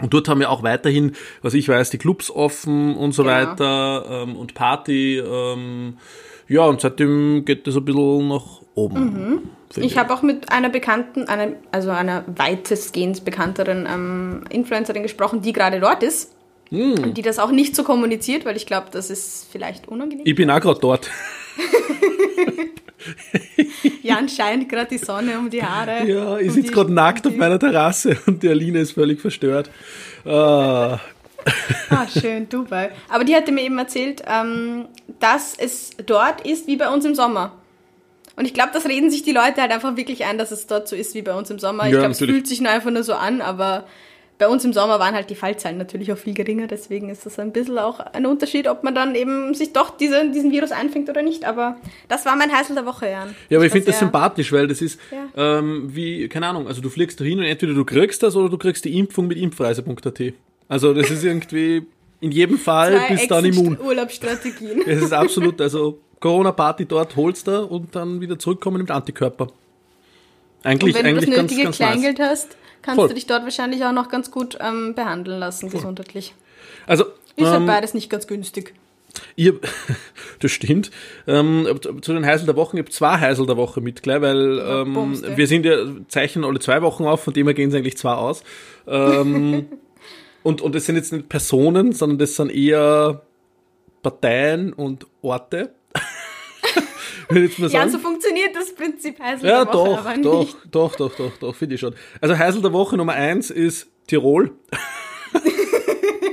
Und 0.00 0.12
dort 0.12 0.28
haben 0.28 0.40
wir 0.40 0.50
auch 0.50 0.64
weiterhin, 0.64 1.12
was 1.40 1.54
ich 1.54 1.68
weiß, 1.68 1.90
die 1.90 1.98
Clubs 1.98 2.32
offen 2.32 2.96
und 2.96 3.12
so 3.12 3.22
genau. 3.22 3.34
weiter 3.34 4.24
ähm, 4.24 4.34
und 4.34 4.54
Party. 4.54 5.18
Ähm, 5.18 5.98
ja, 6.48 6.64
und 6.64 6.80
seitdem 6.80 7.44
geht 7.44 7.66
das 7.66 7.76
ein 7.76 7.84
bisschen 7.84 8.28
nach 8.28 8.62
oben. 8.74 9.04
Mhm. 9.04 9.42
Ich 9.76 9.96
habe 9.96 10.12
auch 10.12 10.22
mit 10.22 10.52
einer 10.52 10.68
bekannten, 10.68 11.28
einer, 11.28 11.52
also 11.70 11.90
einer 11.90 12.24
weitestgehend 12.26 13.24
bekannteren 13.24 13.86
ähm, 13.90 14.44
Influencerin 14.50 15.02
gesprochen, 15.02 15.40
die 15.40 15.52
gerade 15.52 15.80
dort 15.80 16.02
ist. 16.02 16.34
Und 16.70 17.18
die 17.18 17.22
das 17.22 17.38
auch 17.38 17.50
nicht 17.50 17.76
so 17.76 17.84
kommuniziert, 17.84 18.46
weil 18.46 18.56
ich 18.56 18.64
glaube, 18.64 18.86
das 18.90 19.10
ist 19.10 19.46
vielleicht 19.52 19.88
unangenehm. 19.88 20.24
Ich 20.24 20.34
bin 20.34 20.50
auch 20.50 20.60
gerade 20.60 20.80
dort. 20.80 21.10
Jan 24.02 24.28
scheint 24.28 24.70
gerade 24.70 24.88
die 24.88 24.98
Sonne 24.98 25.38
um 25.38 25.50
die 25.50 25.62
Haare. 25.62 26.06
Ja, 26.06 26.38
ich 26.38 26.48
um 26.48 26.54
sitze 26.54 26.72
gerade 26.72 26.92
nackt 26.92 27.26
auf 27.26 27.36
meiner 27.36 27.58
Terrasse 27.58 28.16
und 28.26 28.42
die 28.42 28.48
Aline 28.48 28.80
ist 28.80 28.92
völlig 28.92 29.20
verstört. 29.20 29.70
Ah, 30.24 30.98
ah, 31.90 32.06
schön, 32.06 32.48
Dubai. 32.48 32.90
Aber 33.08 33.24
die 33.24 33.34
hatte 33.34 33.52
mir 33.52 33.62
eben 33.62 33.78
erzählt, 33.78 34.22
ähm, 34.26 34.86
dass 35.20 35.54
es 35.58 35.90
dort 36.04 36.46
ist 36.46 36.66
wie 36.66 36.76
bei 36.76 36.88
uns 36.88 37.04
im 37.04 37.14
Sommer. 37.14 37.52
Und 38.36 38.46
ich 38.46 38.54
glaube, 38.54 38.70
das 38.72 38.86
reden 38.86 39.10
sich 39.10 39.22
die 39.22 39.32
Leute 39.32 39.60
halt 39.60 39.70
einfach 39.70 39.96
wirklich 39.96 40.24
ein, 40.24 40.38
dass 40.38 40.50
es 40.50 40.66
dort 40.66 40.88
so 40.88 40.96
ist 40.96 41.14
wie 41.14 41.22
bei 41.22 41.34
uns 41.34 41.50
im 41.50 41.58
Sommer. 41.58 41.86
Ich 41.86 41.92
ja, 41.92 41.98
glaube, 41.98 42.12
es 42.12 42.18
fühlt 42.18 42.46
sich 42.46 42.60
nur 42.60 42.70
einfach 42.70 42.90
nur 42.90 43.02
so 43.02 43.14
an, 43.14 43.42
aber 43.42 43.84
bei 44.42 44.48
uns 44.48 44.64
im 44.64 44.72
Sommer 44.72 44.98
waren 44.98 45.14
halt 45.14 45.30
die 45.30 45.36
Fallzahlen 45.36 45.78
natürlich 45.78 46.12
auch 46.12 46.18
viel 46.18 46.34
geringer, 46.34 46.66
deswegen 46.66 47.10
ist 47.10 47.24
das 47.26 47.38
ein 47.38 47.52
bisschen 47.52 47.78
auch 47.78 48.00
ein 48.00 48.26
Unterschied, 48.26 48.66
ob 48.66 48.82
man 48.82 48.92
dann 48.92 49.14
eben 49.14 49.54
sich 49.54 49.72
doch 49.72 49.96
diese, 49.96 50.30
diesen 50.30 50.50
Virus 50.50 50.72
einfängt 50.72 51.08
oder 51.08 51.22
nicht. 51.22 51.44
Aber 51.44 51.76
das 52.08 52.26
war 52.26 52.34
mein 52.34 52.52
Heißel 52.52 52.74
der 52.74 52.84
Woche, 52.84 53.08
Jan. 53.08 53.36
Ja, 53.50 53.58
aber 53.58 53.66
ich 53.66 53.72
finde 53.72 53.86
das 53.86 54.00
sympathisch, 54.00 54.50
weil 54.50 54.66
das 54.66 54.82
ist 54.82 54.98
ja. 55.12 55.58
ähm, 55.58 55.94
wie, 55.94 56.28
keine 56.28 56.48
Ahnung, 56.48 56.66
also 56.66 56.80
du 56.80 56.88
fliegst 56.88 57.20
da 57.20 57.24
hin 57.24 57.38
und 57.38 57.44
entweder 57.44 57.74
du 57.74 57.84
kriegst 57.84 58.22
das 58.24 58.34
oder 58.34 58.48
du 58.48 58.58
kriegst 58.58 58.84
die 58.84 58.98
Impfung 58.98 59.28
mit 59.28 59.38
impfreise.at. 59.38 60.34
Also 60.72 60.94
das 60.94 61.10
ist 61.10 61.22
irgendwie 61.22 61.86
in 62.20 62.30
jedem 62.30 62.56
Fall 62.56 62.96
Zwei 62.96 63.08
bist 63.14 63.30
dann 63.30 63.44
immun. 63.44 63.78
Urlaubsstrategien. 63.78 64.80
Es 64.86 65.02
ist 65.02 65.12
absolut, 65.12 65.60
also 65.60 65.98
Corona-Party 66.18 66.86
dort 66.86 67.14
holst 67.14 67.46
du 67.46 67.66
und 67.66 67.94
dann 67.94 68.22
wieder 68.22 68.38
zurückkommen 68.38 68.78
mit 68.78 68.90
Antikörper. 68.90 69.48
Eigentlich, 70.62 70.94
und 70.94 71.00
wenn 71.02 71.06
eigentlich 71.08 71.26
du 71.26 71.30
das 71.32 71.42
nötige 71.42 71.64
ganz, 71.64 71.76
Kleingeld 71.76 72.18
nice. 72.18 72.30
hast, 72.30 72.56
kannst 72.80 73.00
Voll. 73.00 73.08
du 73.08 73.14
dich 73.14 73.26
dort 73.26 73.42
wahrscheinlich 73.42 73.84
auch 73.84 73.92
noch 73.92 74.08
ganz 74.08 74.30
gut 74.30 74.56
ähm, 74.62 74.94
behandeln 74.94 75.40
lassen, 75.40 75.68
Voll. 75.68 75.80
gesundheitlich. 75.80 76.34
Also, 76.86 77.04
ist 77.36 77.48
halt 77.48 77.60
ähm, 77.60 77.66
beides 77.66 77.92
nicht 77.92 78.08
ganz 78.08 78.26
günstig. 78.26 78.72
Ihr, 79.36 79.60
das 80.38 80.52
stimmt. 80.52 80.90
Ähm, 81.26 81.68
zu 82.00 82.14
den 82.14 82.24
Heisel 82.24 82.46
der 82.46 82.56
Woche, 82.56 82.78
ich 82.78 82.82
habe 82.82 82.90
zwei 82.90 83.18
Heisel 83.18 83.44
der 83.44 83.58
Woche 83.58 83.82
mit, 83.82 84.02
gleich, 84.02 84.22
weil 84.22 84.58
ähm, 84.58 85.22
wir 85.36 85.46
sind 85.46 85.66
ja, 85.66 85.84
zeichnen 86.08 86.46
alle 86.46 86.60
zwei 86.60 86.80
Wochen 86.80 87.04
auf, 87.04 87.24
von 87.24 87.34
dem 87.34 87.46
her 87.46 87.52
gehen 87.52 87.68
es 87.68 87.74
eigentlich 87.74 87.98
zwei 87.98 88.14
aus. 88.14 88.42
Ähm, 88.86 89.66
Und, 90.42 90.60
und 90.60 90.74
das 90.74 90.86
sind 90.86 90.96
jetzt 90.96 91.12
nicht 91.12 91.28
Personen, 91.28 91.92
sondern 91.92 92.18
das 92.18 92.36
sind 92.36 92.50
eher 92.50 93.22
Parteien 94.02 94.72
und 94.72 95.06
Orte. 95.20 95.74
ja, 97.30 97.88
so 97.88 97.98
funktioniert 97.98 98.54
das 98.54 98.74
Prinzip 98.74 99.20
Heisel 99.20 99.48
ja, 99.48 99.64
der 99.64 99.74
Woche 99.74 99.88
doch, 99.90 99.98
aber 99.98 100.18
doch, 100.18 100.40
nicht. 100.40 100.56
Doch, 100.70 100.96
doch, 100.96 101.14
doch, 101.16 101.36
doch, 101.38 101.54
finde 101.54 101.76
ich 101.76 101.80
schon. 101.80 101.94
Also 102.20 102.36
Heisel 102.36 102.62
der 102.62 102.72
Woche 102.72 102.96
Nummer 102.96 103.12
eins 103.12 103.50
ist 103.50 103.88
Tirol. 104.06 104.52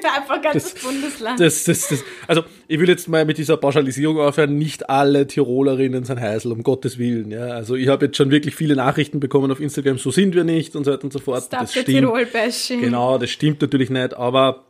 Einfach 0.05 0.41
ganzes 0.41 0.73
das, 0.73 0.83
Bundesland. 0.83 1.39
Das, 1.39 1.63
das, 1.63 1.88
das, 1.88 2.03
also 2.27 2.43
ich 2.67 2.79
will 2.79 2.88
jetzt 2.89 3.07
mal 3.07 3.25
mit 3.25 3.38
dieser 3.38 3.57
Pauschalisierung 3.57 4.19
aufhören, 4.19 4.57
nicht 4.57 4.89
alle 4.89 5.27
Tirolerinnen 5.27 6.03
sind 6.03 6.19
Heisel, 6.19 6.51
um 6.51 6.63
Gottes 6.63 6.97
Willen. 6.97 7.31
Ja. 7.31 7.47
Also 7.47 7.75
ich 7.75 7.88
habe 7.88 8.05
jetzt 8.05 8.17
schon 8.17 8.31
wirklich 8.31 8.55
viele 8.55 8.75
Nachrichten 8.75 9.19
bekommen 9.19 9.51
auf 9.51 9.59
Instagram, 9.59 9.97
so 9.97 10.12
sind 10.12 10.35
wir 10.35 10.43
nicht 10.43 10.75
und 10.75 10.85
so 10.85 10.91
weiter 10.91 11.03
und 11.03 11.13
so 11.13 11.19
fort. 11.19 11.43
Stop 11.45 11.62
das 11.62 11.71
stimmt. 11.71 11.88
Tirol-Bashing. 11.88 12.81
Genau, 12.81 13.17
das 13.17 13.29
stimmt 13.29 13.62
natürlich 13.62 13.89
nicht, 13.89 14.15
aber 14.15 14.65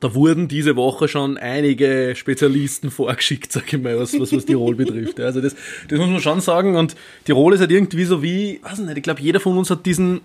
da 0.00 0.14
wurden 0.14 0.48
diese 0.48 0.76
Woche 0.76 1.08
schon 1.08 1.36
einige 1.36 2.14
Spezialisten 2.14 2.90
vorgeschickt, 2.90 3.50
sag 3.52 3.72
ich 3.72 3.80
mal, 3.80 3.98
was, 3.98 4.18
was, 4.18 4.32
was 4.32 4.44
Tirol 4.46 4.74
betrifft. 4.76 5.20
Also 5.20 5.40
das, 5.40 5.56
das 5.88 5.98
muss 5.98 6.08
man 6.08 6.20
schon 6.20 6.40
sagen. 6.40 6.76
Und 6.76 6.94
Tirol 7.24 7.54
ist 7.54 7.60
halt 7.60 7.72
irgendwie 7.72 8.04
so 8.04 8.22
wie, 8.22 8.60
weiß 8.62 8.78
nicht, 8.78 8.96
ich 8.96 9.02
glaube, 9.02 9.20
jeder 9.20 9.40
von 9.40 9.58
uns 9.58 9.70
hat 9.70 9.86
diesen 9.86 10.20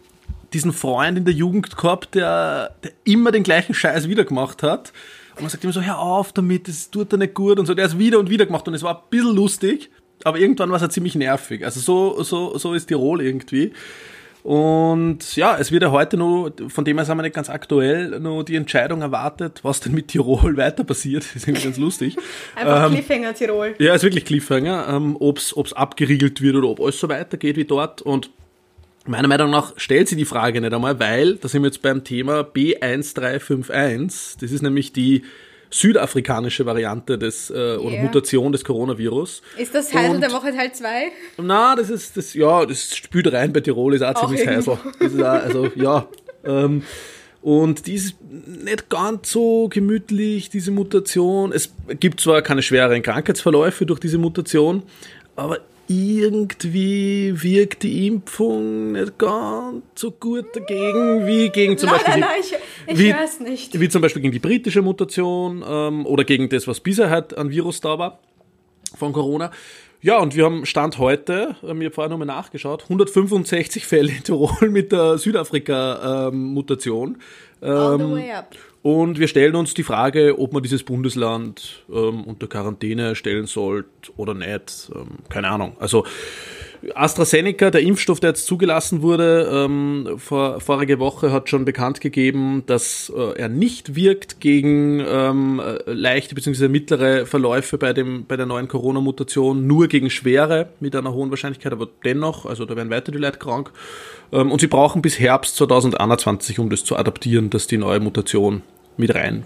diesen 0.54 0.74
Freund 0.74 1.18
in 1.18 1.26
der 1.26 1.34
Jugend 1.34 1.76
gehabt, 1.76 2.16
der, 2.16 2.76
der 2.84 2.92
immer 3.04 3.32
den 3.32 3.44
gleichen 3.44 3.74
Scheiß 3.74 4.08
wieder 4.08 4.24
gemacht 4.24 4.64
hat. 4.64 4.94
Und 5.36 5.42
man 5.42 5.50
sagt 5.50 5.64
immer 5.64 5.74
so, 5.74 5.82
hör 5.82 6.00
auf 6.00 6.32
damit, 6.32 6.68
das 6.68 6.92
tut 6.92 7.12
dir 7.12 7.18
nicht 7.18 7.34
gut 7.34 7.60
und 7.60 7.66
so. 7.66 7.74
Der 7.74 7.86
ist 7.86 7.98
wieder 7.98 8.20
und 8.20 8.30
wieder 8.30 8.46
gemacht 8.46 8.68
und 8.68 8.74
es 8.74 8.84
war 8.84 8.96
ein 8.96 9.10
bisschen 9.10 9.36
lustig, 9.36 9.90
aber 10.24 10.38
irgendwann 10.38 10.70
war 10.70 10.76
es 10.76 10.82
halt 10.82 10.94
ziemlich 10.94 11.16
nervig. 11.16 11.66
Also 11.66 11.80
so, 11.80 12.24
so, 12.24 12.58
so 12.58 12.74
ist 12.74 12.88
Tirol 12.88 13.22
irgendwie. 13.22 13.74
Und 14.44 15.38
ja, 15.38 15.58
es 15.58 15.72
wird 15.72 15.84
ja 15.84 15.92
heute 15.92 16.18
nur, 16.18 16.54
von 16.68 16.84
dem 16.84 16.98
her 16.98 17.06
sind 17.06 17.18
wir 17.18 17.24
nicht 17.24 17.34
ganz 17.34 17.50
aktuell, 17.50 18.20
nur 18.20 18.44
die 18.44 18.58
Entscheidung 18.58 19.02
erwartet, 19.02 19.62
was 19.64 19.80
denn 19.80 19.94
mit 19.94 20.10
Tirol 20.10 20.58
weiter 20.58 20.84
passiert. 20.84 21.24
Das 21.24 21.38
ist 21.38 21.48
irgendwie 21.48 21.64
ganz 21.64 21.78
lustig. 21.78 22.18
Einfach 22.56 22.88
ähm, 22.88 22.94
Cliffhanger 22.94 23.34
Tirol. 23.34 23.74
Ja, 23.80 23.96
ist 23.96 24.04
wirklich 24.04 24.26
Cliffhanger. 24.26 24.88
Ähm, 24.90 25.16
ob 25.20 25.38
es 25.38 25.74
abgeriegelt 25.74 26.42
wird 26.42 26.58
oder 26.58 26.68
ob 26.68 26.82
alles 26.82 27.00
so 27.00 27.08
weitergeht 27.08 27.56
wie 27.56 27.66
dort. 27.66 28.02
Und 28.02 28.32
meiner 29.06 29.28
Meinung 29.28 29.50
nach 29.50 29.74
stellt 29.78 30.08
sie 30.08 30.16
die 30.16 30.26
Frage 30.26 30.62
nicht 30.62 30.74
einmal, 30.74 31.00
weil, 31.00 31.36
da 31.36 31.48
sind 31.48 31.62
wir 31.62 31.68
jetzt 31.68 31.82
beim 31.82 32.04
Thema 32.04 32.42
B1351. 32.42 34.38
Das 34.40 34.52
ist 34.52 34.62
nämlich 34.62 34.94
die 34.94 35.24
südafrikanische 35.70 36.66
Variante 36.66 37.18
des 37.18 37.50
äh, 37.50 37.56
yeah. 37.56 37.78
oder 37.80 37.98
Mutation 37.98 38.52
des 38.52 38.64
Coronavirus. 38.64 39.42
Ist 39.58 39.74
das 39.74 39.94
Heisel 39.94 40.20
der 40.20 40.32
Woche 40.32 40.52
Teil 40.52 40.72
2? 40.72 41.12
Na, 41.38 41.76
das 41.76 41.90
ist 41.90 42.16
das 42.16 42.34
ja, 42.36 42.66
das 42.66 42.96
spült 42.96 43.32
rein 43.34 43.52
bei 43.52 43.60
Tirol 43.60 43.96
ist 43.96 44.04
auch, 44.04 44.16
auch 44.16 44.28
ziemlich 44.28 44.48
Heisel. 44.48 44.78
Das 45.00 45.12
ist 45.12 45.22
auch, 45.22 45.26
also 45.26 45.72
ja. 45.76 46.08
Ähm, 46.46 46.84
und 47.42 47.88
die 47.88 47.96
ist 47.96 48.16
nicht 48.22 48.90
ganz 48.90 49.32
so 49.32 49.68
gemütlich, 49.68 50.50
diese 50.50 50.72
Mutation. 50.72 51.52
Es 51.52 51.74
gibt 52.00 52.22
zwar 52.22 52.42
keine 52.42 52.62
schweren 52.62 53.02
Krankheitsverläufe 53.02 53.86
durch 53.86 54.00
diese 54.00 54.18
Mutation, 54.18 54.84
aber 55.36 55.60
irgendwie 56.20 57.34
wirkt 57.42 57.84
die 57.84 58.08
Impfung 58.08 58.94
nicht 58.94 59.18
ganz 59.18 59.84
so 59.96 60.12
gut 60.12 60.56
dagegen 60.56 61.28
wie 61.28 61.50
gegen 61.50 61.78
zum 61.78 61.90
nein, 61.90 62.00
Beispiel 62.04 62.22
nein, 62.22 62.30
die, 62.90 62.94
ich, 62.94 63.00
ich 63.00 63.16
weiß 63.16 63.40
nicht. 63.42 63.80
wie 63.80 63.90
zum 63.90 64.02
Beispiel 64.02 64.22
gegen 64.22 64.32
die 64.32 64.40
britische 64.40 64.82
Mutation 64.82 65.64
ähm, 65.68 66.06
oder 66.06 66.24
gegen 66.24 66.48
das, 66.50 66.68
was 66.68 66.80
bisher 66.80 67.10
halt 67.10 67.38
an 67.38 67.50
Virus 67.50 67.82
da 67.82 68.00
war 68.00 68.20
von 68.96 69.12
Corona. 69.14 69.52
Ja, 70.02 70.20
und 70.20 70.36
wir 70.36 70.46
haben 70.46 70.66
Stand 70.66 70.98
heute, 70.98 71.56
ähm, 71.64 71.82
ich 71.82 71.86
habe 71.86 71.96
vorher 71.96 72.10
nochmal 72.10 72.28
nachgeschaut, 72.28 72.84
165 72.84 73.86
Fälle 73.86 74.12
in 74.12 74.24
Tirol 74.24 74.70
mit 74.70 74.92
der 74.92 75.18
Südafrika-Mutation. 75.18 77.18
Ähm, 77.62 77.72
All 77.72 77.98
the 77.98 78.12
way 78.12 78.32
up. 78.32 78.56
Und 78.84 79.18
wir 79.18 79.30
stellen 79.30 79.56
uns 79.56 79.74
die 79.74 79.84
Frage, 79.84 80.38
ob 80.38 80.52
man 80.52 80.62
dieses 80.62 80.84
Bundesland 80.84 81.86
ähm, 81.90 82.26
unter 82.26 82.48
Quarantäne 82.48 83.16
stellen 83.16 83.48
sollte 83.48 83.90
oder 84.18 84.34
nicht. 84.34 84.92
Ähm, 84.94 85.20
keine 85.30 85.48
Ahnung. 85.48 85.78
Also 85.80 86.04
AstraZeneca, 86.94 87.72
der 87.72 87.82
Impfstoff, 87.82 88.20
der 88.20 88.32
jetzt 88.32 88.46
zugelassen 88.46 89.02
wurde, 89.02 89.50
ähm, 89.54 90.16
vor, 90.18 90.60
vorige 90.60 91.00
Woche 91.00 91.32
hat 91.32 91.48
schon 91.48 91.64
bekannt 91.64 92.02
gegeben, 92.02 92.64
dass 92.66 93.10
äh, 93.16 93.40
er 93.40 93.48
nicht 93.48 93.96
wirkt 93.96 94.42
gegen 94.42 95.00
ähm, 95.00 95.62
leichte 95.86 96.36
bzw. 96.36 96.68
mittlere 96.68 97.26
Verläufe 97.26 97.78
bei, 97.78 97.94
dem, 97.94 98.26
bei 98.26 98.36
der 98.36 98.46
neuen 98.46 98.68
Corona-Mutation, 98.68 99.66
nur 99.66 99.88
gegen 99.88 100.10
schwere 100.10 100.72
mit 100.82 100.94
einer 100.94 101.14
hohen 101.14 101.30
Wahrscheinlichkeit, 101.30 101.72
aber 101.72 101.88
dennoch, 102.04 102.46
also 102.46 102.66
da 102.66 102.76
werden 102.76 102.90
weiter 102.90 103.14
die 103.14 103.18
Leute 103.18 103.40
krank. 103.40 103.72
Ähm, 104.34 104.52
und 104.52 104.60
sie 104.60 104.68
brauchen 104.68 105.02
bis 105.02 105.20
Herbst 105.20 105.56
2021, 105.56 106.60
um 106.60 106.70
das 106.70 106.84
zu 106.84 106.98
adaptieren, 106.98 107.50
dass 107.50 107.66
die 107.66 107.78
neue 107.78 108.02
Mutation 108.02 108.62
mit 108.98 109.14
rein 109.14 109.44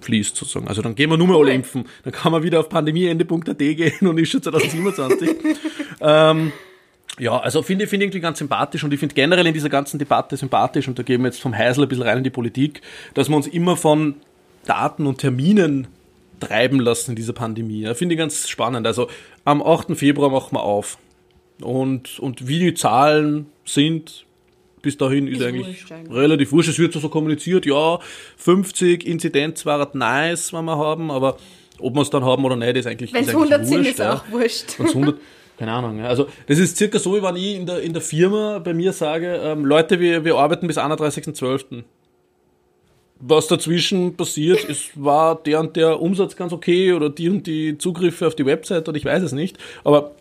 fließt 0.00 0.36
sozusagen. 0.36 0.68
Also 0.68 0.82
dann 0.82 0.94
gehen 0.94 1.10
wir 1.10 1.16
nur 1.16 1.26
mal 1.26 1.36
alle 1.36 1.52
impfen. 1.52 1.84
Dann 2.04 2.12
kann 2.12 2.32
man 2.32 2.42
wieder 2.42 2.60
auf 2.60 2.68
pandemieende.at 2.68 3.58
gehen 3.58 4.06
und 4.06 4.18
ist 4.18 4.30
schon 4.30 4.42
2027. 4.42 5.30
ähm, 6.00 6.52
ja, 7.18 7.38
also 7.38 7.62
finde 7.62 7.84
ich 7.84 7.90
finde 7.90 8.04
irgendwie 8.04 8.20
ganz 8.20 8.38
sympathisch 8.38 8.84
und 8.84 8.92
ich 8.92 9.00
finde 9.00 9.14
generell 9.14 9.46
in 9.46 9.54
dieser 9.54 9.70
ganzen 9.70 9.98
Debatte 9.98 10.36
sympathisch 10.36 10.86
und 10.86 10.98
da 10.98 11.02
gehen 11.02 11.22
wir 11.22 11.28
jetzt 11.28 11.40
vom 11.40 11.56
Heisel 11.56 11.84
ein 11.84 11.88
bisschen 11.88 12.04
rein 12.04 12.18
in 12.18 12.24
die 12.24 12.30
Politik, 12.30 12.82
dass 13.14 13.28
wir 13.28 13.36
uns 13.36 13.46
immer 13.46 13.76
von 13.76 14.16
Daten 14.66 15.06
und 15.06 15.18
Terminen 15.18 15.88
treiben 16.40 16.78
lassen 16.78 17.12
in 17.12 17.16
dieser 17.16 17.32
Pandemie. 17.32 17.80
Ja, 17.80 17.94
finde 17.94 18.14
ich 18.14 18.18
ganz 18.18 18.48
spannend. 18.48 18.86
Also 18.86 19.08
am 19.44 19.62
8. 19.62 19.96
Februar 19.96 20.30
machen 20.30 20.52
wir 20.52 20.62
auf. 20.62 20.98
Und, 21.62 22.18
und 22.18 22.46
wie 22.46 22.58
die 22.58 22.74
Zahlen 22.74 23.46
sind, 23.64 24.25
bis 24.86 24.96
dahin 24.96 25.26
ist, 25.26 25.40
ist 25.40 25.46
eigentlich 25.46 25.84
relativ 26.08 26.52
wurscht. 26.52 26.68
Es 26.68 26.78
wird 26.78 26.92
so 26.92 27.08
kommuniziert, 27.08 27.66
ja, 27.66 27.98
50 28.36 29.04
Inzidenz 29.04 29.66
wäre 29.66 29.88
nice, 29.94 30.52
wenn 30.52 30.64
wir 30.64 30.78
haben, 30.78 31.10
aber 31.10 31.38
ob 31.80 31.94
wir 31.96 32.02
es 32.02 32.10
dann 32.10 32.24
haben 32.24 32.44
oder 32.44 32.54
nicht, 32.54 32.76
ist 32.76 32.86
eigentlich 32.86 33.12
Wenn 33.12 33.24
es 33.24 33.30
100 33.30 33.66
sind, 33.66 33.84
ist 33.84 33.98
ja. 33.98 34.14
auch 34.14 34.30
wurscht. 34.30 34.78
Wenn's 34.78 34.94
100, 34.94 35.18
keine 35.58 35.72
Ahnung. 35.72 35.98
Ja. 35.98 36.04
Also 36.04 36.28
das 36.46 36.60
ist 36.60 36.76
circa 36.76 37.00
so, 37.00 37.16
wie 37.16 37.22
wenn 37.22 37.34
ich 37.34 37.56
in 37.56 37.66
der, 37.66 37.80
in 37.80 37.94
der 37.94 38.00
Firma 38.00 38.60
bei 38.60 38.74
mir 38.74 38.92
sage, 38.92 39.40
ähm, 39.42 39.64
Leute, 39.64 39.98
wir, 39.98 40.24
wir 40.24 40.36
arbeiten 40.36 40.68
bis 40.68 40.78
31.12. 40.78 41.82
Was 43.18 43.48
dazwischen 43.48 44.16
passiert, 44.16 44.68
es 44.68 44.90
war 44.94 45.34
der 45.34 45.58
und 45.58 45.74
der 45.74 46.00
Umsatz 46.00 46.36
ganz 46.36 46.52
okay 46.52 46.92
oder 46.92 47.10
die 47.10 47.28
und 47.28 47.44
die 47.48 47.76
Zugriffe 47.76 48.28
auf 48.28 48.36
die 48.36 48.46
Website 48.46 48.88
oder 48.88 48.96
ich 48.96 49.04
weiß 49.04 49.24
es 49.24 49.32
nicht. 49.32 49.58
Aber 49.82 50.12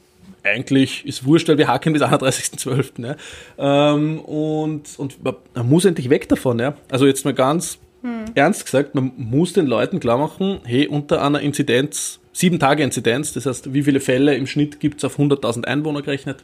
eigentlich 0.45 1.05
ist 1.05 1.25
wurscht, 1.25 1.47
weil 1.49 1.57
wir 1.57 1.67
hacken 1.67 1.93
bis 1.93 2.01
31.12. 2.01 3.01
Ne? 3.01 3.17
Ähm, 3.57 4.19
und, 4.19 4.97
und 4.97 5.23
man 5.23 5.69
muss 5.69 5.85
endlich 5.85 6.09
weg 6.09 6.29
davon. 6.29 6.59
Ja? 6.59 6.75
Also 6.89 7.05
jetzt 7.07 7.25
mal 7.25 7.33
ganz 7.33 7.79
hm. 8.01 8.25
ernst 8.35 8.65
gesagt, 8.65 8.95
man 8.95 9.11
muss 9.17 9.53
den 9.53 9.65
Leuten 9.65 9.99
klar 9.99 10.17
machen, 10.17 10.59
hey, 10.63 10.87
unter 10.87 11.23
einer 11.23 11.41
Inzidenz, 11.41 12.19
sieben 12.31 12.59
Tage 12.59 12.83
Inzidenz, 12.83 13.33
das 13.33 13.45
heißt, 13.45 13.73
wie 13.73 13.83
viele 13.83 13.99
Fälle 13.99 14.35
im 14.35 14.47
Schnitt 14.47 14.79
gibt 14.79 14.99
es 14.99 15.05
auf 15.05 15.17
100.000 15.17 15.65
Einwohner 15.65 16.01
gerechnet, 16.01 16.43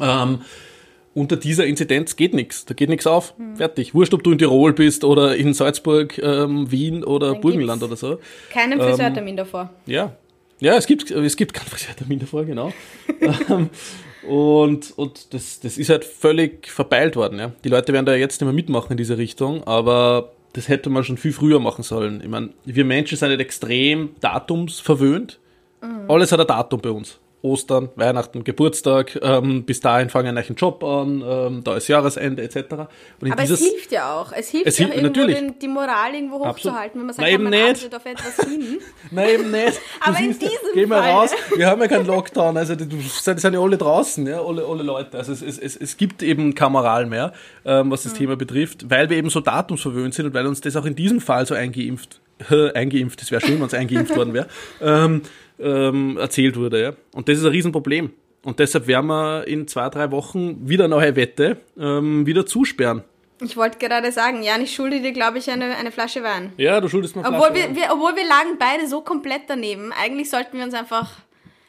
ähm, 0.00 0.40
unter 1.12 1.36
dieser 1.36 1.66
Inzidenz 1.66 2.14
geht 2.14 2.34
nichts. 2.34 2.64
Da 2.64 2.74
geht 2.74 2.88
nichts 2.88 3.06
auf. 3.06 3.34
Hm. 3.36 3.56
Fertig. 3.56 3.94
Wurscht, 3.94 4.14
ob 4.14 4.22
du 4.22 4.30
in 4.30 4.38
Tirol 4.38 4.72
bist 4.72 5.02
oder 5.02 5.36
in 5.36 5.54
Salzburg, 5.54 6.16
ähm, 6.18 6.70
Wien 6.70 7.02
oder 7.02 7.32
Dann 7.32 7.40
Burgenland 7.40 7.82
oder 7.82 7.96
so. 7.96 8.20
Keinen 8.50 8.80
Friseurtermin 8.80 9.30
ähm, 9.32 9.36
davor. 9.36 9.70
Ja, 9.86 10.14
ja, 10.60 10.76
es 10.76 10.86
gibt, 10.86 11.10
es 11.10 11.36
gibt 11.36 11.54
keinen 11.54 11.66
Friseurtermin 11.66 12.18
davor, 12.18 12.44
genau. 12.44 12.72
Ähm, 13.50 13.70
und 14.26 14.92
und 14.96 15.34
das, 15.34 15.60
das 15.60 15.78
ist 15.78 15.88
halt 15.88 16.04
völlig 16.04 16.68
verpeilt 16.68 17.16
worden. 17.16 17.38
Ja. 17.38 17.52
Die 17.64 17.68
Leute 17.68 17.92
werden 17.92 18.06
da 18.06 18.14
jetzt 18.14 18.40
nicht 18.40 18.46
mehr 18.46 18.54
mitmachen 18.54 18.92
in 18.92 18.96
diese 18.96 19.18
Richtung, 19.18 19.64
aber 19.64 20.32
das 20.52 20.68
hätte 20.68 20.90
man 20.90 21.04
schon 21.04 21.16
viel 21.16 21.32
früher 21.32 21.60
machen 21.60 21.82
sollen. 21.82 22.20
Ich 22.22 22.28
meine, 22.28 22.50
wir 22.64 22.84
Menschen 22.84 23.16
sind 23.16 23.28
nicht 23.28 23.40
extrem 23.40 24.10
datumsverwöhnt. 24.20 25.38
Mhm. 25.82 26.10
Alles 26.10 26.32
hat 26.32 26.40
ein 26.40 26.46
Datum 26.46 26.80
bei 26.80 26.90
uns. 26.90 27.18
Ostern, 27.42 27.88
Weihnachten, 27.96 28.44
Geburtstag, 28.44 29.18
ähm, 29.22 29.64
bis 29.64 29.80
dahin 29.80 30.10
fange 30.10 30.38
ich 30.38 30.48
einen 30.48 30.56
Job 30.56 30.84
an, 30.84 31.24
ähm, 31.26 31.64
da 31.64 31.74
ist 31.76 31.88
Jahresende 31.88 32.42
etc. 32.42 32.72
Aber 32.72 32.88
dieses, 33.40 33.62
es 33.62 33.66
hilft 33.66 33.92
ja 33.92 34.14
auch. 34.14 34.32
Es 34.32 34.50
hilft 34.50 34.66
es 34.66 34.78
ja 34.78 34.88
hilft, 34.88 35.16
irgendwo 35.16 35.26
den, 35.26 35.58
die 35.58 35.68
Moral 35.68 36.14
irgendwo 36.14 36.46
hochzuhalten, 36.46 37.00
wenn 37.00 37.06
man 37.06 37.14
sagt, 37.14 37.26
Na, 37.26 37.32
eben 37.32 37.44
man 37.44 37.52
nicht. 37.52 37.94
auf 37.94 38.04
etwas 38.04 38.46
hin. 38.46 38.78
Nein, 39.10 39.28
eben 39.30 39.50
nicht. 39.50 39.80
Aber 40.00 40.18
in 40.18 40.38
diesem 40.38 40.54
Geh 40.74 40.84
mal 40.84 41.02
Fall. 41.02 41.12
raus, 41.12 41.30
wir 41.56 41.66
haben 41.66 41.80
ja 41.80 41.88
keinen 41.88 42.06
Lockdown, 42.06 42.56
also 42.58 42.74
die, 42.74 42.86
die 42.86 43.00
sind 43.00 43.42
ja 43.42 43.60
alle 43.60 43.78
draußen, 43.78 44.26
ja, 44.26 44.42
alle, 44.42 44.66
alle 44.66 44.82
Leute. 44.82 45.16
Also 45.16 45.32
es, 45.32 45.40
es, 45.40 45.58
es, 45.58 45.76
es 45.76 45.96
gibt 45.96 46.22
eben 46.22 46.54
kein 46.54 46.72
Moral 46.72 47.06
mehr, 47.06 47.32
ähm, 47.64 47.90
was 47.90 48.02
das 48.02 48.12
mhm. 48.12 48.18
Thema 48.18 48.36
betrifft, 48.36 48.90
weil 48.90 49.08
wir 49.08 49.16
eben 49.16 49.30
so 49.30 49.40
datumsverwöhnt 49.40 50.12
sind 50.12 50.26
und 50.26 50.34
weil 50.34 50.46
uns 50.46 50.60
das 50.60 50.76
auch 50.76 50.84
in 50.84 50.94
diesem 50.94 51.22
Fall 51.22 51.46
so 51.46 51.54
eingeimpft, 51.54 52.20
eingeimpft, 52.74 53.22
das 53.22 53.30
wäre 53.30 53.40
schön, 53.40 53.58
wenn 53.60 53.66
es 53.66 53.74
eingeimpft 53.74 54.14
worden 54.14 54.34
wäre, 54.34 54.48
ähm, 54.82 55.22
ähm, 55.60 56.16
erzählt 56.18 56.56
wurde. 56.56 56.82
Ja. 56.82 56.92
Und 57.14 57.28
das 57.28 57.38
ist 57.38 57.44
ein 57.44 57.50
Riesenproblem. 57.50 58.10
Und 58.42 58.58
deshalb 58.58 58.86
werden 58.86 59.06
wir 59.06 59.46
in 59.46 59.68
zwei, 59.68 59.88
drei 59.90 60.10
Wochen 60.10 60.68
wieder 60.68 60.84
eine 60.84 60.94
neue 60.94 61.14
Wette 61.16 61.58
ähm, 61.78 62.24
wieder 62.26 62.46
zusperren. 62.46 63.04
Ich 63.42 63.56
wollte 63.56 63.78
gerade 63.78 64.12
sagen, 64.12 64.42
Jan, 64.42 64.62
ich 64.62 64.74
schulde 64.74 65.00
dir, 65.00 65.12
glaube 65.12 65.38
ich, 65.38 65.50
eine, 65.50 65.76
eine 65.76 65.90
Flasche 65.90 66.22
Wein. 66.22 66.52
Ja, 66.56 66.80
du 66.80 66.88
schuldest 66.88 67.16
mir 67.16 67.24
eine 67.24 67.36
obwohl 67.36 67.50
Flasche 67.50 67.74
wir, 67.74 67.76
wir, 67.76 67.92
Obwohl 67.92 68.16
wir 68.16 68.26
lagen 68.26 68.56
beide 68.58 68.86
so 68.86 69.00
komplett 69.00 69.42
daneben. 69.48 69.92
Eigentlich 69.92 70.30
sollten 70.30 70.56
wir 70.56 70.64
uns 70.64 70.74
einfach... 70.74 71.12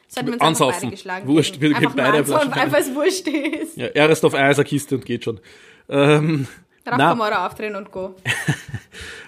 Sollten 0.08 0.28
wir 0.28 0.34
uns 0.34 0.42
Ansaufen. 0.42 0.80
beide 0.80 0.90
geschlagen 0.90 1.26
Wurscht, 1.26 1.58
wir 1.58 1.72
geben 1.72 1.92
beide 1.96 2.22
Flaschen 2.22 2.52
Einfach, 2.52 2.78
es 2.78 2.94
wurscht 2.94 3.26
ist. 3.28 3.78
Ja, 3.78 3.86
er 3.86 4.10
ist 4.10 4.22
auf 4.24 4.34
Eiserkiste 4.34 4.96
und 4.96 5.06
geht 5.06 5.24
schon. 5.24 5.40
Ähm, 5.88 6.46
Rafkamora 6.84 7.46
aufdrehen 7.46 7.76
und 7.76 7.90
go. 7.90 8.14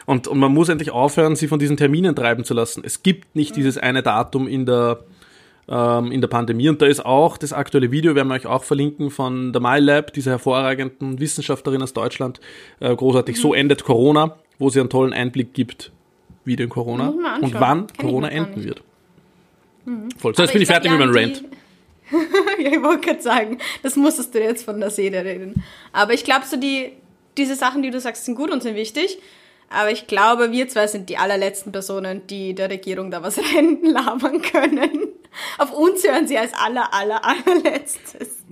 und, 0.07 0.28
und 0.28 0.38
man 0.38 0.52
muss 0.52 0.68
endlich 0.68 0.90
aufhören, 0.90 1.36
sie 1.36 1.48
von 1.48 1.59
diesen 1.59 1.76
Terminen 1.76 2.14
treiben 2.14 2.44
zu 2.44 2.55
lassen. 2.55 2.82
Es 2.84 3.02
gibt 3.02 3.34
nicht 3.36 3.52
mhm. 3.52 3.57
dieses 3.57 3.78
eine 3.78 4.02
Datum 4.02 4.46
in 4.46 4.66
der, 4.66 5.00
ähm, 5.68 6.12
in 6.12 6.20
der 6.20 6.28
Pandemie. 6.28 6.68
Und 6.68 6.82
da 6.82 6.86
ist 6.86 7.05
auch 7.05 7.36
das 7.36 7.52
aktuelle 7.52 7.90
Video, 7.90 8.14
werden 8.14 8.28
wir 8.28 8.34
euch 8.34 8.46
auch 8.46 8.64
verlinken, 8.64 9.11
von 9.11 9.52
der 9.52 9.62
MyLab, 9.62 10.12
dieser 10.12 10.32
hervorragenden 10.32 11.20
Wissenschaftlerin 11.20 11.82
aus 11.82 11.92
Deutschland. 11.92 12.40
Äh, 12.80 12.94
großartig, 12.94 13.36
mhm. 13.36 13.40
so 13.40 13.55
endet 13.55 13.84
Corona, 13.84 14.36
wo 14.59 14.68
sie 14.70 14.80
einen 14.80 14.90
tollen 14.90 15.12
Einblick 15.12 15.55
gibt, 15.55 15.90
wie 16.44 16.57
denn 16.57 16.68
Corona 16.68 17.09
und 17.40 17.55
wann 17.55 17.86
Kann 17.86 17.96
Corona 17.96 18.28
enden 18.28 18.62
wird. 18.62 18.82
Mhm. 19.86 20.11
Voll. 20.18 20.34
So, 20.34 20.42
jetzt 20.42 20.52
bin 20.52 20.62
ich 20.62 20.68
fertig 20.68 20.90
mit 20.90 21.00
meinem 21.00 21.14
Rant. 21.14 21.44
ja, 22.62 22.70
ich 22.70 22.82
wollte 22.82 23.07
gerade 23.07 23.22
sagen, 23.22 23.59
das 23.82 23.96
musstest 23.96 24.34
du 24.34 24.40
jetzt 24.40 24.64
von 24.64 24.78
der 24.78 24.90
Seele 24.90 25.24
reden. 25.24 25.62
Aber 25.92 26.12
ich 26.12 26.24
glaube, 26.24 26.44
so 26.46 26.59
die, 26.59 26.92
diese 27.38 27.55
Sachen, 27.55 27.82
die 27.82 27.90
du 27.90 27.98
sagst, 28.00 28.26
sind 28.26 28.34
gut 28.34 28.50
und 28.50 28.62
sind 28.62 28.76
wichtig. 28.76 29.18
Aber 29.68 29.90
ich 29.90 30.06
glaube, 30.06 30.52
wir 30.52 30.68
zwei 30.68 30.86
sind 30.86 31.08
die 31.08 31.16
allerletzten 31.16 31.72
Personen, 31.72 32.26
die 32.26 32.54
der 32.54 32.70
Regierung 32.70 33.10
da 33.10 33.22
was 33.22 33.38
reinlabern 33.54 34.42
können. 34.42 35.08
Auf 35.58 35.72
uns 35.72 36.04
hören 36.04 36.28
sie 36.28 36.38
als 36.38 36.52
aller, 36.54 36.92
aller, 36.94 37.20
allerletztes. 37.24 38.44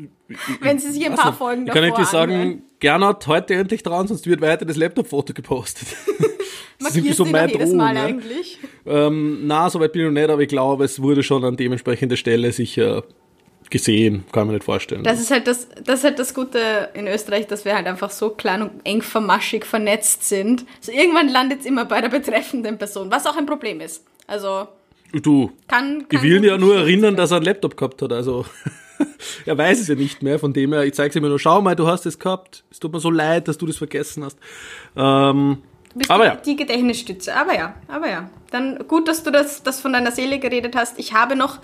Wenn 0.61 0.79
sie 0.79 0.91
sich 0.91 1.07
ein 1.07 1.15
paar 1.15 1.33
Folgen 1.33 1.67
davor 1.67 1.81
kann 1.81 1.91
ich 1.91 1.97
dir 1.97 2.05
sagen, 2.07 2.63
Gernot, 2.81 3.27
heute 3.27 3.55
endlich 3.55 3.83
dran, 3.83 4.09
sonst 4.09 4.27
wird 4.27 4.41
weiter 4.41 4.65
das 4.65 4.77
Laptop-Foto 4.77 5.33
gepostet. 5.33 5.89
das 6.81 6.97
ist 6.97 7.17
so 7.17 7.25
mein 7.25 7.51
jedes 7.51 7.73
Mal 7.73 7.95
ja. 7.95 8.05
eigentlich? 8.05 8.59
Ähm, 8.85 9.47
na, 9.47 9.71
soweit 9.71 9.93
bin 9.93 10.03
ich 10.03 10.09
noch 10.09 10.21
nicht, 10.21 10.31
aber 10.31 10.43
ich 10.43 10.49
glaube, 10.49 10.85
es 10.85 11.01
wurde 11.01 11.23
schon 11.23 11.45
an 11.45 11.57
dementsprechender 11.57 12.17
Stelle 12.17 12.51
sicher 12.51 13.05
gesehen, 13.73 14.25
kann 14.31 14.47
man 14.47 14.55
nicht 14.55 14.65
vorstellen. 14.65 15.03
Das 15.03 15.19
ist 15.19 15.31
halt 15.31 15.49
das, 15.49 15.67
das 15.83 16.01
ist 16.01 16.05
halt 16.05 16.19
das 16.19 16.35
Gute 16.35 16.91
in 16.95 17.09
Österreich, 17.09 17.49
dass 17.49 17.65
wir 17.65 17.75
halt 17.75 17.87
einfach 17.87 18.11
so 18.11 18.31
klein 18.31 18.63
und 18.63 18.71
eng 18.85 19.03
vermaschig 19.03 19.65
vernetzt 19.65 20.29
sind. 20.29 20.65
Also 20.79 20.93
irgendwann 20.93 21.29
landet 21.29 21.61
es 21.61 21.67
immer 21.67 21.85
bei 21.85 22.01
der 22.01 22.11
betreffenden 22.11 22.79
Person, 22.79 23.11
was 23.11 23.27
auch 23.27 23.37
ein 23.37 23.47
Problem 23.47 23.81
ist. 23.81 24.05
Also. 24.27 24.69
Du, 25.13 25.51
kann, 25.69 26.07
kann 26.07 26.07
ich 26.11 26.23
will 26.23 26.37
ihn 26.37 26.45
ja 26.45 26.57
nur 26.57 26.77
erinnern, 26.77 27.17
dass 27.17 27.33
er 27.33 27.39
einen 27.39 27.47
Laptop 27.47 27.77
gehabt 27.77 28.01
hat, 28.03 28.13
also. 28.13 28.45
er 29.47 29.59
weiß 29.59 29.81
es 29.81 29.89
ja 29.89 29.95
nicht 29.95 30.23
mehr, 30.23 30.39
von 30.39 30.53
dem 30.53 30.73
her, 30.73 30.85
ich 30.85 30.95
zeige 30.95 31.11
es 31.11 31.17
ihm 31.17 31.23
nur, 31.23 31.39
schau 31.39 31.61
mal, 31.61 31.75
du 31.75 31.87
hast 31.87 32.07
es 32.07 32.19
gehabt. 32.19 32.65
Es 32.71 32.79
tut 32.79 32.93
mir 32.93 33.01
so 33.01 33.11
leid, 33.11 33.49
dass 33.49 33.59
du 33.59 33.67
das 33.67 33.77
vergessen 33.79 34.25
hast. 34.25 34.39
Ähm, 34.97 35.59
bist 35.95 36.11
aber 36.11 36.27
ja. 36.27 36.37
die 36.37 36.57
Gedächtnisstütze. 36.57 37.35
Aber 37.35 37.55
ja, 37.55 37.75
aber 37.89 38.09
ja. 38.09 38.31
Dann 38.51 38.87
gut, 38.89 39.09
dass 39.09 39.23
du 39.23 39.31
das, 39.31 39.63
das 39.63 39.81
von 39.81 39.93
deiner 39.93 40.13
Seele 40.13 40.39
geredet 40.39 40.77
hast. 40.77 40.99
Ich 40.99 41.15
habe 41.15 41.37
noch, 41.37 41.59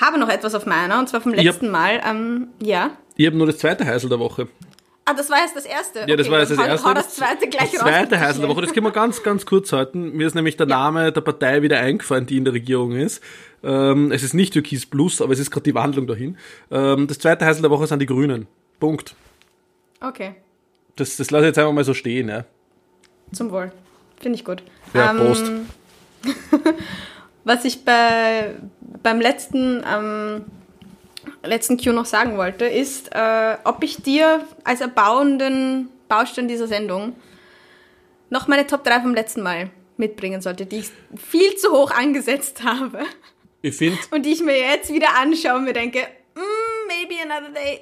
habe 0.00 0.18
noch 0.18 0.28
etwas 0.28 0.54
auf 0.54 0.66
meiner, 0.66 0.98
und 0.98 1.08
zwar 1.08 1.20
vom 1.20 1.32
letzten 1.32 1.66
hab, 1.66 1.72
Mal. 1.72 2.00
Ähm, 2.04 2.48
ja. 2.60 2.90
Ich 3.16 3.26
habe 3.26 3.36
nur 3.36 3.46
das 3.46 3.58
zweite 3.58 3.86
Heisel 3.86 4.08
der 4.08 4.18
Woche. 4.18 4.48
Ah, 5.08 5.14
das 5.14 5.30
war 5.30 5.38
jetzt 5.38 5.54
das 5.54 5.64
erste. 5.64 6.00
Ja, 6.00 6.16
das 6.16 6.26
okay, 6.26 6.30
war 6.32 6.40
jetzt 6.40 6.50
das 6.50 6.58
erste. 6.58 6.88
Hau 6.88 6.94
das 6.94 7.14
zweite 7.14 7.48
gleich 7.48 7.70
das 7.70 7.80
zweite 7.80 8.18
Heisel 8.18 8.40
der 8.40 8.50
Woche. 8.50 8.62
Das 8.62 8.72
können 8.72 8.86
wir 8.86 8.92
ganz, 8.92 9.22
ganz 9.22 9.46
kurz 9.46 9.72
halten. 9.72 10.16
Mir 10.16 10.26
ist 10.26 10.34
nämlich 10.34 10.56
der 10.56 10.66
ja. 10.66 10.76
Name 10.76 11.12
der 11.12 11.20
Partei 11.20 11.62
wieder 11.62 11.78
eingefallen, 11.78 12.26
die 12.26 12.36
in 12.36 12.44
der 12.44 12.54
Regierung 12.54 12.90
ist. 12.92 13.22
Ähm, 13.62 14.10
es 14.10 14.24
ist 14.24 14.34
nicht 14.34 14.52
Türkis 14.52 14.84
Plus, 14.84 15.22
aber 15.22 15.32
es 15.32 15.38
ist 15.38 15.52
gerade 15.52 15.62
die 15.62 15.76
Wandlung 15.76 16.08
dahin. 16.08 16.36
Ähm, 16.72 17.06
das 17.06 17.20
zweite 17.20 17.46
Heisel 17.46 17.62
der 17.62 17.70
Woche 17.70 17.86
sind 17.86 18.00
die 18.00 18.06
Grünen. 18.06 18.48
Punkt. 18.80 19.14
Okay. 20.00 20.34
Das, 20.96 21.16
das 21.16 21.30
lasse 21.30 21.44
ich 21.44 21.48
jetzt 21.50 21.58
einfach 21.58 21.72
mal 21.72 21.84
so 21.84 21.94
stehen, 21.94 22.28
ja. 22.28 22.44
Zum 23.32 23.52
Wohl. 23.52 23.70
Finde 24.20 24.38
ich 24.38 24.44
gut. 24.44 24.64
Ja, 24.92 25.12
ähm, 25.12 25.18
Prost. 25.18 25.52
was 27.46 27.64
ich 27.64 27.84
bei, 27.84 28.56
beim 29.04 29.20
letzten, 29.20 29.82
ähm, 29.88 30.44
letzten 31.44 31.78
Q 31.78 31.92
noch 31.92 32.04
sagen 32.04 32.36
wollte, 32.36 32.66
ist, 32.66 33.14
äh, 33.14 33.56
ob 33.62 33.84
ich 33.84 34.02
dir 34.02 34.44
als 34.64 34.80
erbauenden 34.80 35.88
Baustein 36.08 36.48
dieser 36.48 36.66
Sendung 36.66 37.14
noch 38.30 38.48
meine 38.48 38.66
Top 38.66 38.82
3 38.82 39.00
vom 39.02 39.14
letzten 39.14 39.42
Mal 39.42 39.70
mitbringen 39.96 40.42
sollte, 40.42 40.66
die 40.66 40.78
ich 40.78 40.90
viel 41.16 41.54
zu 41.54 41.70
hoch 41.70 41.92
angesetzt 41.92 42.64
habe. 42.64 42.98
Ich 43.62 43.76
finde. 43.76 43.98
Und 44.10 44.26
die 44.26 44.32
ich 44.32 44.42
mir 44.42 44.58
jetzt 44.58 44.92
wieder 44.92 45.16
anschaue 45.16 45.58
und 45.58 45.64
mir 45.64 45.72
denke, 45.72 46.00
mm, 46.34 46.88
maybe 46.88 47.14
another 47.22 47.52
day 47.52 47.80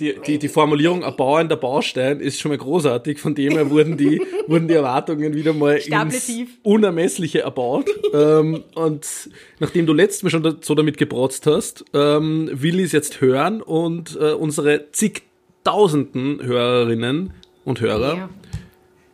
die, 0.00 0.16
die, 0.24 0.38
die 0.38 0.48
Formulierung 0.48 1.02
erbauender 1.02 1.56
Baustein 1.56 2.20
ist 2.20 2.40
schon 2.40 2.50
mal 2.50 2.58
großartig. 2.58 3.18
Von 3.18 3.34
dem 3.34 3.52
her 3.52 3.68
wurden 3.68 3.96
die, 3.96 4.22
wurden 4.46 4.68
die 4.68 4.74
Erwartungen 4.74 5.34
wieder 5.34 5.52
mal 5.52 5.76
ins 5.76 6.32
Unermessliche 6.62 7.40
erbaut. 7.40 7.90
ähm, 8.14 8.62
und 8.74 9.06
nachdem 9.58 9.86
du 9.86 9.92
letztes 9.92 10.22
Mal 10.22 10.30
schon 10.30 10.58
so 10.60 10.74
damit 10.74 10.98
geprotzt 10.98 11.46
hast, 11.46 11.84
ähm, 11.94 12.48
will 12.52 12.78
ich 12.78 12.86
es 12.86 12.92
jetzt 12.92 13.20
hören 13.20 13.60
und 13.60 14.16
äh, 14.20 14.32
unsere 14.32 14.92
zigtausenden 14.92 16.42
Hörerinnen 16.42 17.34
und 17.64 17.80
Hörer 17.80 18.16
ja. 18.16 18.28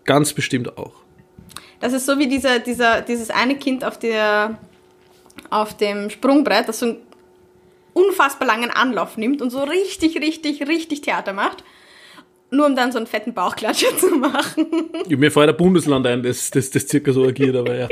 ganz 0.05 0.35
bestimmt 0.35 0.76
auch. 0.76 0.93
Das 1.80 1.95
ist 1.95 2.05
so 2.05 2.18
wie 2.18 2.28
dieser, 2.28 2.59
dieser, 2.59 3.01
dieses 3.01 3.30
eine 3.30 3.57
Kind 3.57 3.85
auf 3.85 3.99
der 3.99 4.59
auf 5.51 5.76
dem 5.76 6.11
Sprungbrett, 6.11 6.68
das 6.68 6.80
so 6.80 6.87
ein 6.87 6.97
unfassbar 7.95 8.47
langen 8.47 8.70
Anlauf 8.70 9.16
nimmt 9.16 9.40
und 9.40 9.51
so 9.51 9.62
richtig, 9.62 10.20
richtig, 10.20 10.68
richtig 10.68 11.01
Theater 11.01 11.32
macht. 11.32 11.64
Nur 12.51 12.66
um 12.66 12.76
dann 12.76 12.92
so 12.92 12.99
einen 12.99 13.07
fetten 13.07 13.34
Bauchklatscher 13.34 13.97
zu 13.99 14.11
machen. 14.11 14.66
Ja, 15.09 15.16
mir 15.16 15.30
fällt 15.32 15.49
ein 15.49 15.57
Bundesland 15.57 16.07
ein, 16.07 16.22
das, 16.22 16.51
das, 16.51 16.70
das 16.70 16.86
circa 16.86 17.12
so 17.12 17.24
agiert, 17.24 17.57
aber 17.57 17.74
ja. 17.74 17.88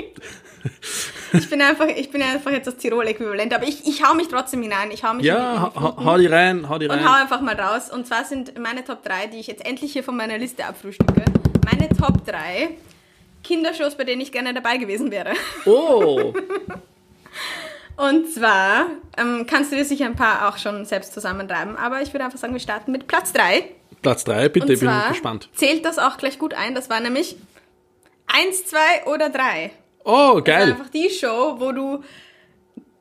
ich 1.32 1.50
bin 1.50 1.60
einfach, 1.60 1.88
ich 1.88 2.10
bin 2.10 2.22
einfach 2.22 2.52
jetzt 2.52 2.66
das 2.66 2.76
Tirol-Äquivalent, 2.76 3.52
aber 3.52 3.66
ich, 3.66 3.86
ich 3.86 4.04
hau 4.04 4.14
mich 4.14 4.28
trotzdem 4.28 4.62
hinein. 4.62 4.90
Ich 4.92 5.02
hau 5.02 5.14
mich 5.14 5.24
ja, 5.24 5.72
ha, 5.74 5.96
hau 6.04 6.18
die 6.18 6.26
rein, 6.26 6.68
hau 6.68 6.78
die 6.78 6.86
rein. 6.86 7.00
Und 7.00 7.08
hau 7.08 7.20
einfach 7.20 7.40
mal 7.40 7.58
raus. 7.58 7.90
Und 7.90 8.06
zwar 8.06 8.24
sind 8.24 8.56
meine 8.58 8.84
Top 8.84 9.02
3, 9.02 9.28
die 9.28 9.38
ich 9.38 9.46
jetzt 9.46 9.64
endlich 9.64 9.92
hier 9.92 10.04
von 10.04 10.16
meiner 10.16 10.38
Liste 10.38 10.64
abfrühstücke, 10.64 11.24
meine 11.64 11.88
Top 11.88 12.24
3 12.26 12.76
Kindershows, 13.42 13.96
bei 13.96 14.04
denen 14.04 14.20
ich 14.20 14.30
gerne 14.30 14.54
dabei 14.54 14.76
gewesen 14.76 15.10
wäre. 15.10 15.32
Oh! 15.64 16.32
Und 17.96 18.32
zwar 18.32 18.86
ähm, 19.18 19.46
kannst 19.46 19.72
du 19.72 19.76
dir 19.76 19.84
sicher 19.84 20.06
ein 20.06 20.16
paar 20.16 20.48
auch 20.48 20.58
schon 20.58 20.84
selbst 20.84 21.12
zusammentreiben, 21.12 21.76
aber 21.76 22.02
ich 22.02 22.12
würde 22.12 22.24
einfach 22.24 22.38
sagen, 22.38 22.52
wir 22.52 22.60
starten 22.60 22.92
mit 22.92 23.06
Platz 23.06 23.32
3. 23.32 23.64
Platz 24.00 24.24
3, 24.24 24.48
bitte, 24.48 24.72
Und 24.72 24.80
bin 24.80 24.90
ich 24.90 25.08
gespannt. 25.08 25.48
Zählt 25.54 25.84
das 25.84 25.98
auch 25.98 26.16
gleich 26.16 26.38
gut 26.38 26.54
ein? 26.54 26.74
Das 26.74 26.90
war 26.90 27.00
nämlich 27.00 27.36
1, 28.26 28.66
2 28.66 28.78
oder 29.06 29.30
3. 29.30 29.70
Oh, 30.04 30.40
geil. 30.42 30.44
Das 30.44 30.54
war 30.54 30.76
einfach 30.78 30.90
die 30.90 31.10
Show, 31.10 31.56
wo 31.58 31.72
du 31.72 32.02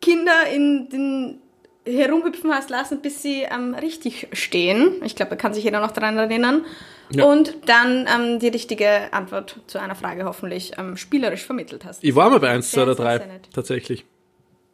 Kinder 0.02 0.48
in 0.54 0.90
den 0.90 1.42
herumhüpfen 1.86 2.54
hast 2.54 2.70
lassen, 2.70 3.02
bis 3.02 3.22
sie 3.24 3.42
ähm, 3.42 3.74
richtig 3.74 4.28
stehen. 4.34 5.02
Ich 5.04 5.16
glaube, 5.16 5.32
da 5.32 5.36
kann 5.36 5.54
sich 5.54 5.64
jeder 5.64 5.80
noch 5.80 5.92
daran 5.92 6.18
erinnern. 6.18 6.66
Ja. 7.12 7.26
Und 7.26 7.56
dann 7.66 8.08
ähm, 8.08 8.40
die 8.40 8.48
richtige 8.48 9.12
Antwort 9.12 9.60
zu 9.68 9.80
einer 9.80 9.96
Frage 9.96 10.26
hoffentlich 10.26 10.74
ähm, 10.78 10.96
spielerisch 10.96 11.44
vermittelt 11.44 11.84
hast. 11.84 12.04
Ich 12.04 12.16
war 12.16 12.30
mal 12.30 12.40
bei 12.40 12.50
1, 12.50 12.72
2 12.72 12.84
oder 12.84 12.96
3, 12.96 13.42
tatsächlich. 13.54 14.06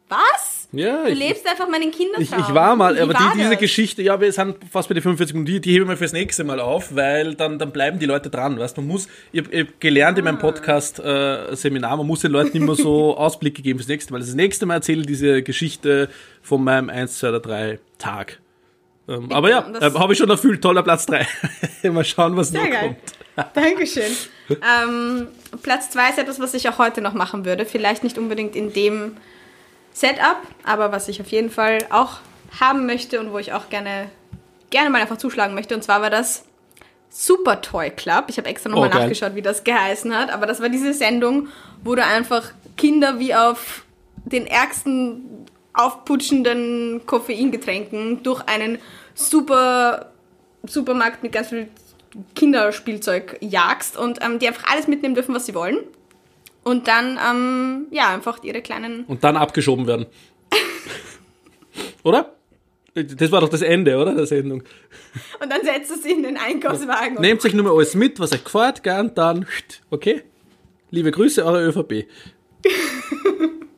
Was? 0.08 0.68
Ja. 0.72 1.04
Du 1.04 1.10
ich, 1.10 1.18
lebst 1.18 1.46
einfach 1.46 1.68
meinen 1.68 1.90
Kindern. 1.90 2.20
Ich, 2.20 2.30
ich 2.30 2.54
war 2.54 2.76
mal, 2.76 2.96
Wie 2.96 3.00
aber 3.00 3.14
war 3.14 3.32
die, 3.32 3.40
diese 3.40 3.56
Geschichte, 3.56 4.02
ja, 4.02 4.20
wir 4.20 4.30
sind 4.32 4.56
fast 4.70 4.88
bei 4.88 4.94
den 4.94 5.02
45 5.02 5.34
Minuten, 5.34 5.52
die, 5.52 5.60
die 5.60 5.72
hebe 5.72 5.84
ich 5.84 5.88
mir 5.88 5.96
fürs 5.96 6.12
nächste 6.12 6.44
Mal 6.44 6.60
auf, 6.60 6.94
weil 6.94 7.34
dann, 7.34 7.58
dann 7.58 7.72
bleiben 7.72 7.98
die 7.98 8.06
Leute 8.06 8.28
dran, 8.28 8.58
weißt 8.58 8.76
Man 8.76 8.86
muss, 8.86 9.08
ich 9.32 9.44
habe 9.44 9.60
hab 9.60 9.80
gelernt 9.80 10.16
ah. 10.16 10.18
in 10.18 10.24
meinem 10.24 10.36
ah. 10.36 10.40
Podcast-Seminar, 10.40 11.92
äh, 11.92 11.96
man 11.96 12.06
muss 12.06 12.20
den 12.20 12.32
Leuten 12.32 12.56
immer 12.56 12.74
so 12.74 13.16
Ausblicke 13.16 13.62
geben 13.62 13.78
fürs 13.78 13.88
nächste 13.88 14.12
Mal. 14.12 14.20
Das 14.20 14.34
nächste 14.34 14.66
Mal 14.66 14.74
erzähle 14.74 15.00
ich 15.00 15.06
diese 15.06 15.42
Geschichte 15.42 16.08
von 16.42 16.62
meinem 16.62 16.90
1, 16.90 17.18
2 17.18 17.28
oder 17.28 17.40
3 17.40 17.78
Tag. 17.98 18.40
Ähm, 19.08 19.32
aber 19.32 19.48
ja, 19.48 19.66
äh, 19.80 19.90
habe 19.94 20.12
ich 20.12 20.18
schon 20.18 20.28
erfüllt, 20.28 20.60
toller 20.60 20.82
Platz 20.82 21.06
3. 21.06 21.26
mal 21.90 22.04
schauen, 22.04 22.36
was 22.36 22.52
noch 22.52 22.62
geil. 22.62 22.96
kommt. 23.34 23.54
Dankeschön. 23.54 24.12
ähm, 24.50 25.28
Platz 25.62 25.90
2 25.90 26.10
ist 26.10 26.18
etwas, 26.18 26.40
was 26.40 26.52
ich 26.52 26.68
auch 26.68 26.78
heute 26.78 27.00
noch 27.00 27.14
machen 27.14 27.46
würde. 27.46 27.64
Vielleicht 27.64 28.04
nicht 28.04 28.18
unbedingt 28.18 28.54
in 28.54 28.72
dem 28.72 29.12
Setup, 29.98 30.42
aber 30.62 30.92
was 30.92 31.08
ich 31.08 31.20
auf 31.20 31.28
jeden 31.28 31.50
Fall 31.50 31.78
auch 31.90 32.18
haben 32.60 32.86
möchte 32.86 33.18
und 33.18 33.32
wo 33.32 33.38
ich 33.38 33.52
auch 33.52 33.68
gerne, 33.68 34.08
gerne 34.70 34.90
mal 34.90 35.00
einfach 35.00 35.18
zuschlagen 35.18 35.54
möchte. 35.54 35.74
Und 35.74 35.82
zwar 35.82 36.00
war 36.02 36.10
das 36.10 36.44
Super 37.10 37.60
Toy 37.62 37.90
Club. 37.90 38.26
Ich 38.28 38.38
habe 38.38 38.48
extra 38.48 38.70
nochmal 38.70 38.90
oh, 38.94 38.96
nachgeschaut, 38.96 39.34
wie 39.34 39.42
das 39.42 39.64
geheißen 39.64 40.16
hat. 40.16 40.30
Aber 40.30 40.46
das 40.46 40.60
war 40.60 40.68
diese 40.68 40.94
Sendung, 40.94 41.48
wo 41.82 41.96
du 41.96 42.04
einfach 42.04 42.52
Kinder 42.76 43.18
wie 43.18 43.34
auf 43.34 43.84
den 44.24 44.46
ärgsten 44.46 45.46
aufputschenden 45.74 47.02
Koffeingetränken 47.04 48.22
durch 48.22 48.42
einen 48.46 48.78
super 49.14 50.12
Supermarkt 50.62 51.22
mit 51.24 51.32
ganz 51.32 51.48
viel 51.48 51.68
Kinderspielzeug 52.36 53.38
jagst 53.40 53.96
und 53.96 54.22
ähm, 54.22 54.38
die 54.38 54.46
einfach 54.46 54.70
alles 54.70 54.86
mitnehmen 54.86 55.14
dürfen, 55.14 55.34
was 55.34 55.46
sie 55.46 55.54
wollen. 55.54 55.78
Und 56.64 56.88
dann, 56.88 57.18
ähm, 57.18 57.86
ja, 57.90 58.14
einfach 58.14 58.42
ihre 58.42 58.60
kleinen. 58.60 59.04
Und 59.04 59.24
dann 59.24 59.36
abgeschoben 59.36 59.86
werden. 59.86 60.06
oder? 62.02 62.34
Das 62.94 63.30
war 63.30 63.40
doch 63.40 63.48
das 63.48 63.62
Ende, 63.62 63.96
oder? 63.96 64.14
Der 64.14 64.26
Sendung. 64.26 64.62
Und 65.40 65.50
dann 65.50 65.62
setzt 65.62 65.90
du 65.90 65.96
sie 65.96 66.12
in 66.12 66.22
den 66.22 66.36
Einkaufswagen. 66.36 67.14
Ja. 67.14 67.20
Nehmt 67.20 67.44
euch 67.44 67.54
nur 67.54 67.64
mal 67.64 67.72
alles 67.72 67.94
mit, 67.94 68.18
was 68.18 68.32
euch 68.32 68.44
gefällt, 68.44 68.82
gern, 68.82 69.14
dann, 69.14 69.46
okay? 69.90 70.22
Liebe 70.90 71.10
Grüße, 71.10 71.44
eure 71.44 71.66
ÖVP. 71.66 72.08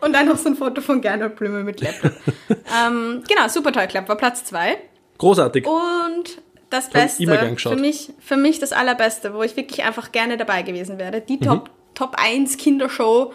Und 0.00 0.12
dann 0.12 0.26
noch 0.26 0.36
so 0.36 0.50
ein 0.50 0.56
Foto 0.56 0.82
von 0.82 1.00
Gernot 1.00 1.36
Blümel 1.36 1.64
mit 1.64 1.80
Laptop. 1.80 2.12
ähm, 2.48 3.24
genau, 3.26 3.48
Super 3.48 3.72
Toy 3.72 3.86
Club 3.86 4.08
war 4.08 4.16
Platz 4.16 4.44
2. 4.44 4.76
Großartig. 5.16 5.66
Und 5.66 6.42
das 6.68 6.90
Beste, 6.90 7.24
für 7.56 7.76
mich, 7.76 8.12
für 8.20 8.36
mich 8.36 8.58
das 8.58 8.72
Allerbeste, 8.72 9.32
wo 9.32 9.42
ich 9.42 9.56
wirklich 9.56 9.82
einfach 9.84 10.12
gerne 10.12 10.36
dabei 10.36 10.62
gewesen 10.62 10.98
wäre, 10.98 11.20
die 11.20 11.36
mhm. 11.36 11.40
Top 11.40 11.70
Top 11.94 12.14
1 12.16 12.56
Kindershow, 12.56 13.32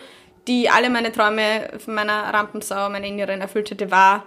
die 0.48 0.70
alle 0.70 0.90
meine 0.90 1.12
Träume 1.12 1.70
von 1.84 1.94
meiner 1.96 2.34
Rampensau, 2.34 2.90
meiner 2.90 3.08
Inneren 3.08 3.42
erfüllt 3.42 3.72
hätte, 3.72 3.92
war 3.92 4.26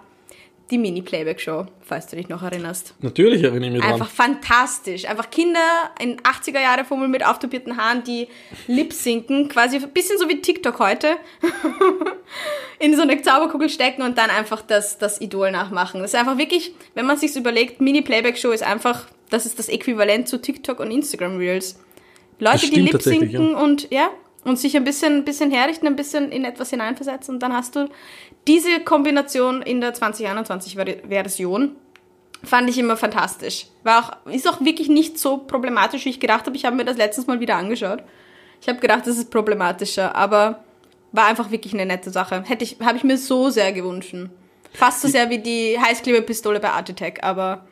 die 0.70 0.78
Mini-Playback-Show, 0.78 1.66
falls 1.83 2.07
du 2.07 2.16
dich 2.16 2.30
noch 2.30 2.43
erinnerst. 2.43 2.95
Natürlich 3.01 3.43
erinnere 3.43 3.68
ich 3.68 3.76
mich 3.76 3.85
Einfach 3.85 4.11
dran. 4.11 4.39
fantastisch. 4.41 5.05
Einfach 5.05 5.28
Kinder 5.30 5.61
in 6.01 6.16
80er 6.20 6.61
Jahre 6.61 6.85
Fummel 6.85 7.09
mit 7.09 7.26
auftopierten 7.26 7.76
Haaren, 7.76 8.03
die 8.05 8.26
lip 8.68 8.93
sinken, 8.95 9.49
quasi 9.49 9.76
ein 9.76 9.91
bisschen 9.93 10.16
so 10.18 10.28
wie 10.30 10.41
TikTok 10.41 10.78
heute, 10.78 11.16
in 12.78 12.97
so 12.97 13.03
eine 13.03 13.20
Zauberkugel 13.20 13.68
stecken 13.68 14.01
und 14.03 14.16
dann 14.16 14.30
einfach 14.30 14.62
das, 14.62 14.97
das 14.97 15.20
Idol 15.20 15.51
nachmachen. 15.51 16.01
Das 16.01 16.14
ist 16.14 16.18
einfach 16.18 16.39
wirklich, 16.39 16.74
wenn 16.95 17.05
man 17.05 17.18
sich 17.18 17.37
überlegt, 17.37 17.83
Mini-Playback-Show 17.83 18.51
ist 18.53 18.62
einfach, 18.62 19.07
das 19.28 19.45
ist 19.45 19.59
das 19.59 19.68
Äquivalent 19.68 20.26
zu 20.26 20.41
TikTok 20.41 20.80
und 20.80 20.91
Instagram 20.91 21.37
Reels. 21.37 21.78
Leute, 22.43 22.70
die 22.70 22.80
lip 22.80 23.01
sinken 23.01 23.53
ja. 23.53 23.59
und 23.59 23.88
ja, 23.90 24.11
und 24.45 24.59
sich 24.59 24.76
ein 24.76 24.84
bisschen, 24.84 25.24
bisschen 25.24 25.51
herrichten, 25.51 25.86
ein 25.86 25.97
bisschen 25.97 26.32
in 26.32 26.45
etwas 26.45 26.70
hineinversetzen. 26.70 27.34
Und 27.34 27.40
dann 27.40 27.53
hast 27.53 27.76
du 27.76 27.88
diese 28.49 28.80
Kombination 28.80 29.62
in 29.62 29.80
der 29.80 29.95
2021-Version. 29.95 31.76
Fand 32.43 32.68
ich 32.68 32.78
immer 32.78 32.97
fantastisch. 32.97 33.66
War 33.84 34.20
auch, 34.26 34.30
ist 34.32 34.49
auch 34.49 34.61
wirklich 34.61 34.88
nicht 34.88 35.18
so 35.18 35.38
problematisch, 35.38 36.05
wie 36.05 36.11
ich 36.11 36.18
gedacht 36.18 36.47
habe. 36.47 36.57
Ich 36.57 36.64
habe 36.64 36.74
mir 36.74 36.84
das 36.84 36.97
letztes 36.97 37.28
Mal 37.28 37.38
wieder 37.38 37.55
angeschaut. 37.55 38.03
Ich 38.61 38.68
habe 38.68 38.80
gedacht, 38.80 39.07
das 39.07 39.16
ist 39.16 39.30
problematischer, 39.30 40.16
aber 40.16 40.64
war 41.12 41.26
einfach 41.26 41.53
wirklich 41.53 41.74
eine 41.74 41.86
nette 41.86 42.11
Sache. 42.11 42.43
Hätte 42.45 42.64
ich, 42.64 42.78
habe 42.82 42.97
ich 42.97 43.05
mir 43.05 43.18
so 43.18 43.51
sehr 43.51 43.72
gewünscht. 43.72 44.16
Fast 44.72 45.03
so 45.03 45.09
sehr 45.09 45.30
wie 45.30 45.38
die 45.38 45.78
Heißklebepistole 45.80 46.59
bei 46.59 46.70
Art 46.70 46.90
Attack, 46.90 47.22
aber 47.22 47.66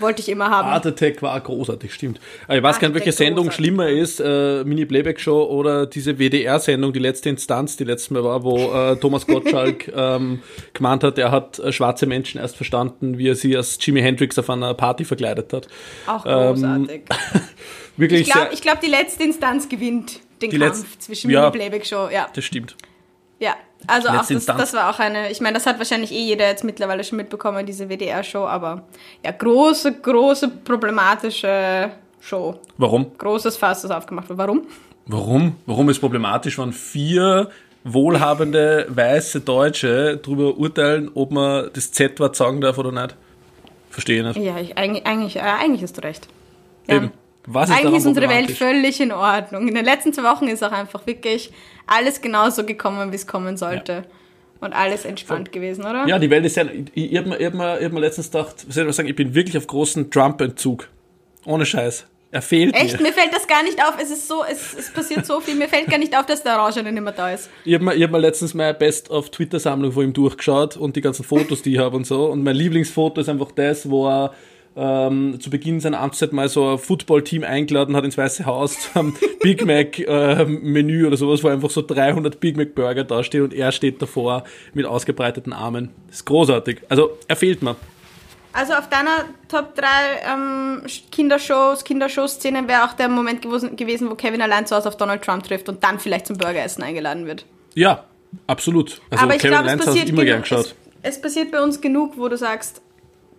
wollte 0.00 0.20
ich 0.20 0.28
immer 0.28 0.50
haben. 0.50 0.68
Art 0.68 0.86
Attack 0.86 1.22
war 1.22 1.40
großartig, 1.40 1.92
stimmt. 1.92 2.20
ich 2.48 2.62
weiß 2.62 2.78
gar 2.78 2.88
nicht, 2.88 2.96
welche 2.96 3.12
Sendung 3.12 3.46
großartig. 3.46 3.66
schlimmer 3.66 3.88
ist, 3.88 4.20
äh, 4.20 4.64
Mini-Playback-Show 4.64 5.44
oder 5.44 5.86
diese 5.86 6.18
WDR-Sendung, 6.18 6.92
die 6.92 6.98
letzte 6.98 7.28
Instanz, 7.28 7.76
die 7.76 7.84
letzte 7.84 8.14
Mal 8.14 8.24
war, 8.24 8.44
wo 8.44 8.56
äh, 8.72 8.96
Thomas 8.96 9.26
Gottschalk 9.26 9.88
ähm, 9.96 10.42
gemeint 10.72 11.04
hat, 11.04 11.18
er 11.18 11.30
hat 11.30 11.58
äh, 11.58 11.72
schwarze 11.72 12.06
Menschen 12.06 12.40
erst 12.40 12.56
verstanden, 12.56 13.18
wie 13.18 13.28
er 13.28 13.34
sie 13.34 13.56
als 13.56 13.78
Jimi 13.80 14.00
Hendrix 14.00 14.38
auf 14.38 14.50
einer 14.50 14.74
Party 14.74 15.04
verkleidet 15.04 15.52
hat. 15.52 15.68
Auch 16.06 16.24
großartig. 16.24 17.02
Ähm, 17.10 17.42
wirklich 17.96 18.20
ich 18.22 18.30
glaube, 18.32 18.56
glaub, 18.60 18.80
die 18.80 18.88
letzte 18.88 19.24
Instanz 19.24 19.68
gewinnt 19.68 20.20
den 20.42 20.50
Kampf 20.50 20.62
Letz 20.62 20.98
zwischen 20.98 21.30
ja, 21.30 21.50
Mini-Playback-Show. 21.50 22.08
Ja, 22.12 22.28
das 22.34 22.44
stimmt. 22.44 22.76
Ja, 23.40 23.54
also 23.88 24.08
auch 24.08 24.26
das, 24.26 24.46
das, 24.46 24.72
war 24.74 24.90
auch 24.90 24.98
eine, 24.98 25.30
ich 25.30 25.40
meine, 25.40 25.54
das 25.54 25.66
hat 25.66 25.78
wahrscheinlich 25.78 26.12
eh 26.12 26.22
jeder 26.22 26.46
jetzt 26.46 26.64
mittlerweile 26.64 27.02
schon 27.04 27.16
mitbekommen, 27.16 27.66
diese 27.66 27.88
WDR-Show, 27.88 28.46
aber 28.46 28.82
ja, 29.24 29.32
große, 29.32 30.00
große 30.00 30.48
problematische 30.48 31.90
Show. 32.20 32.60
Warum? 32.76 33.16
Großes 33.16 33.56
Fass, 33.56 33.82
das 33.82 33.90
aufgemacht 33.90 34.28
wird. 34.28 34.38
Warum? 34.38 34.62
Warum? 35.06 35.56
Warum 35.66 35.88
ist 35.88 36.00
problematisch, 36.00 36.58
wenn 36.58 36.72
vier 36.72 37.50
wohlhabende 37.84 38.86
weiße 38.90 39.40
Deutsche 39.40 40.20
darüber 40.22 40.56
urteilen, 40.56 41.10
ob 41.14 41.30
man 41.30 41.70
das 41.72 41.92
Z-Wort 41.92 42.36
sagen 42.36 42.60
darf 42.60 42.78
oder 42.78 42.92
nicht? 42.92 43.16
Verstehe 43.90 44.22
nicht. 44.22 44.36
Ja, 44.36 44.58
ich, 44.58 44.76
eigentlich, 44.76 45.06
eigentlich, 45.06 45.36
äh, 45.36 45.40
eigentlich 45.40 45.82
hast 45.82 45.96
du 45.96 46.02
recht. 46.02 46.28
Ja. 46.86 46.96
Eben. 46.96 47.12
Was 47.50 47.70
ist 47.70 47.76
Eigentlich 47.76 47.96
ist 47.96 48.06
unsere 48.06 48.28
Welt 48.28 48.50
völlig 48.50 49.00
in 49.00 49.10
Ordnung. 49.10 49.68
In 49.68 49.74
den 49.74 49.84
letzten 49.84 50.12
zwei 50.12 50.24
Wochen 50.24 50.48
ist 50.48 50.62
auch 50.62 50.72
einfach 50.72 51.06
wirklich 51.06 51.50
alles 51.86 52.20
genauso 52.20 52.64
gekommen, 52.64 53.10
wie 53.10 53.16
es 53.16 53.26
kommen 53.26 53.56
sollte. 53.56 53.92
Ja. 53.92 54.02
Und 54.60 54.72
alles 54.72 55.04
entspannt 55.04 55.48
Voll. 55.48 55.60
gewesen, 55.60 55.82
oder? 55.82 56.06
Ja, 56.06 56.18
die 56.18 56.28
Welt 56.28 56.44
ist 56.44 56.56
ja. 56.56 56.64
Ich, 56.94 57.12
ich 57.12 57.16
habe 57.16 57.28
mir, 57.30 57.46
hab 57.46 57.54
mir, 57.54 57.84
hab 57.84 57.92
mir 57.92 58.00
letztens 58.00 58.30
gedacht, 58.30 58.66
ich 58.68 58.74
sagen, 58.74 59.08
ich 59.08 59.16
bin 59.16 59.34
wirklich 59.34 59.56
auf 59.56 59.66
großen 59.66 60.10
Trump-Entzug. 60.10 60.88
Ohne 61.46 61.64
Scheiß. 61.64 62.06
Er 62.30 62.42
fehlt 62.42 62.74
Echt? 62.74 62.98
Mir. 62.98 63.04
mir 63.04 63.12
fällt 63.12 63.32
das 63.32 63.46
gar 63.46 63.62
nicht 63.62 63.82
auf. 63.82 63.94
Es 63.98 64.10
ist 64.10 64.28
so, 64.28 64.44
es, 64.44 64.74
es 64.74 64.92
passiert 64.92 65.24
so 65.24 65.40
viel. 65.40 65.54
Mir 65.54 65.68
fällt 65.68 65.86
gar 65.86 65.96
nicht 65.96 66.14
auf, 66.16 66.26
dass 66.26 66.42
der 66.42 66.58
Orange 66.58 66.82
nicht 66.82 67.00
mehr 67.00 67.12
da 67.12 67.30
ist. 67.30 67.48
Ich 67.64 67.72
habe 67.72 67.84
mir, 67.84 67.92
hab 67.98 68.10
mir 68.10 68.18
letztens 68.18 68.52
meine 68.52 68.74
Best 68.74 69.10
of 69.10 69.30
Twitter-Sammlung 69.30 69.92
von 69.92 70.04
ihm 70.04 70.12
durchgeschaut 70.12 70.76
und 70.76 70.96
die 70.96 71.00
ganzen 71.00 71.24
Fotos, 71.24 71.62
die 71.62 71.74
ich 71.74 71.78
habe 71.78 71.96
und 71.96 72.06
so. 72.06 72.26
Und 72.26 72.42
mein 72.42 72.56
Lieblingsfoto 72.56 73.22
ist 73.22 73.30
einfach 73.30 73.52
das, 73.52 73.88
wo 73.88 74.06
er 74.08 74.34
ähm, 74.78 75.40
zu 75.40 75.50
Beginn 75.50 75.80
seiner 75.80 76.00
Amtszeit 76.00 76.32
mal 76.32 76.48
so 76.48 76.72
ein 76.72 76.78
Football-Team 76.78 77.42
eingeladen 77.42 77.96
hat 77.96 78.04
ins 78.04 78.16
Weiße 78.16 78.46
Haus 78.46 78.92
zum 78.92 79.16
Big 79.42 79.64
Mac-Menü 79.66 81.02
äh, 81.02 81.06
oder 81.06 81.16
sowas, 81.16 81.42
wo 81.42 81.48
einfach 81.48 81.70
so 81.70 81.82
300 81.82 82.38
Big 82.38 82.56
Mac-Burger 82.56 83.04
dastehen 83.04 83.44
und 83.44 83.54
er 83.54 83.72
steht 83.72 84.00
davor 84.00 84.44
mit 84.74 84.86
ausgebreiteten 84.86 85.52
Armen. 85.52 85.90
Das 86.06 86.18
ist 86.18 86.26
großartig. 86.26 86.82
Also, 86.88 87.18
er 87.26 87.36
fehlt 87.36 87.62
mir. 87.62 87.76
Also 88.52 88.72
auf 88.74 88.88
deiner 88.88 89.26
Top 89.48 89.74
3 89.74 89.86
ähm, 90.32 90.82
Kindershows, 91.12 91.84
Kindershow-Szenen 91.84 92.66
wäre 92.66 92.84
auch 92.84 92.94
der 92.94 93.08
Moment 93.08 93.42
gewesen, 93.42 94.10
wo 94.10 94.14
Kevin 94.14 94.42
allein 94.42 94.66
zu 94.66 94.74
Hause 94.74 94.88
auf 94.88 94.96
Donald 94.96 95.22
Trump 95.22 95.44
trifft 95.44 95.68
und 95.68 95.84
dann 95.84 95.98
vielleicht 95.98 96.26
zum 96.26 96.38
Burgeressen 96.38 96.82
eingeladen 96.82 97.26
wird. 97.26 97.44
Ja, 97.74 98.04
absolut. 98.46 99.00
Also 99.10 99.24
Aber 99.24 99.34
ich 99.34 99.42
Kevin 99.42 99.58
glaube, 99.58 99.70
es 99.70 99.84
passiert, 99.84 100.08
immer 100.08 100.24
gern 100.24 100.42
geschaut. 100.42 100.74
Es, 101.02 101.16
es 101.16 101.20
passiert 101.20 101.52
bei 101.52 101.62
uns 101.62 101.80
genug, 101.80 102.14
wo 102.16 102.28
du 102.28 102.36
sagst, 102.36 102.80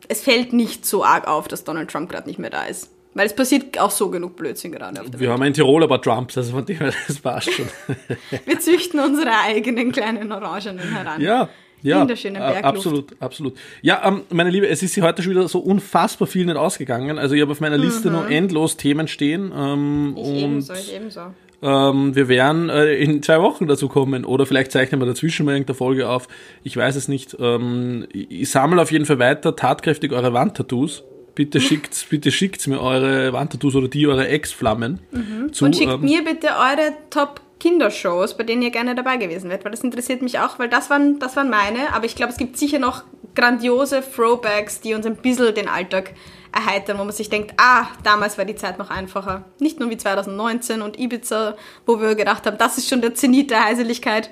es 0.07 0.21
fällt 0.21 0.53
nicht 0.53 0.85
so 0.85 1.03
arg 1.03 1.27
auf, 1.27 1.47
dass 1.47 1.63
Donald 1.63 1.89
Trump 1.89 2.09
gerade 2.09 2.27
nicht 2.27 2.39
mehr 2.39 2.49
da 2.49 2.65
ist. 2.65 2.89
Weil 3.15 3.25
es 3.25 3.35
passiert 3.35 3.79
auch 3.79 3.91
so 3.91 4.09
genug 4.09 4.35
Blödsinn 4.35 4.71
gerade 4.71 5.01
auf 5.01 5.09
der 5.09 5.19
Wir 5.19 5.27
Welt. 5.27 5.31
haben 5.31 5.43
in 5.43 5.53
Tirol 5.53 5.83
aber 5.83 5.99
Trumps, 6.01 6.37
also 6.37 6.51
von 6.51 6.65
dem 6.65 6.77
her, 6.77 6.93
das 7.07 7.19
passt 7.19 7.51
schon. 7.51 7.67
Wir 8.45 8.59
züchten 8.59 8.99
unsere 8.99 9.31
eigenen 9.31 9.91
kleinen 9.91 10.31
Orangenen 10.31 10.93
heran. 10.93 11.19
Ja, 11.19 11.49
ja, 11.81 12.05
äh, 12.05 12.61
absolut, 12.61 13.15
absolut. 13.21 13.57
Ja, 13.81 14.01
ähm, 14.05 14.23
meine 14.29 14.49
Liebe, 14.49 14.67
es 14.67 14.83
ist 14.83 14.93
sie 14.93 15.01
heute 15.01 15.23
schon 15.23 15.31
wieder 15.31 15.47
so 15.47 15.59
unfassbar 15.59 16.27
viel 16.27 16.45
nicht 16.45 16.57
ausgegangen. 16.57 17.17
Also 17.17 17.35
ich 17.35 17.41
habe 17.41 17.51
auf 17.51 17.61
meiner 17.61 17.77
Liste 17.77 18.09
mhm. 18.09 18.15
noch 18.15 18.29
endlos 18.29 18.77
Themen 18.77 19.07
stehen. 19.07 19.51
Ähm, 19.55 20.15
ich 20.17 20.23
und 20.23 20.35
ebenso, 20.35 20.73
ich 20.73 20.93
ebenso. 20.93 21.21
Ähm, 21.61 22.15
wir 22.15 22.29
werden 22.29 22.69
äh, 22.69 22.93
in 22.95 23.21
zwei 23.21 23.41
Wochen 23.41 23.67
dazu 23.67 23.89
kommen 23.89 24.23
oder 24.23 24.45
vielleicht 24.45 24.71
zeichnen 24.71 25.01
wir 25.01 25.05
dazwischen 25.05 25.45
mal 25.45 25.53
irgendeine 25.53 25.75
Folge 25.75 26.07
auf. 26.07 26.27
Ich 26.63 26.77
weiß 26.77 26.95
es 26.95 27.07
nicht. 27.07 27.35
Ähm, 27.39 28.07
ich, 28.13 28.31
ich 28.31 28.49
sammle 28.49 28.81
auf 28.81 28.91
jeden 28.91 29.05
Fall 29.05 29.19
weiter 29.19 29.55
tatkräftig 29.55 30.11
eure 30.11 30.33
Wandtattoos. 30.33 31.03
Bitte 31.35 31.59
schickt, 31.61 32.07
bitte 32.09 32.31
schickt 32.31 32.65
mir 32.67 32.79
eure 32.79 33.33
Wandtattoos 33.33 33.75
oder 33.75 33.87
die 33.87 34.07
eure 34.07 34.27
Ex-Flammen 34.27 34.99
mhm. 35.11 35.53
zu. 35.53 35.65
Und 35.65 35.75
schickt 35.75 35.91
ähm, 35.91 36.01
mir 36.01 36.23
bitte 36.23 36.47
eure 36.47 36.93
Top 37.09 37.41
Kindershows, 37.59 38.37
bei 38.37 38.45
denen 38.45 38.61
ihr 38.61 38.71
gerne 38.71 38.95
dabei 38.95 39.17
gewesen 39.17 39.49
wärt, 39.49 39.65
weil 39.65 39.71
das 39.71 39.81
interessiert 39.81 40.21
mich 40.21 40.39
auch, 40.39 40.59
weil 40.59 40.69
das 40.69 40.89
waren, 40.89 41.19
das 41.19 41.35
waren 41.35 41.49
meine, 41.49 41.93
aber 41.93 42.05
ich 42.05 42.15
glaube, 42.15 42.31
es 42.31 42.37
gibt 42.37 42.57
sicher 42.57 42.79
noch 42.79 43.03
grandiose 43.35 44.01
Throwbacks, 44.01 44.79
die 44.81 44.93
uns 44.93 45.05
ein 45.05 45.17
bisschen 45.17 45.53
den 45.53 45.67
Alltag 45.67 46.13
erheitern, 46.51 46.97
wo 46.97 47.03
man 47.03 47.13
sich 47.13 47.29
denkt, 47.29 47.53
ah, 47.57 47.87
damals 48.03 48.37
war 48.37 48.45
die 48.45 48.55
Zeit 48.55 48.79
noch 48.79 48.89
einfacher. 48.89 49.45
Nicht 49.59 49.79
nur 49.79 49.89
wie 49.89 49.97
2019 49.97 50.81
und 50.81 50.99
Ibiza, 50.99 51.55
wo 51.85 51.99
wir 52.01 52.15
gedacht 52.15 52.45
haben, 52.45 52.57
das 52.57 52.77
ist 52.77 52.89
schon 52.89 53.01
der 53.01 53.13
Zenit 53.13 53.51
der 53.51 53.65
Heiseligkeit, 53.65 54.29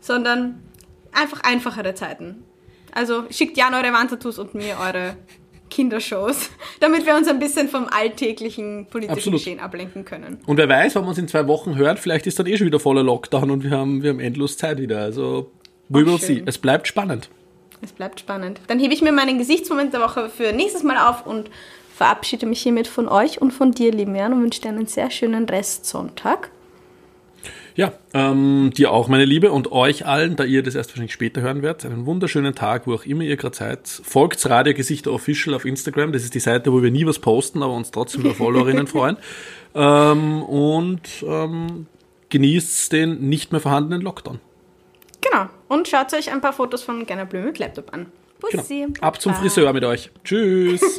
sondern 0.00 0.62
einfach 1.12 1.42
einfachere 1.42 1.94
Zeiten. 1.94 2.44
Also 2.92 3.24
schickt 3.30 3.56
ja 3.56 3.70
eure 3.72 3.92
Wandtattoos 3.92 4.38
und 4.38 4.54
mir 4.54 4.76
eure 4.78 5.16
Kindershows, 5.70 6.50
damit 6.80 7.06
wir 7.06 7.16
uns 7.16 7.28
ein 7.28 7.38
bisschen 7.38 7.68
vom 7.68 7.86
alltäglichen 7.88 8.86
politischen 8.86 9.18
Absolut. 9.18 9.40
Geschehen 9.40 9.60
ablenken 9.60 10.04
können. 10.04 10.38
Und 10.46 10.56
wer 10.58 10.68
weiß, 10.68 10.94
wenn 10.94 11.02
man 11.02 11.10
uns 11.10 11.18
in 11.18 11.28
zwei 11.28 11.46
Wochen 11.46 11.76
hört, 11.76 11.98
vielleicht 11.98 12.26
ist 12.26 12.38
dann 12.38 12.46
eh 12.46 12.56
schon 12.56 12.66
wieder 12.66 12.80
voller 12.80 13.02
Lockdown 13.02 13.50
und 13.50 13.64
wir 13.64 13.70
haben, 13.70 14.02
wir 14.02 14.10
haben 14.10 14.20
endlos 14.20 14.56
Zeit 14.56 14.78
wieder. 14.78 15.00
Also, 15.00 15.50
we 15.88 16.04
will 16.06 16.18
see. 16.18 16.42
Es 16.44 16.58
bleibt 16.58 16.86
spannend. 16.86 17.30
Es 17.82 17.92
bleibt 17.92 18.20
spannend. 18.20 18.60
Dann 18.68 18.78
hebe 18.78 18.94
ich 18.94 19.02
mir 19.02 19.10
meinen 19.10 19.38
Gesichtsmoment 19.38 19.92
der 19.92 20.00
Woche 20.00 20.30
für 20.30 20.52
nächstes 20.52 20.84
Mal 20.84 20.96
auf 21.08 21.26
und 21.26 21.50
verabschiede 21.92 22.46
mich 22.46 22.62
hiermit 22.62 22.86
von 22.86 23.08
euch 23.08 23.42
und 23.42 23.50
von 23.50 23.72
dir, 23.72 23.90
lieben 23.90 24.14
Jan, 24.14 24.32
und 24.32 24.42
wünsche 24.42 24.60
dir 24.60 24.68
einen 24.68 24.86
sehr 24.86 25.10
schönen 25.10 25.48
Restsonntag. 25.48 26.50
Ja, 27.74 27.92
ähm, 28.14 28.70
dir 28.76 28.92
auch, 28.92 29.08
meine 29.08 29.24
Liebe, 29.24 29.50
und 29.50 29.72
euch 29.72 30.06
allen, 30.06 30.36
da 30.36 30.44
ihr 30.44 30.62
das 30.62 30.74
erst 30.74 30.90
wahrscheinlich 30.90 31.12
später 31.12 31.40
hören 31.40 31.62
werdet, 31.62 31.86
einen 31.86 32.06
wunderschönen 32.06 32.54
Tag, 32.54 32.86
wo 32.86 32.94
auch 32.94 33.04
immer 33.04 33.22
ihr 33.22 33.36
gerade 33.36 33.56
seid. 33.56 33.88
Folgt 33.88 34.48
Radio 34.48 34.74
Gesichter 34.74 35.10
Official 35.10 35.54
auf 35.54 35.64
Instagram, 35.64 36.12
das 36.12 36.22
ist 36.22 36.34
die 36.34 36.40
Seite, 36.40 36.72
wo 36.72 36.82
wir 36.82 36.90
nie 36.90 37.06
was 37.06 37.18
posten, 37.18 37.62
aber 37.62 37.74
uns 37.74 37.90
trotzdem 37.90 38.20
über 38.20 38.34
Followerinnen 38.34 38.86
freuen. 38.86 39.16
Ähm, 39.74 40.42
und 40.42 41.24
ähm, 41.26 41.86
genießt 42.28 42.92
den 42.92 43.30
nicht 43.30 43.52
mehr 43.52 43.60
vorhandenen 43.62 44.02
Lockdown. 44.02 44.38
Genau. 45.22 45.46
Und 45.72 45.88
schaut 45.88 46.12
euch 46.12 46.30
ein 46.30 46.42
paar 46.42 46.52
Fotos 46.52 46.82
von 46.82 47.06
Gerner 47.06 47.24
Blüm 47.24 47.46
mit 47.46 47.58
Laptop 47.58 47.94
an. 47.94 48.12
Bussi. 48.40 48.80
Genau. 48.92 49.00
Ab 49.00 49.22
zum 49.22 49.32
Friseur 49.32 49.72
mit 49.72 49.84
euch. 49.84 50.10
Tschüss. 50.22 50.82